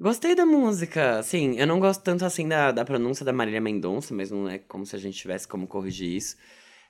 gostei 0.00 0.34
da 0.34 0.44
música. 0.44 1.22
Sim, 1.22 1.54
eu 1.56 1.64
não 1.64 1.78
gosto 1.78 2.02
tanto 2.02 2.24
assim 2.24 2.48
da, 2.48 2.72
da 2.72 2.84
pronúncia 2.84 3.24
da 3.24 3.32
Marília 3.32 3.60
Mendonça, 3.60 4.12
mas 4.12 4.32
não 4.32 4.48
é 4.48 4.58
como 4.58 4.84
se 4.84 4.96
a 4.96 4.98
gente 4.98 5.16
tivesse 5.16 5.46
como 5.46 5.64
corrigir 5.68 6.16
isso. 6.16 6.36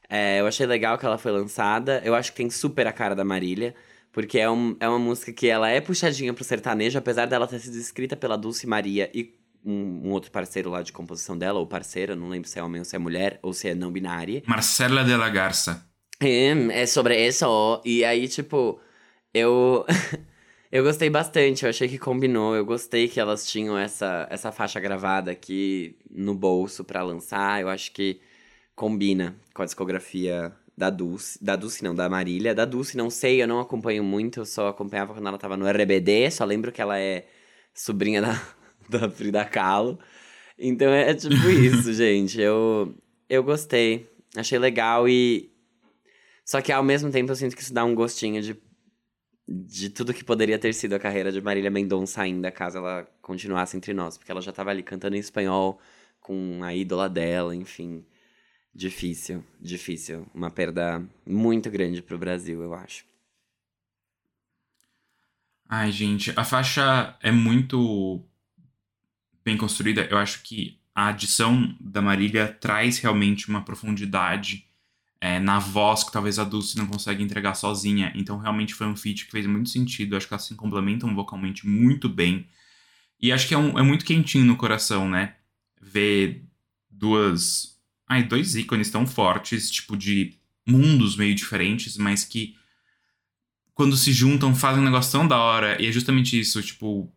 É, 0.08 0.40
eu 0.40 0.46
achei 0.46 0.64
legal 0.64 0.96
que 0.96 1.04
ela 1.04 1.18
foi 1.18 1.30
lançada. 1.30 2.00
Eu 2.02 2.14
acho 2.14 2.30
que 2.30 2.38
tem 2.38 2.48
super 2.48 2.86
a 2.86 2.92
cara 2.92 3.14
da 3.14 3.22
Marília. 3.22 3.74
Porque 4.12 4.38
é, 4.38 4.48
um, 4.48 4.78
é 4.80 4.88
uma 4.88 4.98
música 4.98 5.30
que 5.30 5.46
ela 5.46 5.68
é 5.68 5.78
puxadinha 5.78 6.32
pro 6.32 6.42
sertanejo, 6.42 6.98
apesar 6.98 7.26
dela 7.26 7.46
ter 7.46 7.58
sido 7.58 7.76
escrita 7.76 8.16
pela 8.16 8.38
Dulce 8.38 8.66
Maria 8.66 9.10
e 9.12 9.38
um, 9.62 10.08
um 10.08 10.12
outro 10.12 10.30
parceiro 10.30 10.70
lá 10.70 10.80
de 10.80 10.90
composição 10.90 11.36
dela, 11.36 11.58
ou 11.58 11.66
parceira, 11.66 12.16
não 12.16 12.30
lembro 12.30 12.48
se 12.48 12.58
é 12.58 12.62
homem 12.62 12.78
ou 12.78 12.84
se 12.86 12.96
é 12.96 12.98
mulher, 12.98 13.38
ou 13.42 13.52
se 13.52 13.68
é 13.68 13.74
não 13.74 13.92
binária. 13.92 14.42
Marcela 14.46 15.04
de 15.04 15.14
la 15.14 15.28
Garça. 15.28 15.86
É, 16.18 16.80
é 16.80 16.86
sobre 16.86 17.26
isso. 17.26 17.82
E 17.84 18.06
aí, 18.06 18.26
tipo, 18.26 18.80
eu. 19.34 19.84
eu 20.70 20.82
gostei 20.82 21.08
bastante, 21.08 21.64
eu 21.64 21.70
achei 21.70 21.88
que 21.88 21.98
combinou. 21.98 22.54
Eu 22.54 22.64
gostei 22.64 23.08
que 23.08 23.20
elas 23.20 23.46
tinham 23.46 23.78
essa, 23.78 24.26
essa 24.30 24.50
faixa 24.50 24.80
gravada 24.80 25.30
aqui 25.30 25.96
no 26.10 26.34
bolso 26.34 26.84
pra 26.84 27.02
lançar. 27.02 27.60
Eu 27.60 27.68
acho 27.68 27.92
que 27.92 28.20
combina 28.74 29.36
com 29.54 29.62
a 29.62 29.64
discografia 29.64 30.52
da 30.76 30.90
Dulce. 30.90 31.42
Da 31.42 31.56
Dulce, 31.56 31.82
não, 31.84 31.94
da 31.94 32.08
Marília. 32.08 32.54
Da 32.54 32.64
Dulce, 32.64 32.96
não 32.96 33.08
sei, 33.10 33.42
eu 33.42 33.48
não 33.48 33.60
acompanho 33.60 34.04
muito. 34.04 34.40
Eu 34.40 34.46
só 34.46 34.68
acompanhava 34.68 35.14
quando 35.14 35.26
ela 35.26 35.38
tava 35.38 35.56
no 35.56 35.66
RBD. 35.68 36.30
Só 36.30 36.44
lembro 36.44 36.72
que 36.72 36.82
ela 36.82 36.98
é 36.98 37.26
sobrinha 37.74 38.20
da, 38.20 38.42
da 38.88 39.08
Frida 39.10 39.44
Kahlo. 39.44 39.98
Então 40.58 40.88
é 40.88 41.14
tipo 41.14 41.48
isso, 41.48 41.92
gente. 41.94 42.40
Eu, 42.40 42.94
eu 43.28 43.42
gostei. 43.42 44.08
Achei 44.36 44.58
legal 44.58 45.08
e. 45.08 45.50
Só 46.44 46.60
que 46.60 46.72
ao 46.72 46.82
mesmo 46.82 47.10
tempo 47.10 47.32
eu 47.32 47.36
sinto 47.36 47.56
que 47.56 47.62
isso 47.62 47.74
dá 47.74 47.84
um 47.84 47.94
gostinho 47.94 48.40
de, 48.40 48.56
de 49.48 49.90
tudo 49.90 50.12
que 50.14 50.24
poderia 50.24 50.58
ter 50.58 50.72
sido 50.74 50.94
a 50.94 50.98
carreira 50.98 51.30
de 51.30 51.40
Marília 51.40 51.70
Mendonça 51.70 52.22
ainda, 52.22 52.50
caso 52.50 52.78
ela 52.78 53.06
continuasse 53.22 53.76
entre 53.76 53.94
nós. 53.94 54.16
Porque 54.16 54.30
ela 54.30 54.40
já 54.40 54.52
tava 54.52 54.70
ali 54.70 54.82
cantando 54.82 55.16
em 55.16 55.20
espanhol 55.20 55.80
com 56.20 56.62
a 56.64 56.74
ídola 56.74 57.08
dela, 57.08 57.54
enfim. 57.54 58.04
Difícil, 58.74 59.44
difícil. 59.60 60.26
Uma 60.34 60.50
perda 60.50 61.02
muito 61.24 61.70
grande 61.70 62.02
pro 62.02 62.18
Brasil, 62.18 62.62
eu 62.62 62.74
acho. 62.74 63.04
Ai, 65.68 65.90
gente, 65.90 66.32
a 66.36 66.44
faixa 66.44 67.16
é 67.22 67.32
muito 67.32 68.22
bem 69.44 69.56
construída. 69.56 70.06
Eu 70.10 70.18
acho 70.18 70.42
que 70.42 70.78
a 70.94 71.08
adição 71.08 71.76
da 71.80 72.02
Marília 72.02 72.48
traz 72.60 72.98
realmente 72.98 73.48
uma 73.48 73.64
profundidade 73.64 74.65
é, 75.26 75.40
na 75.40 75.58
voz 75.58 76.04
que 76.04 76.12
talvez 76.12 76.38
a 76.38 76.44
Dulce 76.44 76.76
não 76.78 76.86
consegue 76.86 77.22
entregar 77.22 77.54
sozinha. 77.54 78.12
Então, 78.14 78.38
realmente 78.38 78.74
foi 78.74 78.86
um 78.86 78.96
feat 78.96 79.24
que 79.26 79.30
fez 79.32 79.46
muito 79.46 79.68
sentido. 79.70 80.16
Acho 80.16 80.28
que 80.28 80.34
elas 80.34 80.44
se 80.44 80.54
complementam 80.54 81.14
vocalmente 81.14 81.66
muito 81.66 82.08
bem. 82.08 82.46
E 83.20 83.32
acho 83.32 83.48
que 83.48 83.54
é, 83.54 83.58
um- 83.58 83.78
é 83.78 83.82
muito 83.82 84.04
quentinho 84.04 84.44
no 84.44 84.56
coração, 84.56 85.08
né? 85.08 85.34
Ver 85.80 86.44
duas. 86.90 87.76
Ai, 88.08 88.22
dois 88.22 88.54
ícones 88.54 88.90
tão 88.90 89.06
fortes, 89.06 89.70
tipo, 89.70 89.96
de 89.96 90.34
mundos 90.66 91.16
meio 91.16 91.34
diferentes, 91.34 91.96
mas 91.96 92.24
que 92.24 92.54
quando 93.74 93.96
se 93.96 94.12
juntam, 94.12 94.54
fazem 94.54 94.80
um 94.80 94.84
negócio 94.84 95.12
tão 95.12 95.26
da 95.28 95.38
hora. 95.38 95.80
E 95.82 95.86
é 95.86 95.92
justamente 95.92 96.38
isso, 96.38 96.62
tipo. 96.62 97.12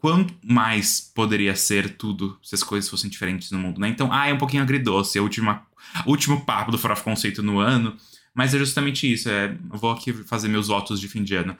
Quanto 0.00 0.34
mais 0.42 1.00
poderia 1.00 1.54
ser 1.54 1.96
tudo 1.96 2.38
se 2.42 2.54
as 2.54 2.62
coisas 2.62 2.88
fossem 2.88 3.10
diferentes 3.10 3.50
no 3.50 3.58
mundo, 3.58 3.80
né? 3.80 3.88
Então, 3.88 4.12
ah, 4.12 4.28
é 4.28 4.32
um 4.32 4.38
pouquinho 4.38 4.62
agridoce, 4.62 5.18
é 5.18 5.20
o 5.20 5.24
último, 5.24 5.58
último 6.06 6.44
papo 6.44 6.70
do 6.70 6.78
Farofa 6.78 7.04
Conceito 7.04 7.42
no 7.42 7.58
ano. 7.58 7.96
Mas 8.34 8.54
é 8.54 8.58
justamente 8.58 9.12
isso, 9.12 9.28
é, 9.28 9.56
eu 9.72 9.78
vou 9.78 9.90
aqui 9.90 10.12
fazer 10.12 10.48
meus 10.48 10.68
votos 10.68 11.00
de 11.00 11.08
fim 11.08 11.22
de 11.22 11.34
ano. 11.34 11.56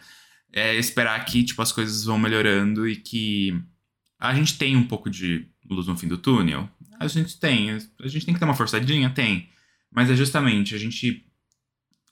É 0.53 0.75
esperar 0.75 1.25
que, 1.25 1.45
tipo, 1.45 1.61
as 1.61 1.73
coisas 1.73 2.05
vão 2.05 2.19
melhorando 2.19 2.89
e 2.89 2.97
que 2.97 3.61
a 4.19 4.35
gente 4.35 4.57
tem 4.57 4.77
um 4.77 4.87
pouco 4.87 5.11
de 5.11 5.47
luz 5.69 5.87
no 5.87 5.97
fim 5.97 6.09
do 6.09 6.17
túnel. 6.17 6.69
A 6.99 7.07
gente 7.09 7.39
tem, 7.39 7.71
a 7.71 8.09
gente 8.09 8.25
tem 8.25 8.35
que 8.35 8.41
ter 8.41 8.47
uma 8.47 8.55
forçadinha? 8.55 9.11
Tem. 9.11 9.49
Mas 9.91 10.11
é 10.11 10.17
justamente, 10.17 10.75
a 10.75 10.79
gente 10.79 11.27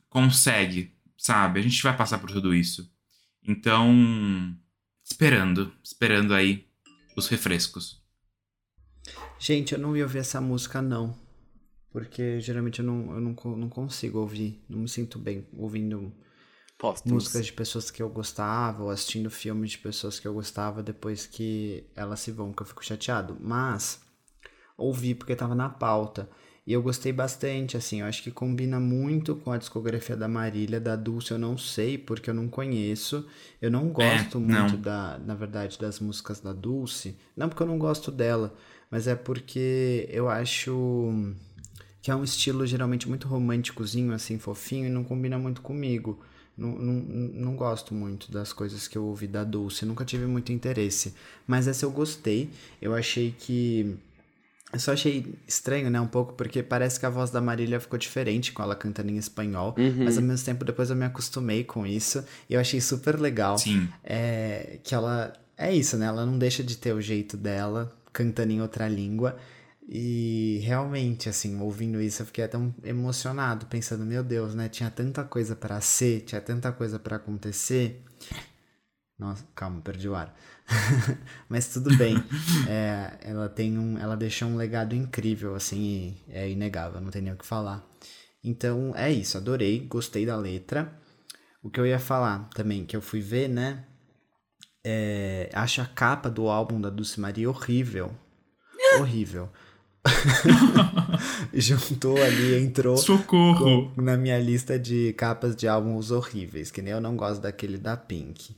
consegue 0.08 0.92
sabe? 1.18 1.58
A 1.58 1.62
gente 1.62 1.82
vai 1.82 1.94
passar 1.94 2.18
por 2.18 2.30
tudo 2.30 2.54
isso. 2.54 2.90
Então, 3.46 4.56
esperando, 5.10 5.72
esperando 5.82 6.34
aí 6.34 6.66
os 7.16 7.28
refrescos. 7.28 8.02
Gente, 9.38 9.72
eu 9.72 9.78
não 9.78 9.96
ia 9.96 10.04
ouvir 10.04 10.18
essa 10.18 10.40
música, 10.40 10.82
não. 10.82 11.18
Porque 11.90 12.40
geralmente 12.40 12.80
eu 12.80 12.84
não, 12.84 13.14
eu 13.14 13.20
não, 13.20 13.56
não 13.56 13.68
consigo 13.68 14.18
ouvir. 14.18 14.62
Não 14.68 14.80
me 14.80 14.88
sinto 14.88 15.18
bem 15.18 15.46
ouvindo 15.56 16.12
Posto. 16.78 17.08
músicas 17.08 17.46
de 17.46 17.52
pessoas 17.52 17.90
que 17.90 18.02
eu 18.02 18.08
gostava, 18.08 18.84
ou 18.84 18.90
assistindo 18.90 19.30
filmes 19.30 19.72
de 19.72 19.78
pessoas 19.78 20.20
que 20.20 20.28
eu 20.28 20.34
gostava 20.34 20.82
depois 20.82 21.26
que 21.26 21.84
elas 21.96 22.20
se 22.20 22.30
vão, 22.30 22.52
que 22.52 22.62
eu 22.62 22.66
fico 22.66 22.84
chateado. 22.84 23.36
Mas 23.40 24.00
ouvi 24.76 25.14
porque 25.14 25.34
tava 25.34 25.54
na 25.54 25.68
pauta. 25.68 26.28
E 26.68 26.72
eu 26.74 26.82
gostei 26.82 27.14
bastante, 27.14 27.78
assim, 27.78 28.00
eu 28.02 28.06
acho 28.06 28.22
que 28.22 28.30
combina 28.30 28.78
muito 28.78 29.34
com 29.34 29.50
a 29.50 29.56
discografia 29.56 30.14
da 30.14 30.28
Marília, 30.28 30.78
da 30.78 30.96
Dulce, 30.96 31.30
eu 31.30 31.38
não 31.38 31.56
sei, 31.56 31.96
porque 31.96 32.28
eu 32.28 32.34
não 32.34 32.46
conheço. 32.46 33.26
Eu 33.58 33.70
não 33.70 33.88
gosto 33.88 34.38
não. 34.38 34.60
muito 34.60 34.76
da, 34.76 35.18
na 35.24 35.34
verdade, 35.34 35.78
das 35.78 35.98
músicas 35.98 36.40
da 36.40 36.52
Dulce. 36.52 37.16
Não 37.34 37.48
porque 37.48 37.62
eu 37.62 37.66
não 37.66 37.78
gosto 37.78 38.10
dela, 38.10 38.54
mas 38.90 39.06
é 39.06 39.14
porque 39.14 40.06
eu 40.12 40.28
acho 40.28 41.10
que 42.02 42.10
é 42.10 42.14
um 42.14 42.22
estilo 42.22 42.66
geralmente 42.66 43.08
muito 43.08 43.26
românticozinho, 43.26 44.12
assim, 44.12 44.38
fofinho, 44.38 44.88
e 44.88 44.90
não 44.90 45.02
combina 45.02 45.38
muito 45.38 45.62
comigo. 45.62 46.22
Não, 46.54 46.72
não, 46.72 46.92
não 47.32 47.56
gosto 47.56 47.94
muito 47.94 48.30
das 48.30 48.52
coisas 48.52 48.86
que 48.86 48.98
eu 48.98 49.06
ouvi 49.06 49.26
da 49.26 49.42
Dulce, 49.42 49.86
nunca 49.86 50.04
tive 50.04 50.26
muito 50.26 50.52
interesse. 50.52 51.14
Mas 51.46 51.66
essa 51.66 51.86
eu 51.86 51.90
gostei. 51.90 52.50
Eu 52.82 52.94
achei 52.94 53.34
que. 53.38 53.96
Eu 54.72 54.78
só 54.78 54.92
achei 54.92 55.34
estranho, 55.46 55.88
né, 55.88 55.98
um 55.98 56.06
pouco, 56.06 56.34
porque 56.34 56.62
parece 56.62 57.00
que 57.00 57.06
a 57.06 57.10
voz 57.10 57.30
da 57.30 57.40
Marília 57.40 57.80
ficou 57.80 57.98
diferente 57.98 58.52
com 58.52 58.62
ela 58.62 58.76
cantando 58.76 59.10
em 59.10 59.16
espanhol, 59.16 59.74
Uhum. 59.78 60.04
mas 60.04 60.18
ao 60.18 60.22
mesmo 60.24 60.44
tempo 60.44 60.62
depois 60.64 60.90
eu 60.90 60.96
me 60.96 61.06
acostumei 61.06 61.64
com 61.64 61.86
isso 61.86 62.22
e 62.50 62.54
eu 62.54 62.60
achei 62.60 62.78
super 62.80 63.18
legal. 63.18 63.56
Sim. 63.56 63.88
É, 64.04 64.78
que 64.84 64.94
ela. 64.94 65.32
É 65.56 65.74
isso, 65.74 65.96
né? 65.96 66.06
Ela 66.06 66.24
não 66.26 66.38
deixa 66.38 66.62
de 66.62 66.76
ter 66.76 66.92
o 66.92 67.00
jeito 67.00 67.36
dela, 67.36 67.90
cantando 68.12 68.52
em 68.52 68.60
outra 68.60 68.86
língua. 68.88 69.36
E 69.90 70.60
realmente, 70.62 71.30
assim, 71.30 71.58
ouvindo 71.62 71.98
isso, 72.00 72.20
eu 72.20 72.26
fiquei 72.26 72.46
tão 72.46 72.74
emocionado, 72.84 73.64
pensando, 73.66 74.04
meu 74.04 74.22
Deus, 74.22 74.54
né? 74.54 74.68
Tinha 74.68 74.90
tanta 74.90 75.24
coisa 75.24 75.56
para 75.56 75.80
ser, 75.80 76.20
tinha 76.26 76.40
tanta 76.42 76.70
coisa 76.70 76.98
para 76.98 77.16
acontecer. 77.16 78.02
Nossa, 79.18 79.44
calma, 79.54 79.80
perdi 79.80 80.08
o 80.08 80.14
ar. 80.14 80.34
Mas 81.48 81.68
tudo 81.68 81.94
bem. 81.96 82.14
É, 82.68 83.18
ela 83.22 83.48
tem 83.48 83.78
um. 83.78 83.98
Ela 83.98 84.16
deixou 84.16 84.48
um 84.48 84.56
legado 84.56 84.94
incrível, 84.94 85.54
assim, 85.54 86.16
é 86.28 86.48
inegável, 86.48 87.00
não 87.00 87.10
tem 87.10 87.22
nem 87.22 87.32
o 87.32 87.36
que 87.36 87.46
falar. 87.46 87.84
Então 88.44 88.92
é 88.94 89.10
isso, 89.10 89.36
adorei, 89.36 89.80
gostei 89.80 90.24
da 90.26 90.36
letra. 90.36 90.92
O 91.62 91.70
que 91.70 91.80
eu 91.80 91.86
ia 91.86 91.98
falar 91.98 92.48
também, 92.54 92.84
que 92.84 92.94
eu 92.96 93.02
fui 93.02 93.20
ver, 93.20 93.48
né? 93.48 93.84
É, 94.84 95.50
acho 95.52 95.80
a 95.80 95.86
capa 95.86 96.30
do 96.30 96.48
álbum 96.48 96.80
da 96.80 96.88
Dulce 96.90 97.18
Maria 97.18 97.48
horrível. 97.50 98.14
horrível. 99.00 99.50
Juntou 101.52 102.16
ali, 102.22 102.54
entrou 102.62 102.96
Socorro! 102.96 103.92
com- 103.94 104.02
na 104.02 104.16
minha 104.16 104.38
lista 104.38 104.78
de 104.78 105.12
capas 105.14 105.56
de 105.56 105.66
álbuns 105.66 106.10
horríveis, 106.10 106.70
que 106.70 106.80
nem 106.80 106.92
eu 106.92 107.00
não 107.00 107.16
gosto 107.16 107.40
daquele 107.40 107.78
da 107.78 107.96
Pink, 107.96 108.54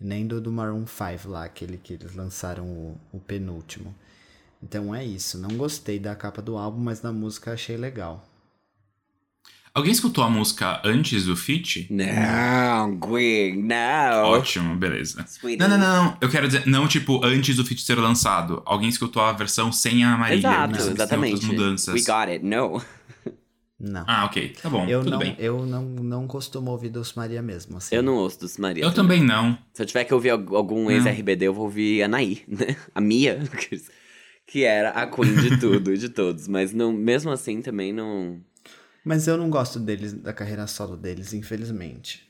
nem 0.00 0.26
do 0.26 0.40
do 0.40 0.50
Maroon 0.50 0.86
5 0.86 1.28
lá, 1.28 1.44
aquele 1.44 1.76
que 1.76 1.94
eles 1.94 2.14
lançaram 2.14 2.64
o, 2.64 3.00
o 3.12 3.20
penúltimo. 3.20 3.94
Então 4.62 4.94
é 4.94 5.04
isso, 5.04 5.38
não 5.38 5.50
gostei 5.56 5.98
da 5.98 6.14
capa 6.14 6.40
do 6.40 6.56
álbum, 6.56 6.80
mas 6.80 7.00
da 7.00 7.12
música 7.12 7.52
achei 7.52 7.76
legal. 7.76 8.26
Alguém 9.72 9.92
escutou 9.92 10.24
a 10.24 10.28
música 10.28 10.80
antes 10.84 11.26
do 11.26 11.36
feat? 11.36 11.86
Não, 11.90 12.96
Gwen, 12.96 13.62
não. 13.62 14.24
Ótimo, 14.24 14.74
beleza. 14.74 15.24
Sweetie. 15.28 15.60
Não, 15.60 15.68
não, 15.68 15.78
não, 15.78 16.04
não. 16.04 16.16
Eu 16.20 16.28
quero 16.28 16.48
dizer, 16.48 16.66
não, 16.66 16.88
tipo, 16.88 17.24
antes 17.24 17.54
do 17.54 17.64
feat 17.64 17.80
ser 17.80 17.96
lançado. 17.96 18.62
Alguém 18.66 18.88
escutou 18.88 19.22
a 19.22 19.32
versão 19.32 19.70
sem 19.70 20.02
a 20.02 20.16
Marília. 20.16 20.48
Exato, 20.48 20.72
né? 20.72 20.80
Sem 20.80 20.92
exatamente. 20.92 21.34
outras 21.34 21.50
mudanças. 21.52 21.94
We 21.94 22.00
got 22.00 22.28
it, 22.32 22.44
no. 22.44 22.82
Não. 23.80 24.04
Ah, 24.06 24.26
ok. 24.26 24.52
Tá 24.62 24.68
bom, 24.68 24.86
eu 24.86 24.98
tudo 25.00 25.12
não, 25.12 25.18
bem. 25.18 25.34
eu 25.38 25.64
não, 25.64 25.82
não 25.84 26.26
costumo 26.26 26.70
ouvir 26.70 26.90
Dulce 26.90 27.16
Maria 27.16 27.40
mesmo, 27.40 27.78
assim. 27.78 27.96
Eu 27.96 28.02
não 28.02 28.16
ouço 28.16 28.38
dos 28.40 28.58
Maria. 28.58 28.84
Eu 28.84 28.92
também 28.92 29.24
não. 29.24 29.58
Se 29.72 29.80
eu 29.82 29.86
tiver 29.86 30.04
que 30.04 30.12
ouvir 30.12 30.30
al- 30.30 30.54
algum 30.56 30.90
ex-RBD, 30.90 31.46
eu 31.46 31.54
vou 31.54 31.64
ouvir 31.64 32.02
a 32.02 32.04
Anaí, 32.04 32.44
né? 32.46 32.76
A 32.94 33.00
Mia, 33.00 33.40
que 34.46 34.64
era 34.64 34.90
a 34.90 35.06
queen 35.06 35.34
de 35.38 35.56
tudo, 35.58 35.96
de 35.96 36.08
todos. 36.10 36.46
Mas 36.46 36.74
não, 36.74 36.92
mesmo 36.92 37.30
assim 37.30 37.62
também 37.62 37.90
não... 37.92 38.38
Mas 39.02 39.26
eu 39.26 39.38
não 39.38 39.48
gosto 39.48 39.80
deles, 39.80 40.12
da 40.12 40.32
carreira 40.34 40.66
solo 40.66 40.94
deles, 40.94 41.32
infelizmente. 41.32 42.28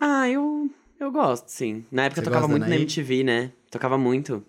Ah, 0.00 0.26
eu, 0.30 0.70
eu 0.98 1.12
gosto, 1.12 1.48
sim. 1.48 1.84
Na 1.92 2.04
época 2.04 2.20
eu 2.20 2.24
Você 2.24 2.30
tocava 2.30 2.46
gosta 2.46 2.58
da 2.58 2.66
muito 2.66 2.70
na? 2.70 2.76
MTV, 2.82 3.22
né? 3.22 3.52
Tocava 3.70 3.98
muito. 3.98 4.42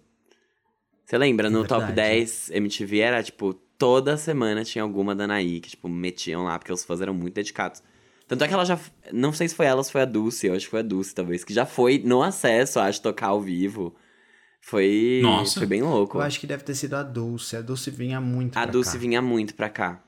Você 1.06 1.18
lembra? 1.18 1.50
No 1.50 1.66
top 1.66 1.82
verdade. 1.88 1.96
10 1.96 2.52
MTV 2.52 3.00
era, 3.00 3.22
tipo, 3.22 3.54
toda 3.82 4.16
semana 4.16 4.64
tinha 4.64 4.84
alguma 4.84 5.16
da 5.16 5.24
Anaí 5.24 5.60
que, 5.60 5.72
tipo, 5.72 5.90
metiam 5.90 6.44
lá, 6.44 6.60
porque 6.60 6.72
os 6.72 6.84
fãs 6.84 7.02
eram 7.02 7.16
muito 7.16 7.34
dedicados. 7.34 7.82
Tanto 8.28 8.44
é 8.44 8.48
que 8.48 8.54
ela 8.54 8.64
já. 8.64 8.80
Não 9.12 9.34
sei 9.34 9.48
se 9.48 9.56
foi 9.56 9.66
ela 9.66 9.80
ou 9.80 9.84
se 9.84 9.92
foi 9.92 10.04
a 10.04 10.06
Dulce, 10.06 10.46
eu 10.46 10.54
acho 10.54 10.66
que 10.66 10.70
foi 10.70 10.82
a 10.82 10.84
Dulce, 10.84 11.16
talvez, 11.16 11.44
que 11.44 11.52
já 11.52 11.66
foi 11.66 11.98
no 11.98 12.22
acesso, 12.22 12.80
acho, 12.80 13.02
tocar 13.02 13.30
ao 13.30 13.42
vivo. 13.42 13.96
Foi. 14.62 15.22
Nossa. 15.24 15.60
Foi 15.60 15.68
bem 15.68 15.82
louco. 15.82 16.20
Eu 16.20 16.22
acho 16.22 16.40
que 16.40 16.46
deve 16.46 16.64
ter 16.64 16.76
sido 16.76 16.94
a 16.94 17.02
Dulce. 17.02 17.56
A 17.58 17.62
Dulce 17.62 17.90
vinha 17.90 18.22
muito 18.22 18.56
A 18.56 18.62
pra 18.62 18.72
Dulce 18.72 18.94
cá. 18.94 19.00
vinha 19.00 19.20
muito 19.20 19.56
pra 19.56 19.68
cá. 19.68 20.04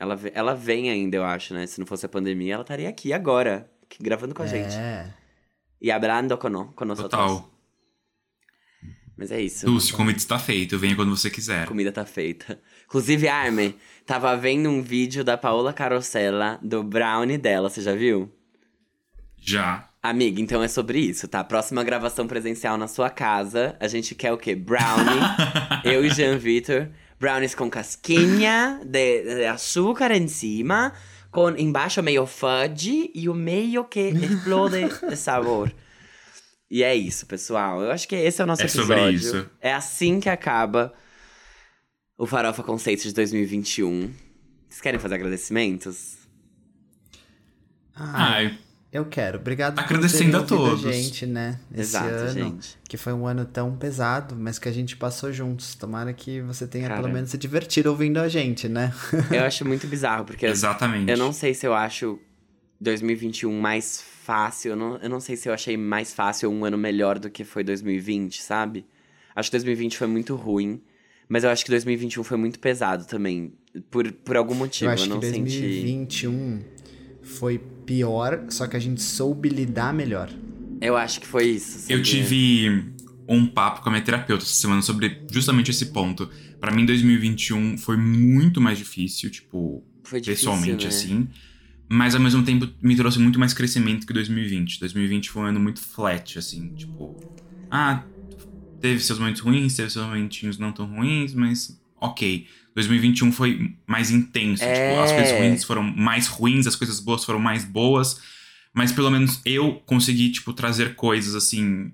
Ela, 0.00 0.18
ela 0.32 0.54
vem 0.54 0.88
ainda, 0.88 1.18
eu 1.18 1.24
acho, 1.24 1.52
né? 1.52 1.66
Se 1.66 1.78
não 1.78 1.86
fosse 1.86 2.06
a 2.06 2.08
pandemia, 2.08 2.54
ela 2.54 2.62
estaria 2.62 2.88
aqui 2.88 3.12
agora, 3.12 3.70
aqui 3.84 4.02
gravando 4.02 4.34
com 4.34 4.42
a 4.42 4.46
gente. 4.46 4.74
É. 4.74 5.12
E 5.82 5.90
hablando 5.90 6.38
con, 6.38 6.72
con 6.72 6.86
nosotros. 6.86 7.10
Total. 7.10 7.50
Mas 9.18 9.30
é 9.30 9.40
isso. 9.40 9.66
Dulce, 9.66 9.92
o 9.92 9.96
convite 9.96 10.18
está 10.18 10.38
feito. 10.38 10.78
Venha 10.78 10.96
quando 10.96 11.14
você 11.14 11.28
quiser. 11.30 11.64
A 11.64 11.66
comida 11.66 11.92
tá 11.92 12.06
feita. 12.06 12.58
Inclusive, 12.92 13.26
Armin, 13.26 13.74
tava 14.04 14.36
vendo 14.36 14.68
um 14.68 14.82
vídeo 14.82 15.24
da 15.24 15.38
Paola 15.38 15.72
Carosella 15.72 16.58
do 16.60 16.82
brownie 16.82 17.38
dela, 17.38 17.70
você 17.70 17.80
já 17.80 17.94
viu? 17.94 18.30
Já. 19.40 19.88
Amiga, 20.02 20.42
então 20.42 20.62
é 20.62 20.68
sobre 20.68 20.98
isso, 20.98 21.26
tá? 21.26 21.42
Próxima 21.42 21.82
gravação 21.82 22.26
presencial 22.26 22.76
na 22.76 22.86
sua 22.86 23.08
casa. 23.08 23.74
A 23.80 23.88
gente 23.88 24.14
quer 24.14 24.30
o 24.30 24.36
quê? 24.36 24.54
Brownie. 24.54 25.22
eu 25.90 26.04
e 26.04 26.10
Jean 26.10 26.36
Vitor. 26.36 26.90
Brownies 27.18 27.54
com 27.54 27.70
casquinha 27.70 28.78
de, 28.84 29.22
de 29.36 29.46
açúcar 29.46 30.10
em 30.12 30.28
cima. 30.28 30.92
Com 31.30 31.48
embaixo 31.48 32.02
meio 32.02 32.26
fudge 32.26 33.10
e 33.14 33.26
o 33.26 33.32
meio 33.32 33.84
que 33.84 34.00
explode 34.00 34.86
de 35.08 35.16
sabor. 35.16 35.72
E 36.70 36.82
é 36.82 36.94
isso, 36.94 37.24
pessoal. 37.24 37.80
Eu 37.80 37.90
acho 37.90 38.06
que 38.06 38.16
esse 38.16 38.42
é 38.42 38.44
o 38.44 38.46
nosso 38.46 38.60
É 38.60 38.66
episódio. 38.66 38.86
sobre 38.86 39.12
isso. 39.12 39.50
É 39.62 39.72
assim 39.72 40.20
que 40.20 40.28
acaba 40.28 40.92
o 42.22 42.26
Farofa 42.26 42.62
Conceito 42.62 43.02
de 43.02 43.12
2021. 43.14 44.08
Vocês 44.68 44.80
querem 44.80 45.00
fazer 45.00 45.16
agradecimentos? 45.16 46.18
Ah, 47.96 48.34
Ai, 48.34 48.58
eu 48.92 49.06
quero. 49.06 49.40
Obrigado 49.40 49.76
Agradecendo 49.76 50.38
por 50.38 50.46
terem 50.46 50.64
a 50.64 50.68
todos. 50.68 50.94
gente, 50.94 51.26
né? 51.26 51.58
Esse 51.72 51.80
Exato, 51.80 52.06
ano, 52.06 52.30
gente. 52.30 52.78
que 52.88 52.96
foi 52.96 53.12
um 53.12 53.26
ano 53.26 53.44
tão 53.44 53.74
pesado, 53.76 54.36
mas 54.36 54.56
que 54.56 54.68
a 54.68 54.72
gente 54.72 54.96
passou 54.96 55.32
juntos. 55.32 55.74
Tomara 55.74 56.12
que 56.12 56.40
você 56.42 56.64
tenha 56.64 56.86
Cara. 56.86 57.00
pelo 57.02 57.12
menos 57.12 57.30
se 57.30 57.36
divertido 57.36 57.90
ouvindo 57.90 58.18
a 58.18 58.28
gente, 58.28 58.68
né? 58.68 58.94
Eu 59.28 59.42
acho 59.42 59.64
muito 59.64 59.88
bizarro, 59.88 60.24
porque 60.24 60.46
exatamente. 60.46 61.10
Eu 61.10 61.18
não 61.18 61.32
sei 61.32 61.52
se 61.54 61.66
eu 61.66 61.74
acho 61.74 62.20
2021 62.80 63.52
mais 63.60 64.00
fácil. 64.00 64.70
Eu 64.70 64.76
não, 64.76 64.96
eu 64.98 65.10
não 65.10 65.18
sei 65.18 65.34
se 65.34 65.48
eu 65.48 65.52
achei 65.52 65.76
mais 65.76 66.14
fácil 66.14 66.52
um 66.52 66.64
ano 66.64 66.78
melhor 66.78 67.18
do 67.18 67.28
que 67.28 67.42
foi 67.42 67.64
2020, 67.64 68.40
sabe? 68.40 68.86
Acho 69.34 69.50
que 69.50 69.56
2020 69.56 69.98
foi 69.98 70.06
muito 70.06 70.36
ruim. 70.36 70.80
Mas 71.32 71.44
eu 71.44 71.50
acho 71.50 71.64
que 71.64 71.70
2021 71.70 72.22
foi 72.24 72.36
muito 72.36 72.58
pesado 72.58 73.06
também. 73.06 73.54
Por, 73.90 74.12
por 74.12 74.36
algum 74.36 74.54
motivo. 74.54 74.90
eu 74.90 74.90
Eu, 74.90 74.94
acho 74.94 75.08
não 75.08 75.18
que 75.18 75.30
senti. 75.30 75.60
2021 75.60 76.60
foi 77.22 77.58
pior, 77.86 78.44
só 78.50 78.66
que 78.66 78.76
a 78.76 78.78
gente 78.78 79.00
soube 79.00 79.48
lidar 79.48 79.94
melhor. 79.94 80.28
Eu 80.78 80.94
acho 80.94 81.18
que 81.22 81.26
foi 81.26 81.46
isso. 81.46 81.90
Eu 81.90 81.96
sabia? 81.96 82.02
tive 82.02 82.84
um 83.26 83.46
papo 83.46 83.80
com 83.80 83.88
a 83.88 83.92
minha 83.92 84.04
terapeuta 84.04 84.44
essa 84.44 84.52
semana 84.52 84.82
sobre 84.82 85.22
justamente 85.30 85.70
esse 85.70 85.86
ponto. 85.86 86.28
Pra 86.60 86.70
mim, 86.70 86.84
2021 86.84 87.78
foi 87.78 87.96
muito 87.96 88.60
mais 88.60 88.76
difícil, 88.76 89.30
tipo, 89.30 89.82
Foi 90.02 90.20
difícil, 90.20 90.50
pessoalmente, 90.50 90.84
né? 90.84 90.88
assim. 90.88 91.28
Mas 91.88 92.14
ao 92.14 92.20
mesmo 92.20 92.44
tempo 92.44 92.68
me 92.82 92.94
trouxe 92.94 93.18
muito 93.18 93.38
mais 93.38 93.54
crescimento 93.54 94.06
que 94.06 94.12
2020. 94.12 94.78
2020 94.80 95.30
foi 95.30 95.42
um 95.44 95.46
ano 95.46 95.60
muito 95.60 95.80
flat, 95.80 96.38
assim, 96.38 96.74
tipo. 96.74 97.16
Ah, 97.70 98.02
teve 98.82 99.00
seus 99.00 99.18
momentos 99.18 99.40
ruins, 99.40 99.74
teve 99.74 99.88
seus 99.88 100.04
momentinhos 100.04 100.58
não 100.58 100.72
tão 100.72 100.86
ruins, 100.86 101.32
mas 101.32 101.80
ok. 102.00 102.46
2021 102.74 103.32
foi 103.32 103.74
mais 103.86 104.10
intenso. 104.10 104.64
É. 104.64 104.90
Tipo, 104.90 105.02
as 105.02 105.12
coisas 105.12 105.38
ruins 105.38 105.64
foram 105.64 105.82
mais 105.82 106.26
ruins, 106.26 106.66
as 106.66 106.74
coisas 106.74 106.98
boas 107.00 107.24
foram 107.24 107.38
mais 107.38 107.64
boas. 107.64 108.20
Mas 108.74 108.90
pelo 108.90 109.10
menos 109.10 109.40
eu 109.44 109.74
consegui, 109.86 110.30
tipo, 110.30 110.52
trazer 110.52 110.94
coisas 110.94 111.34
assim. 111.34 111.92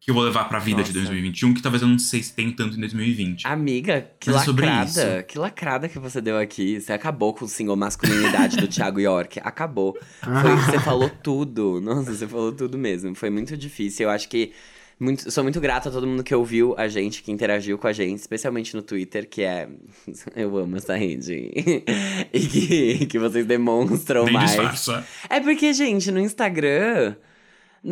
Que 0.00 0.10
eu 0.10 0.14
vou 0.14 0.22
levar 0.24 0.44
pra 0.50 0.58
vida 0.58 0.82
de 0.82 0.90
Nossa. 0.90 1.00
2021, 1.00 1.54
que 1.54 1.62
talvez 1.62 1.80
eu 1.82 1.88
não 1.88 1.98
sei 1.98 2.22
se 2.22 2.34
tem 2.34 2.50
tanto 2.52 2.76
em 2.76 2.80
2020. 2.80 3.46
Amiga, 3.46 4.06
que 4.20 4.30
Mas 4.30 4.46
é 4.46 4.50
lacrada. 4.50 4.84
isso. 4.90 5.26
Que 5.26 5.38
lacrada 5.38 5.88
que 5.88 5.98
você 5.98 6.20
deu 6.20 6.38
aqui. 6.38 6.78
Você 6.78 6.92
acabou 6.92 7.32
com 7.32 7.46
o 7.46 7.48
single 7.48 7.74
masculinidade 7.74 8.58
do 8.58 8.68
Thiago 8.68 9.00
York. 9.00 9.40
Acabou. 9.42 9.96
Foi, 10.20 10.56
você 10.56 10.78
falou 10.80 11.08
tudo. 11.08 11.80
Nossa, 11.80 12.14
você 12.14 12.28
falou 12.28 12.52
tudo 12.52 12.76
mesmo. 12.76 13.14
Foi 13.14 13.30
muito 13.30 13.56
difícil. 13.56 14.04
Eu 14.04 14.10
acho 14.10 14.28
que. 14.28 14.52
Muito, 14.98 15.30
sou 15.30 15.42
muito 15.42 15.60
grata 15.60 15.88
a 15.88 15.92
todo 15.92 16.06
mundo 16.06 16.22
que 16.22 16.34
ouviu 16.34 16.74
a 16.78 16.86
gente, 16.86 17.22
que 17.22 17.32
interagiu 17.32 17.76
com 17.76 17.86
a 17.86 17.92
gente, 17.92 18.18
especialmente 18.18 18.74
no 18.76 18.82
Twitter, 18.82 19.28
que 19.28 19.42
é. 19.42 19.68
Eu 20.36 20.56
amo 20.56 20.76
essa 20.76 20.96
rede. 20.96 21.50
e 22.32 22.40
que, 22.40 23.06
que 23.06 23.18
vocês 23.18 23.44
demonstram 23.44 24.24
Nem 24.24 24.34
mais. 24.34 24.50
disfarça. 24.50 25.04
É 25.28 25.40
porque, 25.40 25.72
gente, 25.72 26.10
no 26.10 26.20
Instagram. 26.20 27.14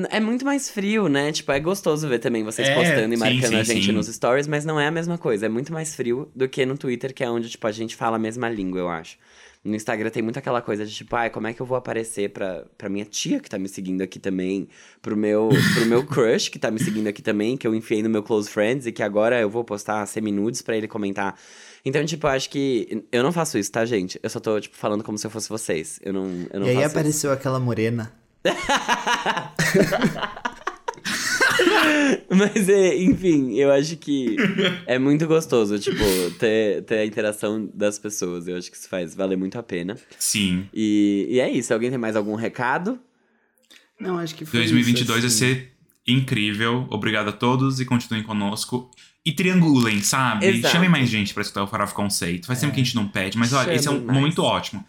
É 0.09 0.19
muito 0.21 0.43
mais 0.43 0.71
frio, 0.71 1.07
né? 1.07 1.31
Tipo, 1.33 1.53
é 1.53 1.61
gostoso 1.61 2.09
ver 2.09 2.19
também 2.19 2.43
vocês 2.43 2.67
É, 2.67 2.75
postando 2.75 3.13
e 3.13 3.17
sim, 3.19 3.23
marcando 3.23 3.51
sim, 3.51 3.57
a 3.57 3.63
gente 3.63 3.85
sim. 3.85 3.93
nos 3.93 4.07
stories, 4.07 4.47
mas 4.47 4.65
não 4.65 4.81
é 4.81 4.87
a 4.87 4.91
mesma 4.91 5.19
coisa. 5.19 5.45
É 5.45 5.49
muito 5.51 5.71
mais 5.71 5.95
frio 5.95 6.31
do 6.35 6.49
que 6.49 6.65
no 6.65 6.79
Twitter, 6.79 7.13
que 7.13 7.23
é 7.23 7.29
onde, 7.29 7.51
tipo, 7.51 7.67
a 7.67 7.73
gente 7.73 7.95
fala 7.95 8.17
a 8.17 8.19
mesma 8.19 8.49
língua, 8.49 8.81
eu 8.81 8.89
acho. 8.89 9.19
No 9.65 9.77
Instagram 9.77 10.11
tem 10.11 10.25
muito 10.25 10.39
aquela 10.39 10.61
coisa 10.61 10.85
de, 10.85 10.93
tipo, 10.93 11.15
ai, 11.15 11.31
como 11.31 11.47
é 11.47 11.53
que 11.53 11.63
eu 11.63 11.67
vou 11.67 11.77
aparecer 11.79 12.31
pra, 12.31 12.65
pra 12.77 12.89
minha 12.89 13.05
tia 13.05 13.39
que 13.39 13.49
tá 13.49 13.57
me 13.61 13.69
seguindo 13.69 14.03
aqui 14.03 14.19
também, 14.19 14.67
pro 15.01 15.17
meu, 15.17 15.51
pro 15.75 15.87
meu 15.87 16.05
crush 16.05 16.49
que 16.49 16.59
tá 16.59 16.69
me 16.69 16.81
seguindo 16.81 17.07
aqui 17.07 17.23
também, 17.23 17.57
que 17.57 17.65
eu 17.65 17.73
enfiei 17.75 18.03
no 18.03 18.11
meu 18.11 18.25
close 18.25 18.51
friends 18.51 18.87
e 18.87 18.93
que 18.93 19.05
agora 19.05 19.41
eu 19.41 19.49
vou 19.49 19.63
postar 19.63 20.05
semi-nudes 20.07 20.63
pra 20.63 20.77
ele 20.77 20.89
comentar. 20.89 21.39
Então, 21.85 22.05
tipo, 22.05 22.27
eu 22.27 22.31
acho 22.31 22.51
que. 22.51 23.05
Eu 23.13 23.23
não 23.23 23.31
faço 23.33 23.57
isso, 23.57 23.71
tá, 23.71 23.85
gente? 23.85 24.19
Eu 24.23 24.31
só 24.31 24.41
tô, 24.41 24.61
tipo, 24.61 24.77
falando 24.77 25.05
como 25.05 25.17
se 25.17 25.27
eu 25.27 25.31
fosse 25.31 25.49
vocês. 25.49 26.01
Eu 26.03 26.13
não, 26.13 26.29
eu 26.53 26.61
não 26.61 26.67
E 26.67 26.71
aí 26.71 26.75
faço 26.77 26.87
isso. 26.89 26.99
apareceu 26.99 27.33
aquela 27.33 27.61
morena. 27.61 28.13
Mas, 32.31 32.69
é, 32.69 32.97
enfim, 32.97 33.55
eu 33.55 33.71
acho 33.71 33.97
que 33.97 34.37
é 34.87 34.99
muito 34.99 35.27
gostoso, 35.27 35.79
tipo, 35.79 36.05
ter, 36.39 36.83
ter 36.85 36.99
a 36.99 37.07
interação 37.07 37.71
das 37.73 37.99
pessoas. 37.99 38.49
Eu 38.49 38.57
acho 38.57 38.71
que 38.71 38.77
isso 38.77 38.89
faz 38.89 39.15
valer 39.15 39.37
muito 39.37 39.59
a 39.59 39.63
pena. 39.63 39.97
Sim. 40.19 40.69
E, 40.73 41.27
e 41.31 41.41
é 41.41 41.51
isso. 41.51 41.73
Alguém 41.73 41.91
tem 41.91 41.99
mais 41.99 42.17
algum 42.17 42.35
recado? 42.35 42.99
Não, 44.01 44.19
acho 44.19 44.35
que 44.35 44.45
foi 44.45 44.61
2022 44.61 45.25
isso, 45.25 45.41
vai 45.41 45.51
assim. 45.51 45.61
ser 45.61 45.73
incrível. 46.07 46.87
Obrigado 46.91 47.29
a 47.29 47.33
todos 47.33 47.81
e 47.81 47.85
continuem 47.85 48.25
conosco. 48.25 48.91
E 49.25 49.33
triangulem, 49.33 50.03
sabe? 50.03 50.47
Exato. 50.47 50.73
Chamem 50.73 50.89
mais 50.89 51.09
gente 51.09 51.33
pra 51.33 51.43
escutar 51.43 51.63
o 51.63 51.67
Farofa 51.69 51.95
Conceito. 51.95 52.47
Faz 52.47 52.59
tempo 52.59 52.75
que 52.75 52.81
a 52.81 52.85
gente 52.85 52.97
não 52.97 53.07
pede, 53.07 53.39
mas 53.39 53.53
olha, 53.53 53.73
esse 53.73 53.87
é 53.87 53.91
um 53.91 54.05
mais. 54.05 54.19
momento 54.19 54.43
ótimo. 54.43 54.85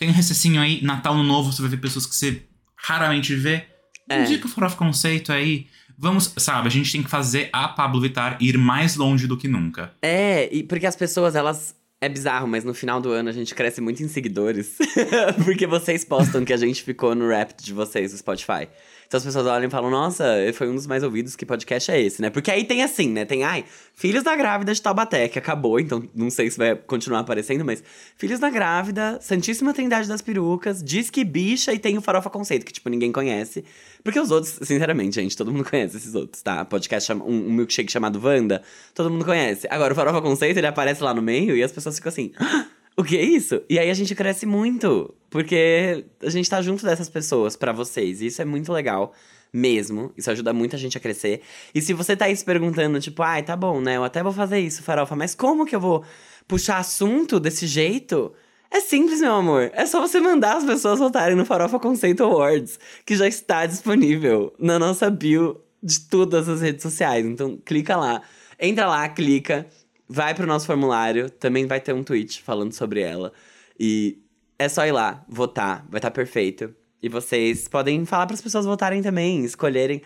Tem 0.00 0.08
um 0.08 0.12
recessinho 0.12 0.60
aí, 0.60 0.82
Natal 0.82 1.14
no 1.14 1.22
Novo, 1.22 1.52
você 1.52 1.62
vai 1.62 1.70
ver 1.70 1.76
pessoas 1.76 2.04
que 2.04 2.16
você 2.16 2.42
raramente 2.76 3.36
vê. 3.36 3.64
É. 4.08 4.22
Indica 4.22 4.46
o 4.46 4.48
Farofa 4.48 4.76
Conceito 4.76 5.32
aí. 5.32 5.68
Vamos, 5.98 6.32
sabe, 6.36 6.68
a 6.68 6.70
gente 6.70 6.92
tem 6.92 7.02
que 7.02 7.10
fazer 7.10 7.48
a 7.52 7.68
Pablo 7.68 8.00
Vittar 8.00 8.36
ir 8.40 8.58
mais 8.58 8.96
longe 8.96 9.26
do 9.26 9.36
que 9.36 9.48
nunca. 9.48 9.92
É, 10.02 10.48
e 10.52 10.62
porque 10.62 10.86
as 10.86 10.96
pessoas, 10.96 11.34
elas. 11.34 11.80
É 12.00 12.08
bizarro, 12.08 12.48
mas 12.48 12.64
no 12.64 12.74
final 12.74 13.00
do 13.00 13.12
ano 13.12 13.28
a 13.28 13.32
gente 13.32 13.54
cresce 13.54 13.80
muito 13.80 14.02
em 14.02 14.08
seguidores. 14.08 14.76
porque 15.44 15.68
vocês 15.68 16.04
postam 16.04 16.44
que 16.44 16.52
a 16.52 16.56
gente 16.56 16.82
ficou 16.82 17.14
no 17.14 17.28
rap 17.28 17.54
de 17.62 17.72
vocês, 17.72 18.10
no 18.10 18.18
Spotify. 18.18 18.66
Então 19.12 19.18
as 19.18 19.26
pessoas 19.26 19.46
olham 19.46 19.68
e 19.68 19.70
falam, 19.70 19.90
nossa, 19.90 20.24
foi 20.54 20.70
um 20.70 20.74
dos 20.74 20.86
mais 20.86 21.02
ouvidos, 21.02 21.36
que 21.36 21.44
podcast 21.44 21.90
é 21.90 22.00
esse, 22.00 22.22
né? 22.22 22.30
Porque 22.30 22.50
aí 22.50 22.64
tem 22.64 22.82
assim, 22.82 23.10
né? 23.10 23.26
Tem, 23.26 23.44
ai, 23.44 23.62
Filhos 23.94 24.22
da 24.22 24.34
Grávida 24.34 24.72
de 24.72 24.80
Taubaté, 24.80 25.28
que 25.28 25.38
acabou, 25.38 25.78
então 25.78 26.08
não 26.14 26.30
sei 26.30 26.50
se 26.50 26.56
vai 26.56 26.74
continuar 26.74 27.18
aparecendo, 27.18 27.62
mas 27.62 27.84
Filhos 28.16 28.40
da 28.40 28.48
Grávida, 28.48 29.18
Santíssima 29.20 29.74
Trindade 29.74 30.08
das 30.08 30.22
Perucas, 30.22 30.82
Diz 30.82 31.10
que 31.10 31.24
Bicha 31.24 31.74
e 31.74 31.78
tem 31.78 31.98
o 31.98 32.00
Farofa 32.00 32.30
Conceito, 32.30 32.64
que, 32.64 32.72
tipo, 32.72 32.88
ninguém 32.88 33.12
conhece. 33.12 33.62
Porque 34.02 34.18
os 34.18 34.30
outros, 34.30 34.58
sinceramente, 34.62 35.16
gente, 35.16 35.36
todo 35.36 35.52
mundo 35.52 35.68
conhece 35.68 35.98
esses 35.98 36.14
outros, 36.14 36.40
tá? 36.40 36.64
Podcast, 36.64 37.12
um, 37.12 37.22
um 37.22 37.52
milkshake 37.52 37.92
chamado 37.92 38.18
Wanda, 38.18 38.62
todo 38.94 39.10
mundo 39.10 39.26
conhece. 39.26 39.68
Agora, 39.68 39.92
o 39.92 39.94
Farofa 39.94 40.22
Conceito, 40.22 40.56
ele 40.56 40.66
aparece 40.66 41.02
lá 41.02 41.12
no 41.12 41.20
meio 41.20 41.54
e 41.54 41.62
as 41.62 41.70
pessoas 41.70 41.96
ficam 41.96 42.08
assim... 42.08 42.32
"Ah, 42.40 42.64
O 42.96 43.02
que 43.02 43.16
é 43.16 43.22
isso? 43.22 43.62
E 43.68 43.78
aí 43.78 43.90
a 43.90 43.94
gente 43.94 44.14
cresce 44.14 44.44
muito, 44.44 45.14
porque 45.30 46.04
a 46.20 46.28
gente 46.28 46.48
tá 46.48 46.60
junto 46.60 46.84
dessas 46.84 47.08
pessoas 47.08 47.56
pra 47.56 47.72
vocês. 47.72 48.20
E 48.20 48.26
isso 48.26 48.42
é 48.42 48.44
muito 48.44 48.70
legal, 48.72 49.14
mesmo. 49.52 50.12
Isso 50.16 50.30
ajuda 50.30 50.52
muito 50.52 50.76
a 50.76 50.78
gente 50.78 50.98
a 50.98 51.00
crescer. 51.00 51.40
E 51.74 51.80
se 51.80 51.94
você 51.94 52.14
tá 52.14 52.26
aí 52.26 52.36
se 52.36 52.44
perguntando, 52.44 53.00
tipo, 53.00 53.22
ai, 53.22 53.42
tá 53.42 53.56
bom, 53.56 53.80
né? 53.80 53.96
Eu 53.96 54.04
até 54.04 54.22
vou 54.22 54.32
fazer 54.32 54.60
isso, 54.60 54.82
farofa, 54.82 55.16
mas 55.16 55.34
como 55.34 55.64
que 55.64 55.74
eu 55.74 55.80
vou 55.80 56.04
puxar 56.46 56.78
assunto 56.78 57.40
desse 57.40 57.66
jeito? 57.66 58.32
É 58.70 58.80
simples, 58.80 59.20
meu 59.20 59.32
amor. 59.34 59.70
É 59.74 59.86
só 59.86 60.00
você 60.00 60.20
mandar 60.20 60.56
as 60.56 60.64
pessoas 60.64 60.98
votarem 60.98 61.36
no 61.36 61.44
Farofa 61.44 61.78
Conceito 61.78 62.24
Awards, 62.24 62.78
que 63.04 63.14
já 63.14 63.28
está 63.28 63.66
disponível 63.66 64.54
na 64.58 64.78
nossa 64.78 65.10
bio 65.10 65.60
de 65.82 66.00
todas 66.08 66.48
as 66.48 66.62
redes 66.62 66.82
sociais. 66.82 67.26
Então, 67.26 67.58
clica 67.64 67.96
lá. 67.96 68.22
Entra 68.58 68.86
lá, 68.86 69.06
clica. 69.08 69.66
Vai 70.14 70.34
pro 70.34 70.46
nosso 70.46 70.66
formulário, 70.66 71.30
também 71.30 71.66
vai 71.66 71.80
ter 71.80 71.94
um 71.94 72.04
tweet 72.04 72.42
falando 72.42 72.74
sobre 72.74 73.00
ela. 73.00 73.32
E 73.80 74.18
é 74.58 74.68
só 74.68 74.86
ir 74.86 74.92
lá, 74.92 75.24
votar, 75.26 75.86
vai 75.88 75.98
estar 75.98 76.10
perfeito. 76.10 76.74
E 77.02 77.08
vocês 77.08 77.66
podem 77.66 78.04
falar 78.04 78.26
para 78.26 78.34
as 78.34 78.42
pessoas 78.42 78.66
votarem 78.66 79.00
também, 79.00 79.42
escolherem 79.42 80.02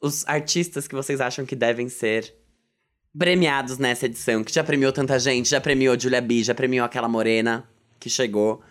os 0.00 0.26
artistas 0.26 0.88
que 0.88 0.94
vocês 0.94 1.20
acham 1.20 1.44
que 1.44 1.54
devem 1.54 1.90
ser 1.90 2.34
premiados 3.16 3.76
nessa 3.76 4.06
edição, 4.06 4.42
que 4.42 4.52
já 4.52 4.64
premiou 4.64 4.90
tanta 4.92 5.18
gente, 5.18 5.50
já 5.50 5.60
premiou 5.60 6.00
Julia 6.00 6.22
B, 6.22 6.42
já 6.42 6.54
premiou 6.54 6.86
aquela 6.86 7.06
morena 7.06 7.68
que 8.00 8.08
chegou. 8.08 8.62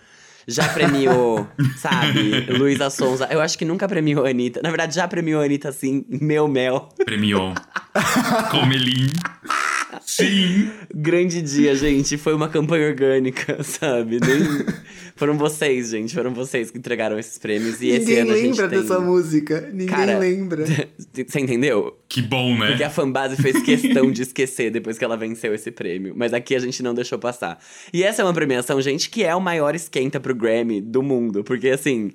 Já 0.47 0.67
premiou, 0.69 1.47
sabe, 1.77 2.47
Luísa 2.49 2.89
Sonza. 2.89 3.27
Eu 3.31 3.39
acho 3.39 3.57
que 3.59 3.63
nunca 3.63 3.87
premiou 3.87 4.25
a 4.25 4.29
Anitta. 4.29 4.59
Na 4.63 4.69
verdade, 4.69 4.95
já 4.95 5.07
premiou 5.07 5.39
a 5.39 5.45
Anitta, 5.45 5.69
assim, 5.69 6.03
meu 6.09 6.47
mel. 6.47 6.89
Premiou. 7.05 7.53
Comelin. 8.49 9.07
Sim. 10.05 10.69
Grande 10.93 11.41
dia, 11.41 11.75
gente. 11.75 12.17
Foi 12.17 12.33
uma 12.33 12.49
campanha 12.49 12.87
orgânica, 12.87 13.61
sabe? 13.63 14.19
Nem... 14.19 14.65
Foram 15.15 15.37
vocês, 15.37 15.89
gente. 15.89 16.13
Foram 16.13 16.33
vocês 16.33 16.71
que 16.71 16.77
entregaram 16.77 17.17
esses 17.17 17.37
prêmios. 17.37 17.81
E 17.81 17.89
esse 17.89 17.99
Ninguém 18.05 18.19
ano 18.19 18.31
a 18.31 18.35
gente 18.35 18.49
lembra 18.49 18.69
tem... 18.69 18.81
dessa 18.81 18.99
música. 18.99 19.69
Ninguém 19.71 19.87
Cara, 19.87 20.17
lembra. 20.17 20.65
Você 21.27 21.39
entendeu? 21.39 21.97
Que 22.07 22.21
bom, 22.21 22.57
né? 22.57 22.67
Porque 22.67 22.83
a 22.83 22.89
fanbase 22.89 23.41
fez 23.41 23.61
questão 23.63 24.11
de 24.11 24.23
esquecer 24.23 24.71
depois 24.71 24.97
que 24.97 25.05
ela 25.05 25.17
venceu 25.17 25.53
esse 25.53 25.71
prêmio. 25.71 26.13
Mas 26.15 26.33
aqui 26.33 26.55
a 26.55 26.59
gente 26.59 26.81
não 26.83 26.93
deixou 26.93 27.17
passar. 27.19 27.59
E 27.93 28.03
essa 28.03 28.21
é 28.21 28.25
uma 28.25 28.33
premiação, 28.33 28.81
gente, 28.81 29.09
que 29.09 29.23
é 29.23 29.35
o 29.35 29.41
maior 29.41 29.75
esquenta 29.75 30.19
pro 30.19 30.35
Grammy 30.35 30.81
do 30.81 31.01
mundo. 31.01 31.43
Porque, 31.43 31.69
assim... 31.69 32.11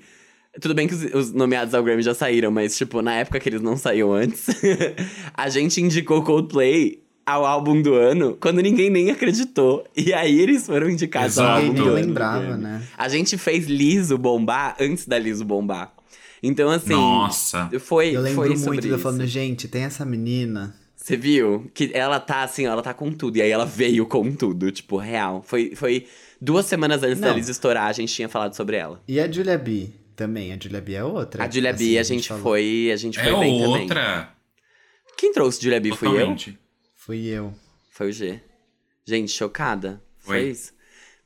Tudo 0.61 0.75
bem 0.75 0.89
que 0.89 0.95
os, 0.95 1.05
os 1.15 1.33
nomeados 1.33 1.73
ao 1.73 1.85
Grammy 1.85 2.03
já 2.03 2.15
saíram, 2.15 2.51
mas, 2.51 2.77
tipo, 2.77 3.01
na 3.01 3.15
época 3.15 3.39
que 3.39 3.49
eles 3.49 3.61
não 3.61 3.77
saíam 3.77 4.13
antes, 4.13 4.47
a 5.33 5.49
gente 5.49 5.81
indicou 5.81 6.25
Coldplay 6.25 7.01
ao 7.29 7.45
álbum 7.47 7.81
do 7.81 7.95
ano 7.95 8.37
quando 8.41 8.61
ninguém 8.61 8.91
nem 8.91 9.11
acreditou. 9.11 9.85
E 9.97 10.13
aí 10.13 10.41
eles 10.41 10.67
foram 10.67 10.89
indicados 10.89 11.39
ao 11.39 11.45
Exato. 11.47 11.61
álbum 11.61 11.69
Ninguém 11.69 11.85
do 11.85 11.91
nem 11.91 11.99
ano. 11.99 12.07
lembrava, 12.09 12.57
né? 12.57 12.83
A 12.97 13.09
gente 13.09 13.37
fez 13.39 13.67
Liso 13.67 14.17
bombar 14.19 14.77
antes 14.81 15.07
da 15.07 15.19
Liso 15.19 15.45
bombar. 15.45 15.93
Então, 16.43 16.71
assim. 16.71 16.91
Nossa. 16.95 17.69
Foi, 17.81 18.15
Eu 18.15 18.21
lembro 18.21 18.37
foi 18.43 18.57
muito 18.57 18.83
de 18.83 18.89
eu 18.89 18.99
falando, 18.99 19.27
gente, 19.27 19.67
tem 19.69 19.83
essa 19.83 20.05
menina. 20.05 20.75
Você 20.97 21.17
viu? 21.17 21.71
Que 21.75 21.91
ela 21.95 22.21
tá 22.21 22.43
assim, 22.43 22.67
ó, 22.67 22.73
ela 22.73 22.83
tá 22.83 22.93
com 22.95 23.11
tudo. 23.11 23.39
E 23.39 23.43
aí 23.43 23.51
ela 23.51 23.65
veio 23.65 24.07
com 24.07 24.31
tudo, 24.33 24.71
tipo, 24.71 24.97
real. 24.99 25.43
Foi, 25.47 25.75
foi 25.75 26.07
duas 26.41 26.67
semanas 26.67 27.03
antes 27.03 27.19
da 27.19 27.29
Não. 27.29 27.35
Liz 27.37 27.49
estourar, 27.49 27.87
a 27.87 27.93
gente 27.93 28.13
tinha 28.13 28.29
falado 28.29 28.55
sobre 28.55 28.77
ela. 28.77 29.01
E 29.09 29.19
a 29.19 29.31
Julia 29.31 29.57
B 29.59 29.89
também. 30.15 30.53
A 30.53 30.59
Julia 30.63 30.81
B 30.81 30.93
é 30.95 31.03
outra. 31.03 31.43
A 31.45 31.51
Julia 31.51 31.71
assim, 31.71 31.93
B, 31.93 31.99
a 31.99 32.03
gente 32.03 32.29
falou. 32.29 32.43
foi, 32.43 32.91
a 32.93 32.97
gente 32.97 33.19
foi 33.19 33.29
É 33.29 33.39
bem 33.39 33.59
também. 33.61 33.81
outra. 33.83 34.29
Quem 35.17 35.33
trouxe 35.33 35.63
Julia 35.63 35.81
B 35.81 35.93
fui 35.95 36.09
eu? 36.09 36.37
Fui 37.09 37.25
eu. 37.25 37.55
Foi 37.89 38.11
o 38.11 38.13
G. 38.13 38.39
Gente, 39.07 39.33
chocada. 39.33 39.99
Foi, 40.19 40.41
Foi. 40.43 40.51
isso. 40.51 40.75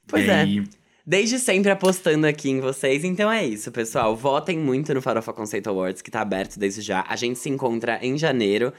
Pois 0.07 0.25
E 0.25 0.31
é. 0.31 0.65
Desde 1.05 1.41
sempre 1.41 1.73
apostando 1.73 2.25
aqui 2.25 2.49
em 2.51 2.61
vocês. 2.61 3.03
Então 3.03 3.29
é 3.29 3.45
isso, 3.45 3.73
pessoal. 3.73 4.15
Votem 4.15 4.57
muito 4.57 4.95
no 4.95 5.03
Farofa 5.03 5.33
Conceito 5.33 5.69
Awards, 5.69 6.01
que 6.01 6.09
tá 6.09 6.21
aberto 6.21 6.57
desde 6.57 6.83
já. 6.83 7.05
A 7.09 7.17
gente 7.17 7.37
se 7.37 7.51
encontra 7.51 7.99
em 8.01 8.17
janeiro. 8.17 8.73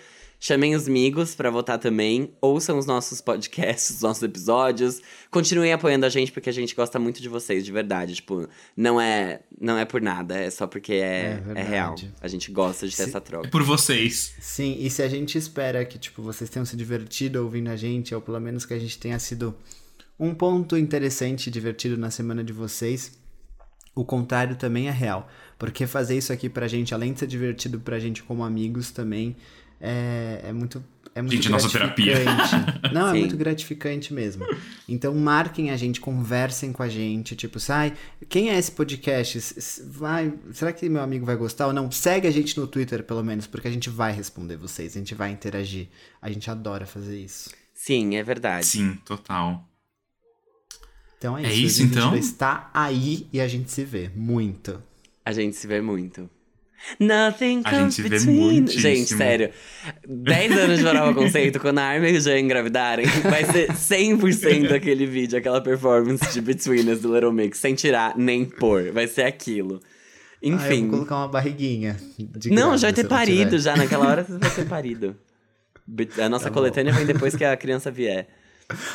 Chamem 0.46 0.76
os 0.76 0.90
amigos 0.90 1.34
pra 1.34 1.50
votar 1.50 1.80
também. 1.80 2.34
Ouçam 2.42 2.78
os 2.78 2.86
nossos 2.86 3.22
podcasts, 3.22 3.92
os 3.96 4.02
nossos 4.02 4.22
episódios. 4.24 5.02
Continuem 5.32 5.72
apoiando 5.72 6.06
a 6.06 6.10
gente, 6.10 6.34
porque 6.34 6.50
a 6.50 6.54
gente 6.54 6.76
gosta 6.76 7.00
muito 7.00 7.22
de 7.22 7.30
vocês, 7.30 7.64
de 7.64 7.72
verdade. 7.72 8.16
Tipo, 8.16 8.46
não 8.76 9.00
é, 9.00 9.40
não 9.58 9.78
é 9.78 9.86
por 9.86 10.02
nada, 10.02 10.36
é 10.36 10.50
só 10.50 10.68
porque 10.68 10.96
é, 10.96 11.42
É 11.56 11.62
é, 11.62 11.64
real. 11.64 11.96
A 12.20 12.28
gente 12.28 12.52
gosta 12.52 12.86
de 12.86 12.94
ter 12.94 13.04
Se- 13.04 13.10
essa 13.10 13.22
troca. 13.22 13.48
É 13.48 13.50
por 13.50 13.64
vocês. 13.64 14.34
Sim, 14.42 14.76
e 14.82 14.90
se 14.90 15.02
a 15.02 15.08
gente 15.08 15.38
espera 15.38 15.86
que, 15.86 15.98
tipo, 15.98 16.22
vocês 16.22 16.50
tenham 16.50 16.66
se 16.66 16.76
divertido 16.76 17.42
ouvindo 17.42 17.70
a 17.70 17.78
gente, 17.78 18.14
ou 18.14 18.20
pelo 18.20 18.42
menos 18.42 18.66
que 18.66 18.74
a 18.74 18.80
gente 18.80 19.00
tenha 19.00 19.18
sido 19.20 19.56
um 20.20 20.36
ponto 20.36 20.76
interessante 20.78 21.48
e 21.48 21.52
divertido 21.52 21.96
na 21.96 22.12
semana 22.12 22.44
de 22.44 22.52
vocês, 22.52 23.18
o 23.96 24.04
contrário 24.04 24.58
também 24.58 24.90
é 24.90 24.92
real. 24.92 25.26
Porque 25.58 25.88
fazer 25.88 26.18
isso 26.18 26.34
aqui 26.34 26.50
pra 26.50 26.68
gente, 26.68 26.94
além 26.94 27.14
de 27.14 27.20
ser 27.20 27.28
divertido 27.28 27.80
pra 27.80 27.98
gente 27.98 28.22
como 28.24 28.44
amigos 28.44 28.92
também, 28.92 29.38
é, 29.86 30.46
é 30.46 30.54
muito. 30.54 30.82
É 31.16 31.22
muito 31.22 31.36
Gente, 31.36 31.50
nossa 31.50 31.70
terapia. 31.70 32.24
gratificante. 32.24 32.94
Não, 32.94 33.08
é 33.10 33.14
muito 33.20 33.38
gratificante 33.38 34.12
mesmo. 34.12 34.44
Então 34.90 35.14
marquem 35.14 35.70
a 35.70 35.78
gente, 35.78 36.02
conversem 36.02 36.74
com 36.74 36.82
a 36.82 36.90
gente, 36.90 37.36
tipo, 37.36 37.60
sai, 37.60 37.94
quem 38.28 38.50
é 38.50 38.58
esse 38.58 38.72
podcast? 38.72 39.40
Vai, 39.86 40.34
será 40.52 40.74
que 40.74 40.90
meu 40.90 41.04
amigo 41.04 41.24
vai 41.24 41.36
gostar 41.36 41.68
ou 41.68 41.74
não? 41.74 41.92
Segue 41.92 42.28
a 42.28 42.32
gente 42.32 42.60
no 42.60 42.66
Twitter, 42.66 43.04
pelo 43.04 43.24
menos, 43.24 43.46
porque 43.46 43.68
a 43.68 43.72
gente 43.72 43.92
vai 43.92 44.12
responder 44.12 44.58
vocês, 44.58 44.96
a 44.96 45.00
gente 45.00 45.14
vai 45.14 45.30
interagir. 45.30 45.88
A 46.20 46.32
gente 46.32 46.50
adora 46.50 46.88
fazer 46.88 47.20
isso. 47.20 47.52
Sim, 47.76 48.16
é 48.16 48.24
verdade. 48.24 48.66
Sim, 48.66 48.96
total. 49.06 49.70
Então 51.20 51.38
é, 51.38 51.44
É 51.44 51.54
isso. 51.54 51.84
isso, 51.84 51.94
2022 51.94 52.08
então? 52.08 52.16
está 52.18 52.72
aí 52.74 53.28
e 53.32 53.40
a 53.40 53.48
gente 53.48 53.70
se 53.70 53.84
vê 53.84 54.10
muito. 54.16 54.82
A 55.24 55.32
gente 55.32 55.56
se 55.56 55.68
vê 55.68 55.80
muito. 55.80 56.28
Nothing 57.00 57.62
A 57.64 57.70
comes 57.70 57.96
gente 57.96 58.02
vê 58.04 58.10
between- 58.18 58.36
muitíssimo. 58.40 58.82
Gente, 58.82 59.14
sério. 59.16 59.50
10 60.08 60.52
anos 60.58 60.78
de 60.80 60.84
Farofa 60.84 61.14
Conceito, 61.14 61.60
quando 61.60 61.80
a 61.80 61.84
Armin 61.84 62.10
e 62.10 62.18
o 62.18 62.22
Jean 62.22 62.40
engravidarem, 62.40 63.06
vai 63.24 63.46
ser 63.46 63.72
100% 63.74 64.74
aquele 64.74 65.06
vídeo, 65.06 65.38
aquela 65.38 65.62
performance 65.62 66.32
de 66.34 66.42
Between 66.42 66.90
Us 66.92 67.00
do 67.02 67.14
Little 67.14 67.32
Mix, 67.32 67.58
sem 67.58 67.74
tirar 67.76 68.18
nem 68.18 68.46
pôr. 68.46 68.92
Vai 68.92 69.08
ser 69.08 69.24
aquilo. 69.24 69.80
Ah, 69.84 70.46
eu 70.48 70.54
Enfim. 70.56 70.82
vou 70.88 70.98
colocar 70.98 71.16
uma 71.18 71.28
barriguinha. 71.30 71.96
de 72.20 72.50
não, 72.50 72.78
já 72.78 72.88
vai 72.88 72.94
ter 72.94 73.08
parido 73.08 73.52
tiver. 73.52 73.60
já. 73.60 73.78
Naquela 73.78 74.08
hora 74.08 74.24
você 74.24 74.38
vai 74.38 74.50
ter 74.52 74.66
parido. 74.66 75.16
A 76.22 76.30
nossa 76.30 76.46
Tá 76.46 76.50
bom. 76.50 76.56
coletânea 76.56 76.94
vem 76.94 77.06
depois 77.06 77.36
que 77.36 77.44
a 77.44 77.56
criança 77.58 77.90
vier. 77.92 78.28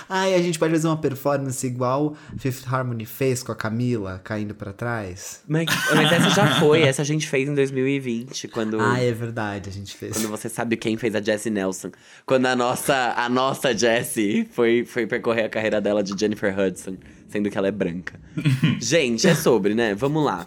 Ah, 0.08 0.28
e 0.28 0.34
a 0.34 0.42
gente 0.42 0.58
pode 0.58 0.72
fazer 0.72 0.86
uma 0.88 0.96
performance 0.96 1.66
igual 1.66 2.16
Fifth 2.38 2.64
Harmony 2.66 3.04
fez 3.04 3.42
com 3.42 3.52
a 3.52 3.56
Camila 3.56 4.20
caindo 4.24 4.54
pra 4.54 4.72
trás. 4.72 5.42
Mas, 5.46 5.66
mas 5.94 6.12
essa 6.12 6.30
já 6.30 6.58
foi, 6.60 6.82
essa 6.82 7.02
a 7.02 7.04
gente 7.04 7.26
fez 7.28 7.48
em 7.48 7.54
2020, 7.54 8.48
quando, 8.48 8.80
Ah, 8.80 9.00
é 9.00 9.12
verdade, 9.12 9.68
a 9.68 9.72
gente 9.72 9.96
fez. 9.96 10.16
quando 10.16 10.28
você 10.28 10.48
sabe 10.48 10.76
quem 10.76 10.96
fez 10.96 11.14
a 11.14 11.20
Jessie 11.22 11.50
Nelson. 11.50 11.90
Quando 12.26 12.46
a 12.46 12.56
nossa, 12.56 13.14
a 13.16 13.28
nossa 13.28 13.76
Jessie 13.76 14.48
foi, 14.52 14.84
foi 14.84 15.06
percorrer 15.06 15.44
a 15.46 15.48
carreira 15.48 15.80
dela 15.80 16.02
de 16.02 16.18
Jennifer 16.18 16.54
Hudson, 16.58 16.96
sendo 17.28 17.50
que 17.50 17.58
ela 17.58 17.68
é 17.68 17.72
branca. 17.72 18.18
gente, 18.80 19.26
é 19.26 19.34
sobre, 19.34 19.74
né? 19.74 19.94
Vamos 19.94 20.24
lá. 20.24 20.46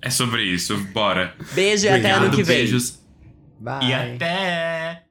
É 0.00 0.10
sobre 0.10 0.42
isso, 0.44 0.76
bora. 0.92 1.34
Beijo 1.54 1.86
e 1.86 1.88
até 1.88 2.10
ano 2.12 2.26
Obrigado, 2.26 2.36
que 2.36 2.42
vem. 2.44 2.56
beijos. 2.58 2.98
Bye. 3.60 3.88
E 3.88 3.92
até! 3.94 5.07